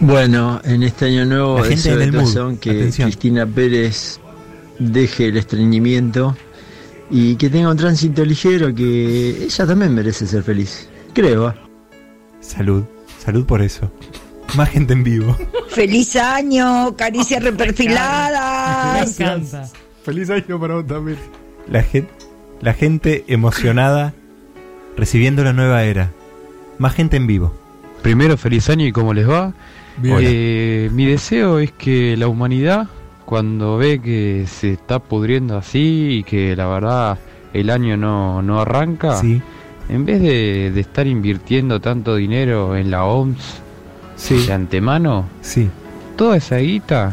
[0.00, 2.12] Bueno, en este año nuevo La gente mood.
[2.12, 3.08] corazón que Atención.
[3.08, 4.20] Cristina Pérez
[4.78, 6.36] deje el estreñimiento
[7.10, 10.88] y que tenga un tránsito ligero que ella también merece ser feliz.
[11.14, 11.50] Creo.
[11.50, 11.54] ¿eh?
[12.40, 12.84] Salud,
[13.18, 13.90] salud por eso.
[14.56, 15.36] Más gente en vivo.
[15.68, 16.94] ¡Feliz año!
[16.96, 17.42] ¡Caricias
[18.32, 19.18] reperfiladas!
[20.04, 21.18] Feliz año para vos también.
[21.70, 22.10] La gente,
[22.60, 24.14] la gente emocionada
[24.96, 26.10] recibiendo la nueva era.
[26.78, 27.52] Más gente en vivo.
[28.02, 29.52] Primero, feliz año y cómo les va.
[30.02, 32.88] Eh, mi deseo es que la humanidad,
[33.24, 37.18] cuando ve que se está pudriendo así y que la verdad
[37.52, 39.42] el año no, no arranca, Sí.
[39.88, 43.60] en vez de, de estar invirtiendo tanto dinero en la OMS
[44.18, 44.46] Sí.
[44.46, 45.70] de antemano, Sí.
[46.16, 47.12] toda esa guita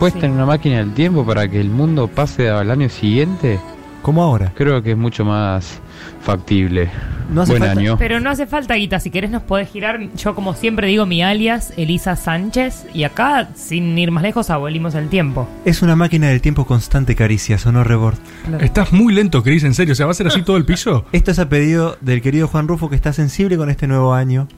[0.00, 3.60] puesta en una máquina del tiempo para que el mundo pase al año siguiente,
[4.02, 5.78] como ahora, creo que es mucho más
[6.22, 6.90] factible.
[7.32, 7.96] No hace Buen falta- año.
[7.98, 10.00] Pero no hace falta guita, si querés nos podés girar.
[10.16, 14.94] Yo como siempre digo mi alias, Elisa Sánchez, y acá, sin ir más lejos, abolimos
[14.96, 15.46] el tiempo.
[15.64, 18.16] Es una máquina del tiempo constante, caricias, ¿o no, Rebord?
[18.60, 19.92] Estás muy lento, Chris, en serio.
[19.92, 21.04] O sea, ¿va a ser así todo el piso?
[21.12, 24.48] Esto es a pedido del querido Juan Rufo que está sensible con este nuevo año.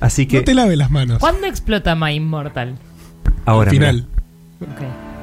[0.00, 1.18] Así que No te lave las manos.
[1.18, 2.76] ¿Cuándo explota My Immortal?
[3.46, 3.70] ahora.
[3.70, 4.06] Al final.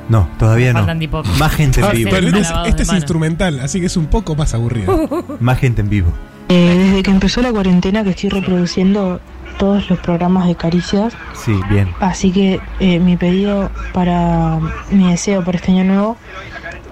[0.09, 0.85] No, todavía no.
[0.99, 2.15] Tipo- Más gente en vivo.
[2.15, 5.07] Este, es, este es instrumental, así que es un poco más aburrido.
[5.39, 6.11] Más gente en vivo.
[6.49, 9.21] Eh, desde que empezó la cuarentena que estoy reproduciendo
[9.57, 11.89] todos los programas de caricias, Sí, bien.
[11.99, 16.17] así que eh, mi pedido para mi deseo para este año nuevo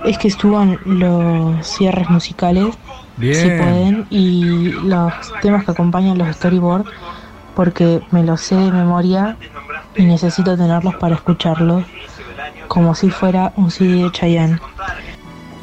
[0.05, 2.67] es que suban los cierres musicales,
[3.17, 3.33] Bien.
[3.35, 5.11] si pueden, y los
[5.41, 6.89] temas que acompañan los storyboards,
[7.59, 9.35] porque me los sé de memoria
[9.93, 11.83] y necesito tenerlos para escucharlos,
[12.69, 14.59] como si fuera un CD de Chayanne.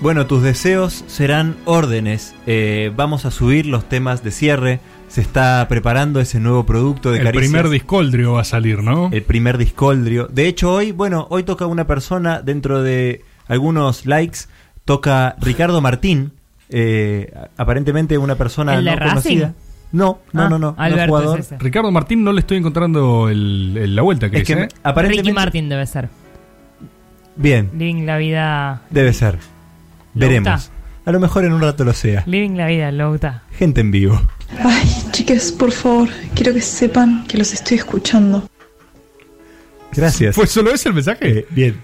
[0.03, 2.35] Bueno, tus deseos serán órdenes.
[2.47, 4.81] Eh, vamos a subir los temas de cierre.
[5.09, 7.51] Se está preparando ese nuevo producto de El caricias.
[7.51, 9.09] primer discoldrio va a salir, ¿no?
[9.11, 10.27] El primer discoldrio.
[10.31, 14.41] De hecho, hoy, bueno, hoy toca una persona dentro de algunos likes.
[14.85, 16.33] Toca Ricardo Martín.
[16.69, 19.13] eh, aparentemente una persona ¿El de no Racing?
[19.41, 19.55] conocida.
[19.93, 20.73] No, no, Ah, no, no.
[20.73, 21.41] no Alberto jugador.
[21.41, 21.59] es ese.
[21.59, 24.43] Ricardo Martín no le estoy encontrando el- el- la vuelta, Chris.
[24.43, 24.69] Es que ¿eh?
[24.83, 25.23] aparentemente.
[25.31, 26.09] Ricky Martin debe ser.
[27.37, 28.83] Bien, Living la vida.
[28.91, 29.35] debe ser.
[29.35, 30.27] Louta.
[30.27, 30.71] Veremos.
[31.05, 32.25] A lo mejor en un rato lo sea.
[32.27, 33.45] Living la vida, Louta.
[33.53, 34.21] Gente en vivo.
[34.65, 38.49] Ay, chicas, por favor, quiero que sepan que los estoy escuchando.
[39.95, 40.35] Gracias.
[40.35, 41.39] ¿Fue solo ese el mensaje?
[41.41, 41.81] Eh, bien.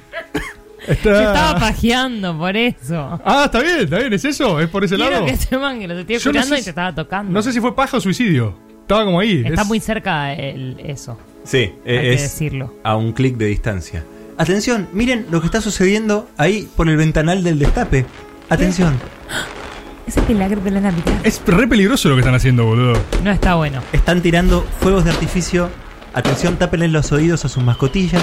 [0.87, 3.21] Está- Yo estaba pajeando por eso.
[3.25, 4.61] Ah, está bien, está bien, ¿es eso?
[4.61, 5.27] ¿Es por ese Quiero lado?
[5.27, 7.33] que sepan que los estoy Yo no escuchando sé y si- te estaba tocando.
[7.33, 8.55] No sé si fue paja o suicidio.
[8.83, 9.43] Estaba como ahí.
[9.47, 11.17] Está es- muy cerca el, eso.
[11.45, 12.75] Sí, Hay que es decirlo.
[12.85, 14.05] a un clic de distancia.
[14.39, 18.05] Atención, miren lo que está sucediendo ahí por el ventanal del destape.
[18.49, 18.99] Atención.
[20.05, 21.15] Es el milagro de la Navidad.
[21.23, 22.95] Es re peligroso lo que están haciendo, boludo.
[23.23, 23.81] No está bueno.
[23.93, 25.71] Están tirando fuegos de artificio.
[26.15, 28.23] Atención, tápenle los oídos a sus mascotillas.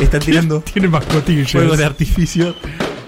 [0.00, 1.52] Están tirando Tiene mascotillas.
[1.52, 2.54] fuegos de artificio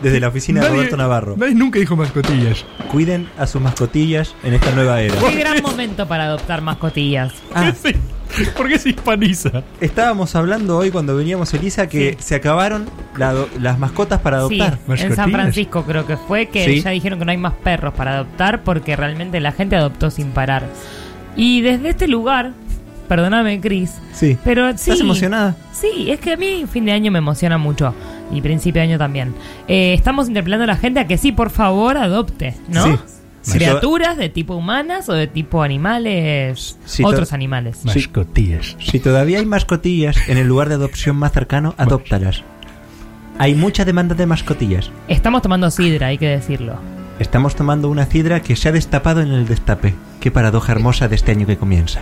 [0.02, 1.34] desde la oficina de Nadie- Roberto Navarro.
[1.38, 2.64] Nadie nunca dijo mascotillas.
[2.90, 5.14] Cuiden a sus mascotillas en esta nueva era.
[5.18, 7.32] Qué gran momento para adoptar mascotillas.
[7.54, 7.72] Ah,
[8.56, 9.62] ¿Por qué se hispaniza?
[9.80, 12.84] estábamos hablando hoy cuando veníamos Elisa que se acabaron
[13.16, 14.78] la do- las mascotas para Sí, adoptar.
[15.00, 16.82] en San Francisco creo que fue que Sí.
[16.82, 20.32] ya dijeron que no hay más perros para adoptar porque realmente la gente adoptó sin
[20.32, 20.66] parar.
[21.36, 22.52] Y desde este lugar,
[23.06, 24.36] perdóname Cris, Sí.
[24.44, 24.90] pero sí.
[24.90, 25.56] ¿Estás emocionada?
[25.72, 27.94] Sí, es que a mí fin de año me emociona mucho
[28.32, 29.34] y principio de año también.
[29.68, 32.84] Eh, estamos interpelando a la gente a que sí, por favor, adopte, ¿no?
[32.84, 33.52] Sí.
[33.52, 37.84] Criaturas de tipo humanas o de tipo animales, Si otros animales.
[37.84, 38.76] Mascotillas.
[38.80, 42.42] Si todavía hay mascotillas en el lugar de adopción más cercano, adóptalas.
[43.38, 44.90] Hay mucha demanda de mascotillas.
[45.06, 46.74] Estamos tomando sidra, hay que decirlo.
[47.20, 49.94] Estamos tomando una sidra que se ha destapado en el destape.
[50.20, 52.00] Qué paradoja hermosa de este año que comienza.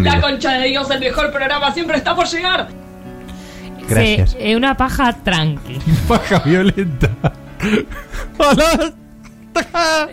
[0.00, 2.68] La concha de Dios, el mejor programa siempre está por llegar.
[3.88, 4.30] Gracias.
[4.30, 5.78] Sí, eh, una paja tranqui.
[6.08, 7.10] Paja violenta.
[8.38, 8.92] Hola.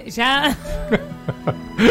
[0.07, 0.55] ya.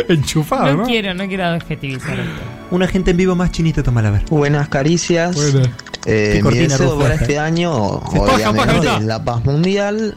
[0.09, 0.85] Enchufado, no, ¿no?
[0.85, 2.43] quiero, no quiero adjetivizar esto.
[2.71, 4.23] Una gente en vivo más chinito, toma la ver.
[4.31, 5.35] Buenas caricias.
[5.35, 5.69] Bueno.
[6.07, 10.15] Eh, mi deseo para este año, Se paja, obviamente, paja, es la paz mundial.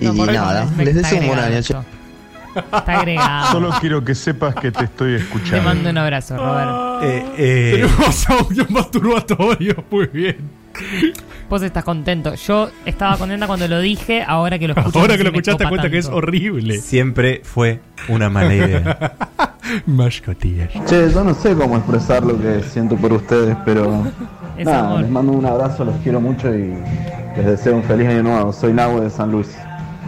[0.00, 1.60] Y No, ahí nada, les deseo un buen año.
[2.58, 3.52] Está agregado.
[3.52, 5.62] Solo quiero que sepas que te estoy Te escuchando.
[5.64, 7.02] mando un abrazo, Robert.
[7.04, 10.36] Eh, eh, Tenemos audio masturbatorio, muy bien.
[11.48, 12.34] Vos estás contento.
[12.34, 14.98] Yo estaba contenta cuando lo dije, ahora que lo escucho.
[15.00, 16.78] Ahora que lo escuchaste, te cuenta que es horrible.
[16.78, 19.12] Siempre fue una mala idea.
[19.86, 20.70] Mascotillas.
[20.86, 24.04] Che, yo no sé cómo expresar lo que siento por ustedes, pero
[24.56, 25.00] Es nada, amor.
[25.00, 26.74] les mando un abrazo, los quiero mucho y
[27.36, 28.52] les deseo un feliz año nuevo.
[28.52, 29.48] Soy Nahue de San Luis.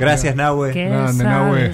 [0.00, 0.72] Gracias, Nahue.
[0.72, 1.72] ¿Qué Grande, Nahue.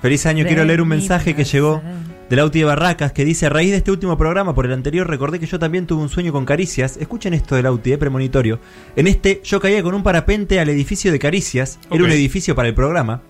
[0.00, 0.44] Feliz año.
[0.44, 1.82] de Quiero leer un mensaje que llegó
[2.28, 5.08] del Auti de Barracas que dice: A raíz de este último programa, por el anterior,
[5.08, 6.96] recordé que yo también tuve un sueño con caricias.
[6.96, 8.60] Escuchen esto del Auti, eh, premonitorio.
[8.96, 11.78] En este, yo caía con un parapente al edificio de caricias.
[11.90, 13.22] Era un edificio para el programa.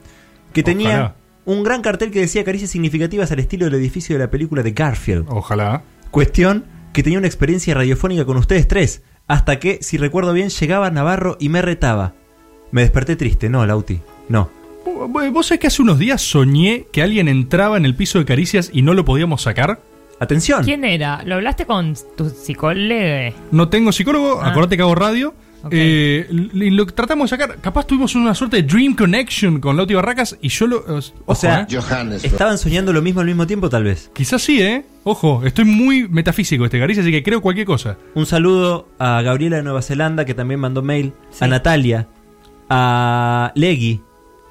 [0.52, 4.30] Que tenía un gran cartel que decía caricias significativas al estilo del edificio de la
[4.30, 5.26] película de Garfield.
[5.28, 5.82] Ojalá.
[6.10, 9.02] Cuestión que tenía una experiencia radiofónica con ustedes tres.
[9.26, 12.14] Hasta que, si recuerdo bien, llegaba Navarro y me retaba.
[12.70, 13.48] Me desperté triste.
[13.48, 14.00] No, Lauti.
[14.28, 14.48] No.
[15.32, 18.70] Vos sabés que hace unos días soñé que alguien entraba en el piso de caricias
[18.72, 19.80] y no lo podíamos sacar.
[20.20, 20.62] Atención.
[20.62, 21.22] ¿Quién era?
[21.24, 23.34] ¿Lo hablaste con tu psicólogo?
[23.50, 24.50] No tengo psicólogo, Ah.
[24.50, 25.34] acordate que hago radio.
[25.70, 27.56] Eh, y lo tratamos de sacar.
[27.58, 30.98] Capaz tuvimos una suerte de dream connection con Lauti Barracas y yo lo.
[30.98, 32.18] eh, O sea, eh.
[32.22, 34.10] estaban soñando lo mismo al mismo tiempo, tal vez.
[34.14, 34.84] Quizás sí, ¿eh?
[35.04, 37.96] Ojo, estoy muy metafísico este Caricias, así que creo cualquier cosa.
[38.14, 41.14] Un saludo a Gabriela de Nueva Zelanda, que también mandó mail.
[41.40, 42.08] A Natalia.
[42.68, 44.02] A Legui.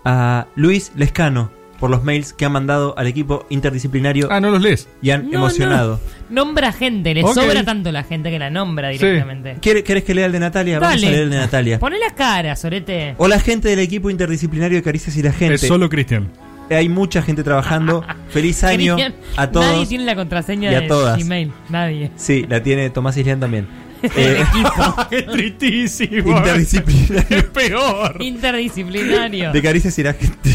[0.05, 1.51] A Luis Lescano.
[1.79, 4.29] Por los mails que han mandado al equipo interdisciplinario.
[4.31, 4.87] Ah, no los lees.
[5.01, 5.99] Y han No, emocionado.
[6.29, 6.43] no.
[6.45, 7.33] Nombra gente, le Ok.
[7.33, 9.57] sobra tanto la gente que la nombra directamente.
[9.61, 10.79] ¿Quiere- ¿Querés que lea el de Natalia?
[10.79, 11.07] Vamos Dale.
[11.07, 11.79] a leer el de Natalia.
[11.79, 13.15] Poné la cara, Sorete.
[13.17, 15.55] Hola gente del equipo interdisciplinario de Caricias y la gente.
[15.55, 16.29] Es solo Cristian.
[16.69, 18.05] Hay mucha gente trabajando.
[18.29, 19.65] Feliz año Cristian, a todos.
[19.65, 21.19] Nadie tiene la contraseña y a de todas.
[21.21, 21.51] Gmail.
[21.67, 22.11] Nadie.
[22.15, 23.67] Sí, la tiene Tomás Islián también.
[25.09, 26.37] Qué tristísimo.
[26.37, 27.25] Interdisciplinario.
[27.37, 28.17] Es peor.
[28.21, 29.51] Interdisciplinario.
[29.51, 30.51] De Caricias y la gente.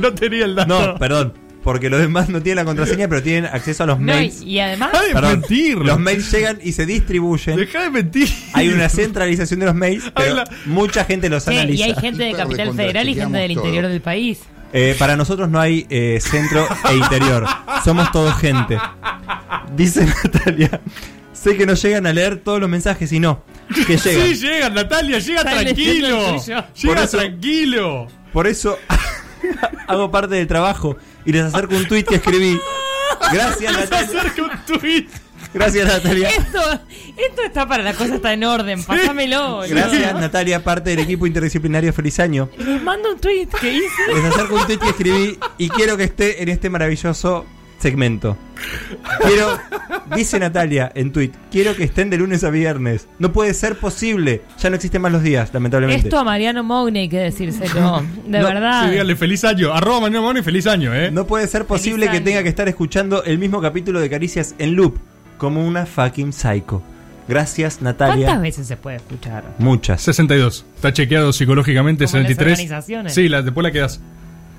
[0.00, 0.92] no tenía el dato.
[0.92, 1.34] No, perdón.
[1.62, 4.42] Porque los demás no tienen la contraseña, pero tienen acceso a los No, mails.
[4.42, 4.90] y además.
[5.12, 5.44] Perdón,
[5.84, 7.54] Los mails llegan y se distribuyen.
[7.56, 8.28] Deja de mentir.
[8.52, 11.86] Hay una centralización de los mails, pero mucha gente los Sí, analiza.
[11.86, 14.40] y hay gente de Capital Federal y gente del interior del país.
[14.72, 17.46] Eh, para nosotros no hay eh, centro e interior.
[17.84, 18.78] Somos todos gente.
[19.76, 20.80] Dice Natalia.
[21.42, 23.42] Sé que no llegan a leer todos los mensajes y no.
[23.86, 24.26] Que llegan.
[24.28, 26.36] Sí, llega, Natalia, llega tranquilo.
[26.36, 28.06] Por Llega eso- tranquilo.
[28.32, 28.78] Por eso
[29.88, 32.58] hago parte del trabajo y les acerco un tweet que escribí.
[33.32, 34.20] Gracias, Les Natalia.
[34.20, 35.06] acerco un tweet.
[35.52, 36.30] Gracias, Natalia.
[36.30, 36.60] Esto,
[37.16, 38.82] esto está para la cosa está en orden.
[38.84, 39.56] Pásamelo.
[39.56, 39.68] boludo.
[39.68, 41.92] Gracias, Natalia, parte del equipo interdisciplinario.
[41.92, 42.48] Feliz año.
[42.56, 44.14] Les mando un tweet que hice.
[44.14, 47.44] Les acerco un tweet que escribí y quiero que esté en este maravilloso
[47.82, 48.36] segmento.
[49.26, 49.58] Quiero,
[50.14, 53.08] dice Natalia en tweet, quiero que estén de lunes a viernes.
[53.18, 54.42] No puede ser posible.
[54.60, 56.06] Ya no existen más los días, lamentablemente.
[56.08, 58.02] Esto a Mariano Mogni hay que decírselo.
[58.26, 58.84] De No, verdad.
[58.84, 59.72] Sí, dígale feliz año.
[59.72, 61.10] Arroba Manuel Moni, feliz año, ¿eh?
[61.10, 62.24] No puede ser posible que año.
[62.24, 64.98] tenga que estar escuchando el mismo capítulo de Caricias en loop,
[65.38, 66.82] como una fucking psycho.
[67.28, 68.26] Gracias, Natalia.
[68.26, 69.44] ¿Cuántas veces se puede escuchar?
[69.58, 70.02] Muchas.
[70.02, 70.66] 62.
[70.76, 72.52] Está chequeado psicológicamente, Como las 73.
[72.58, 73.14] organizaciones.
[73.14, 74.00] Sí, la, después la quedas.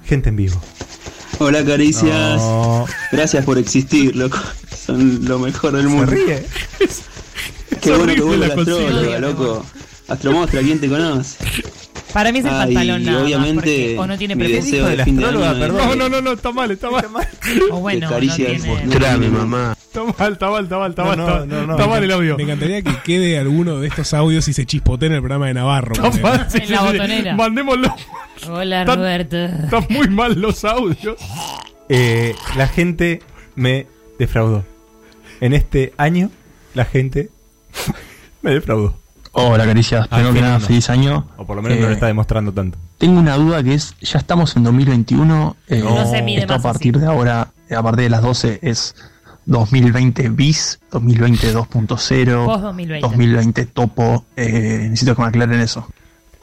[0.05, 0.61] Gente en vivo.
[1.39, 2.85] Hola caricias, No.
[3.11, 4.39] gracias por existir, loco.
[4.85, 6.05] Son lo mejor del mundo.
[6.11, 6.45] ríe.
[7.81, 9.65] Qué bueno que vuelve la astróloga, loco.
[10.07, 11.43] Astromostra, ¿quién te conoce?
[12.13, 14.97] Para mí es el Ah, pantalón nada más, obviamente, porque o no tiene deseo de
[14.97, 15.77] de fin año perdón.
[15.77, 17.07] No, no, no, no, está mal, está mal.
[17.71, 18.61] O bueno, de no caricias.
[18.61, 19.75] tiene- Mostrame, mamá.
[19.81, 21.17] Está mal, está mal, está mal, está No, mal.
[21.17, 21.73] no, está- no, no.
[21.73, 22.37] está mal el audio.
[22.37, 25.55] Me encantaría que quede alguno de estos audios y se chispote en el programa de
[25.55, 25.93] Navarro.
[25.95, 26.85] Está porque- mal, sí, En sí, la sí.
[26.85, 27.35] botonera.
[27.35, 27.95] Mandémoslo.
[28.49, 29.37] Hola Están- Roberto.
[29.37, 31.17] Están muy mal los audios.
[31.89, 33.21] Eh, la gente
[33.55, 33.87] me
[34.19, 34.63] defraudó.
[35.41, 36.29] En este año,
[36.73, 37.29] la gente
[38.41, 38.95] me defraudó.
[39.35, 41.27] Hola caricias, Ah, primero que nada, feliz año.
[41.37, 42.77] O por lo menos no Eh, lo está demostrando tanto.
[42.99, 46.57] Tengo una duda que es, ya estamos en 2021, eh, No se mide esto a
[46.57, 47.01] más partir así.
[47.01, 48.95] de ahora, a partir de las 12 es
[49.45, 53.01] 2020 bis, 2020 2.0, Post 2020.
[53.07, 55.87] 2020 topo, eh, necesito que me aclaren eso.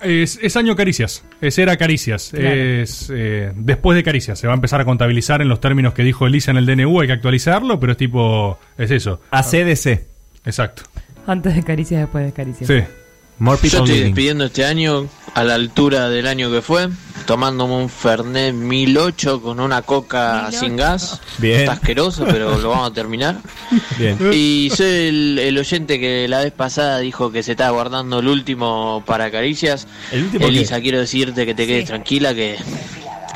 [0.02, 1.24] Es, es año caricias.
[1.40, 2.30] Es era caricias.
[2.30, 2.54] Claro.
[2.54, 4.38] Es eh, después de caricias.
[4.38, 7.00] Se va a empezar a contabilizar en los términos que dijo Elisa en el DNU.
[7.00, 8.58] Hay que actualizarlo, pero es tipo.
[8.78, 9.20] Es eso.
[9.30, 10.06] ACDC.
[10.44, 10.82] Exacto.
[11.26, 12.66] Antes de caricias, después de caricias.
[12.66, 12.99] Sí.
[13.40, 14.02] More Yo estoy living.
[14.04, 16.88] despidiendo este año a la altura del año que fue,
[17.26, 20.58] tomándome un Fernet 1008 con una coca 1008.
[20.60, 21.20] sin gas.
[21.38, 21.60] Bien.
[21.60, 23.38] Está asqueroso, pero lo vamos a terminar.
[23.98, 24.18] Bien.
[24.32, 28.28] Y soy el, el oyente que la vez pasada dijo que se estaba guardando el
[28.28, 29.86] último para caricias.
[30.12, 30.48] ¿El último qué?
[30.52, 31.86] Elisa, quiero decirte que te quedes Sí.
[31.86, 32.56] tranquila, que,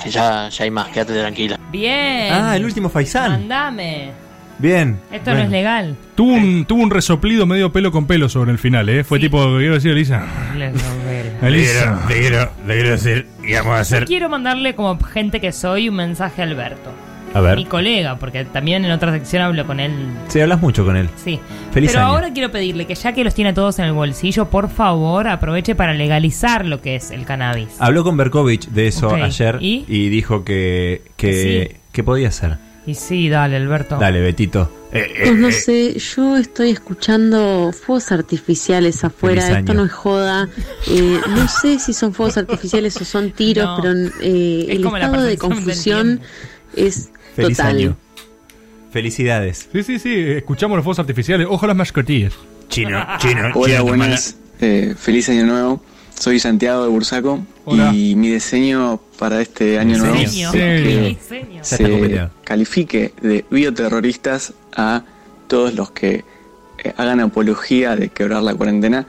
[0.03, 1.59] que ya, ya hay más, quédate tranquila.
[1.73, 2.31] Bien.
[2.33, 3.31] Ah, el último Faisán.
[3.33, 4.11] Mandame.
[4.65, 4.99] Bien.
[5.13, 5.45] Esto no Bueno.
[5.45, 5.97] es legal.
[6.15, 9.05] Tuvo un, tuvo un resoplido medio pelo con pelo sobre el final, ¿eh?
[9.05, 10.23] Fue tipo, quiero decir, Elisa.
[11.43, 12.01] Elisa.
[12.09, 14.05] Te quiero, te quiero decir, y vamos a Yo hacer.
[14.07, 16.91] quiero mandarle como gente que soy un mensaje a Alberto.
[17.35, 17.57] A ver.
[17.57, 19.93] Mi colega, porque también en otra sección hablo con él.
[20.29, 21.09] Sí, hablas mucho con él.
[21.17, 21.41] Sí.
[21.73, 22.13] Feliz Pero año.
[22.15, 25.75] ahora quiero pedirle que ya que los tiene todos en el bolsillo, por favor aproveche
[25.75, 27.69] para legalizar lo que es el cannabis.
[27.81, 29.85] Habló con Berkovich de eso Ok, ayer ¿y?
[29.89, 31.77] y, dijo que, que, Sí.
[31.93, 32.57] que podía ser.
[32.87, 33.97] Y sí, dale, Alberto.
[33.99, 34.71] Dale, Betito.
[34.93, 39.93] Eh, eh, Pues no eh, sé, yo estoy escuchando fuegos artificiales afuera, esto no es
[39.93, 40.49] joda.
[40.89, 43.77] Eh, no sé si son fuegos artificiales o son tiros, No.
[43.81, 46.21] pero eh, Es el estado de confusión
[46.77, 47.77] es Feliz total.
[47.77, 47.97] año.
[48.93, 49.69] Felicidades.
[49.73, 51.47] Sí, sí, sí, escuchamos los fuegos artificiales.
[51.51, 52.33] Ojo a las mascotillas.
[52.69, 53.05] Chino,
[53.55, 54.37] Hola, buenas.
[54.61, 55.83] Eh, feliz año nuevo.
[56.19, 57.93] Soy Santiago de Bursaco Hola.
[57.95, 61.19] y mi diseño para este año nuevo es que
[61.63, 65.03] se califique de bioterroristas a
[65.49, 66.25] todos los que
[66.83, 69.07] eh, hagan apología de quebrar la cuarentena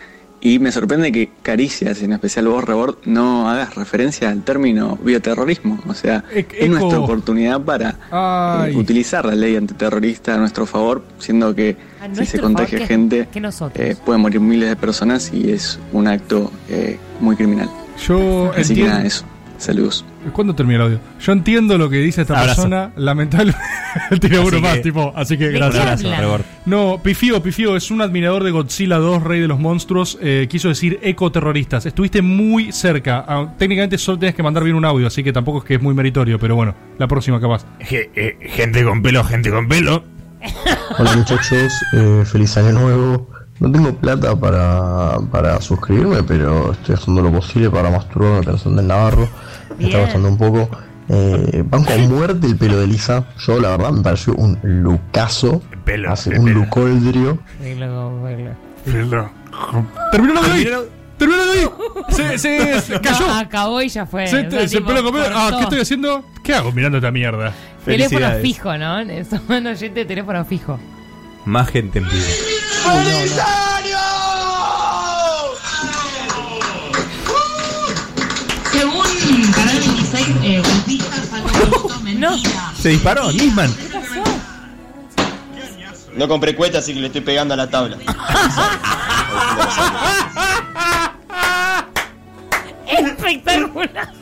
[0.47, 5.79] y me sorprende que Caricias, en especial vos, Rebord, no hagas referencia al término bioterrorismo.
[5.87, 6.67] O sea, es eco.
[6.67, 8.75] nuestra oportunidad para eh, Ay.
[8.75, 12.93] utilizar la ley antiterrorista a nuestro favor, siendo que A si se contagia favor, ¿qué-
[12.93, 13.83] gente nosotros?
[13.83, 17.69] eh, pueden morir miles de personas y es un acto eh, muy criminal.
[18.07, 18.93] Yo Así que entiendo.
[18.93, 19.25] nada, eso.
[19.57, 20.05] Saludos.
[20.33, 20.99] ¿Cuándo termina el audio?
[21.21, 22.63] Yo entiendo lo que dice esta Abrazo.
[22.63, 22.91] persona.
[22.95, 23.61] Lamentablemente.
[24.19, 25.13] Tiene uno más, tipo.
[25.15, 26.03] Así que ¿De qué gracias.
[26.65, 30.17] No, Pifío, Pifío es un admirador de Godzilla 2, Rey de los Monstruos.
[30.21, 31.85] eh, quiso decir ecoterroristas.
[31.85, 33.23] Estuviste muy cerca.
[33.27, 35.81] Ah, técnicamente solo tienes que mandar bien un audio, así que tampoco es que es
[35.81, 37.65] muy meritorio, pero bueno, la próxima capaz.
[37.79, 40.03] eh, gente con pelo, gente con pelo.
[40.99, 43.29] Hola muchachos, eh, feliz año nuevo.
[43.59, 48.87] No tengo plata para, para suscribirme, pero estoy haciendo lo posible para masturbarme pensando en
[48.87, 49.29] Navarro.
[49.77, 50.01] Me está Bien.
[50.03, 50.69] costando un poco.
[51.07, 53.25] Eh, banco a muerte el pelo de Lisa.
[53.45, 55.61] Yo la verdad me pareció un lucazo.
[56.07, 57.37] Hace un lucoldrio.
[60.11, 60.89] Terminó el audio.
[61.17, 61.77] Terminó el audio.
[62.09, 63.27] Se, se, se cayó.
[63.27, 64.27] No, acabó y ya fue.
[64.27, 65.51] Se, O sea, se Ah.
[65.57, 66.23] ¿qué estoy haciendo?
[66.43, 67.53] ¿Qué hago mirando esta mierda?
[67.85, 68.97] Teléfono fijo, ¿no?
[69.49, 70.79] Un oyente de teléfono fijo.
[71.45, 72.23] Más gente en vivo.
[72.23, 73.35] ¡Feliz
[80.25, 80.61] Canal 26, eh.
[82.81, 83.71] Se disparó, Nisman.
[86.15, 87.97] No compré cueta, así que le estoy pegando a la tabla.
[92.87, 94.13] Espectacular.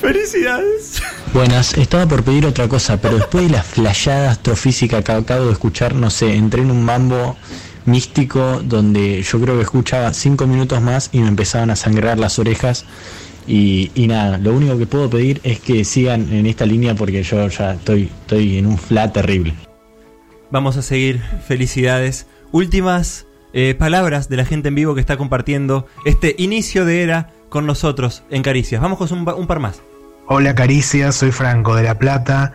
[0.00, 1.02] Felicidades.
[1.32, 5.52] Buenas, estaba por pedir otra cosa, pero después de la flayada astrofísica que acabo de
[5.52, 7.36] escuchar, no sé, entré en un mambo
[7.84, 12.38] místico donde yo creo que escuchaba cinco minutos más y me empezaban a sangrar las
[12.38, 12.84] orejas.
[13.46, 17.22] Y, y nada, lo único que puedo pedir es que sigan en esta línea porque
[17.22, 19.54] yo ya estoy, estoy en un flat terrible.
[20.50, 21.20] Vamos a seguir.
[21.46, 22.26] Felicidades.
[22.52, 27.32] Últimas eh, palabras de la gente en vivo que está compartiendo este inicio de era
[27.48, 28.80] con nosotros en Caricias.
[28.80, 29.82] Vamos con un, un par más.
[30.26, 32.54] Hola Caricias, soy Franco de La Plata.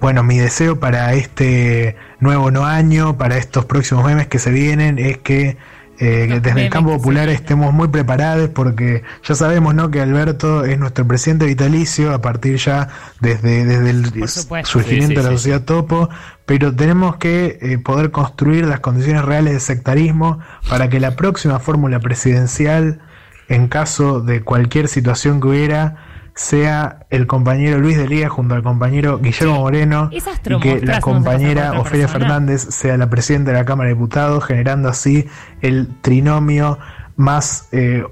[0.00, 4.98] Bueno, mi deseo para este nuevo no año, para estos próximos memes que se vienen,
[4.98, 5.56] es que
[6.04, 9.88] eh, que desde el campo popular estemos muy preparados porque ya sabemos ¿no?
[9.92, 12.88] que Alberto es nuestro presidente vitalicio a partir ya
[13.20, 14.68] desde, desde el supuesto.
[14.68, 15.36] surgimiento Sí, sí, de la sí.
[15.36, 16.08] sociedad topo,
[16.44, 21.60] pero tenemos que eh, poder construir las condiciones reales de sectarismo para que la próxima
[21.60, 23.00] fórmula presidencial,
[23.48, 28.62] en caso de cualquier situación que hubiera, sea el compañero Luis de Lía junto al
[28.62, 32.26] compañero Guillermo Moreno y que la compañera Ofelia persona.
[32.26, 35.26] Fernández sea la presidenta de la Cámara de Diputados, generando así
[35.60, 36.78] el trinomio
[37.16, 38.04] más eh,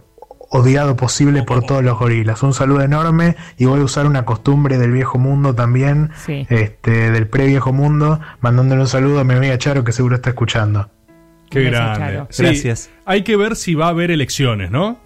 [0.51, 2.43] odiado posible por todos los gorilas.
[2.43, 6.47] Un saludo enorme y voy a usar una costumbre del viejo mundo también, Sí.
[6.51, 10.91] este, del pre-viejo mundo, mandándole un saludo a mi amiga Charo que seguro está escuchando.
[11.49, 11.99] Qué grande.
[11.99, 12.27] Charo.
[12.31, 12.91] Sí, Gracias.
[13.07, 14.99] Hay que ver si va a haber elecciones, ¿no?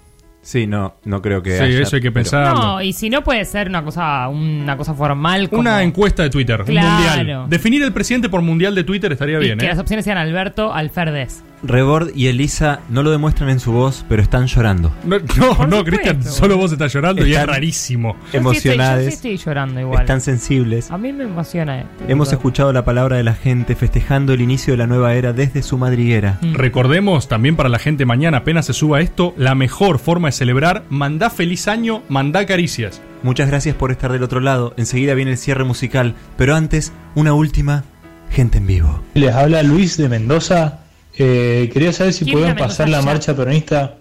[0.44, 2.60] Sí, no, no creo que Sí, haya, eso hay que pero- pensarlo.
[2.60, 6.28] No, y si no puede ser una cosa, una cosa formal como Una encuesta de
[6.28, 7.16] Twitter, un Claro.
[7.16, 7.46] mundial.
[7.48, 9.68] Definir el presidente por mundial de Twitter estaría y bien, que ¿eh?
[9.70, 11.42] las opciones sean Alberto Alferdes.
[11.66, 14.92] Rebord y Elisa no lo demuestran en su voz, pero están llorando.
[15.04, 18.14] No, no, no, Cristian, solo vos estás llorando y es rarísimo.
[18.14, 19.02] Yo sí estoy- yo sí Emocionadas.
[19.06, 20.00] estoy llorando igual.
[20.02, 20.90] Están sensibles.
[20.90, 21.80] A mí me emociona.
[21.80, 25.32] este Hemos escuchado la palabra de la gente festejando el inicio de la nueva era
[25.32, 26.38] desde su madriguera.
[26.42, 26.54] Mm.
[26.54, 30.84] Recordemos también para la gente mañana, apenas se suba esto, la mejor forma de celebrar,
[30.90, 33.00] mandá feliz año, mandá caricias.
[33.22, 34.74] Muchas gracias por estar del otro lado.
[34.76, 37.84] Enseguida viene el cierre musical, pero antes, una última
[38.30, 39.00] gente en vivo.
[39.14, 40.80] Les habla Luis de Mendoza.
[41.16, 43.96] Eh, quería saber si ¿Quién podían pasar la marcha peronista.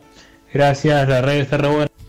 [0.53, 1.89] Gracias, la red está re buena.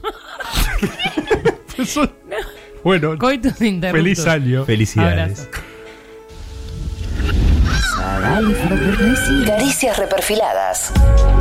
[2.85, 4.03] Bueno, Coitus interruptus.
[4.03, 4.65] feliz año.
[4.67, 5.49] Felicidades.
[9.47, 10.93] Caricias reperfiladas.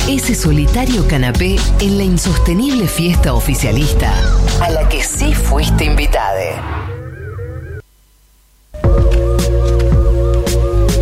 [0.08, 4.10] Ese solitario canapé en la insostenible fiesta oficialista
[4.62, 6.93] a la que sí fuiste invitada.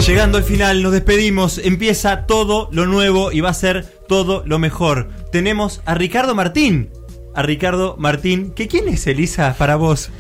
[0.07, 1.59] Llegando al final, nos despedimos.
[1.59, 5.09] Empieza todo lo nuevo y va a ser todo lo mejor.
[5.31, 6.91] Tenemos a Ricardo Martín.
[7.37, 8.51] A Ricardo Martín.
[8.53, 10.11] ¿Que ¿Quién es Elisa para vos?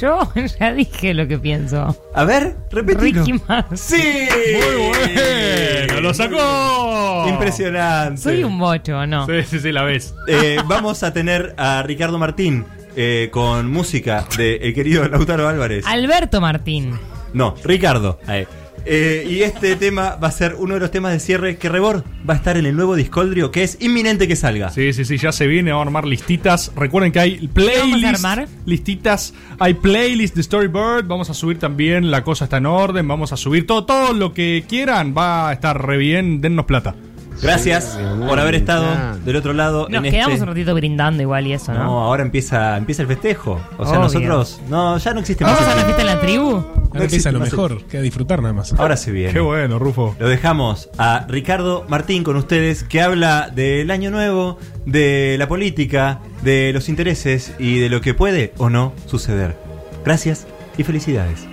[0.00, 1.96] Yo ya dije lo que pienso.
[2.14, 3.24] A ver, repetilo.
[3.24, 3.78] Ricky Martin.
[3.78, 4.28] ¡Sí!
[4.54, 7.26] Muy bueno, lo sacó.
[7.28, 8.20] Impresionante.
[8.20, 9.24] Soy un bocho, ¿no?
[9.26, 10.14] Sí, sí, sí, la ves.
[10.26, 12.64] Eh, vamos a tener a Ricardo Martín
[12.96, 15.86] eh, con música de el querido Lautaro Álvarez.
[15.86, 16.98] Alberto Martín.
[17.32, 18.18] No, Ricardo.
[18.26, 18.46] Ahí.
[18.84, 22.04] Eh, y este tema va a ser uno de los temas de cierre que Rebord
[22.28, 24.70] va a estar en el nuevo Discoldrio que es inminente que salga.
[24.70, 26.72] Sí, sí, sí, ya se viene, vamos a armar listitas.
[26.76, 28.24] Recuerden que hay playlists.
[28.24, 28.48] armar?
[28.64, 31.06] Listitas, hay playlists de Storybird.
[31.06, 33.06] Vamos a subir también La Cosa está en orden.
[33.06, 35.14] Vamos a subir todo, todo lo que quieran.
[35.16, 36.40] Va a estar re bien.
[36.40, 36.94] Dennos plata.
[37.40, 39.88] Gracias por haber estado del otro lado.
[39.88, 40.42] Nos en quedamos este...
[40.42, 41.84] un ratito brindando igual y eso, ¿no?
[41.84, 43.60] No, ahora empieza, empieza el festejo.
[43.76, 44.20] O sea, Obvio.
[44.20, 44.60] nosotros.
[44.68, 45.68] No, ya no existe ¿Vamos más.
[45.70, 46.50] a la fiesta en la tribu?
[46.50, 48.72] Ahora empieza lo no mejor, queda disfrutar nada más.
[48.72, 49.32] Ahora se viene.
[49.32, 50.16] Qué bueno, Rufo.
[50.18, 56.20] Lo dejamos a Ricardo Martín con ustedes, que habla del año nuevo, de la política,
[56.42, 59.56] de los intereses y de lo que puede o no suceder.
[60.04, 60.46] Gracias
[60.76, 61.46] y felicidades.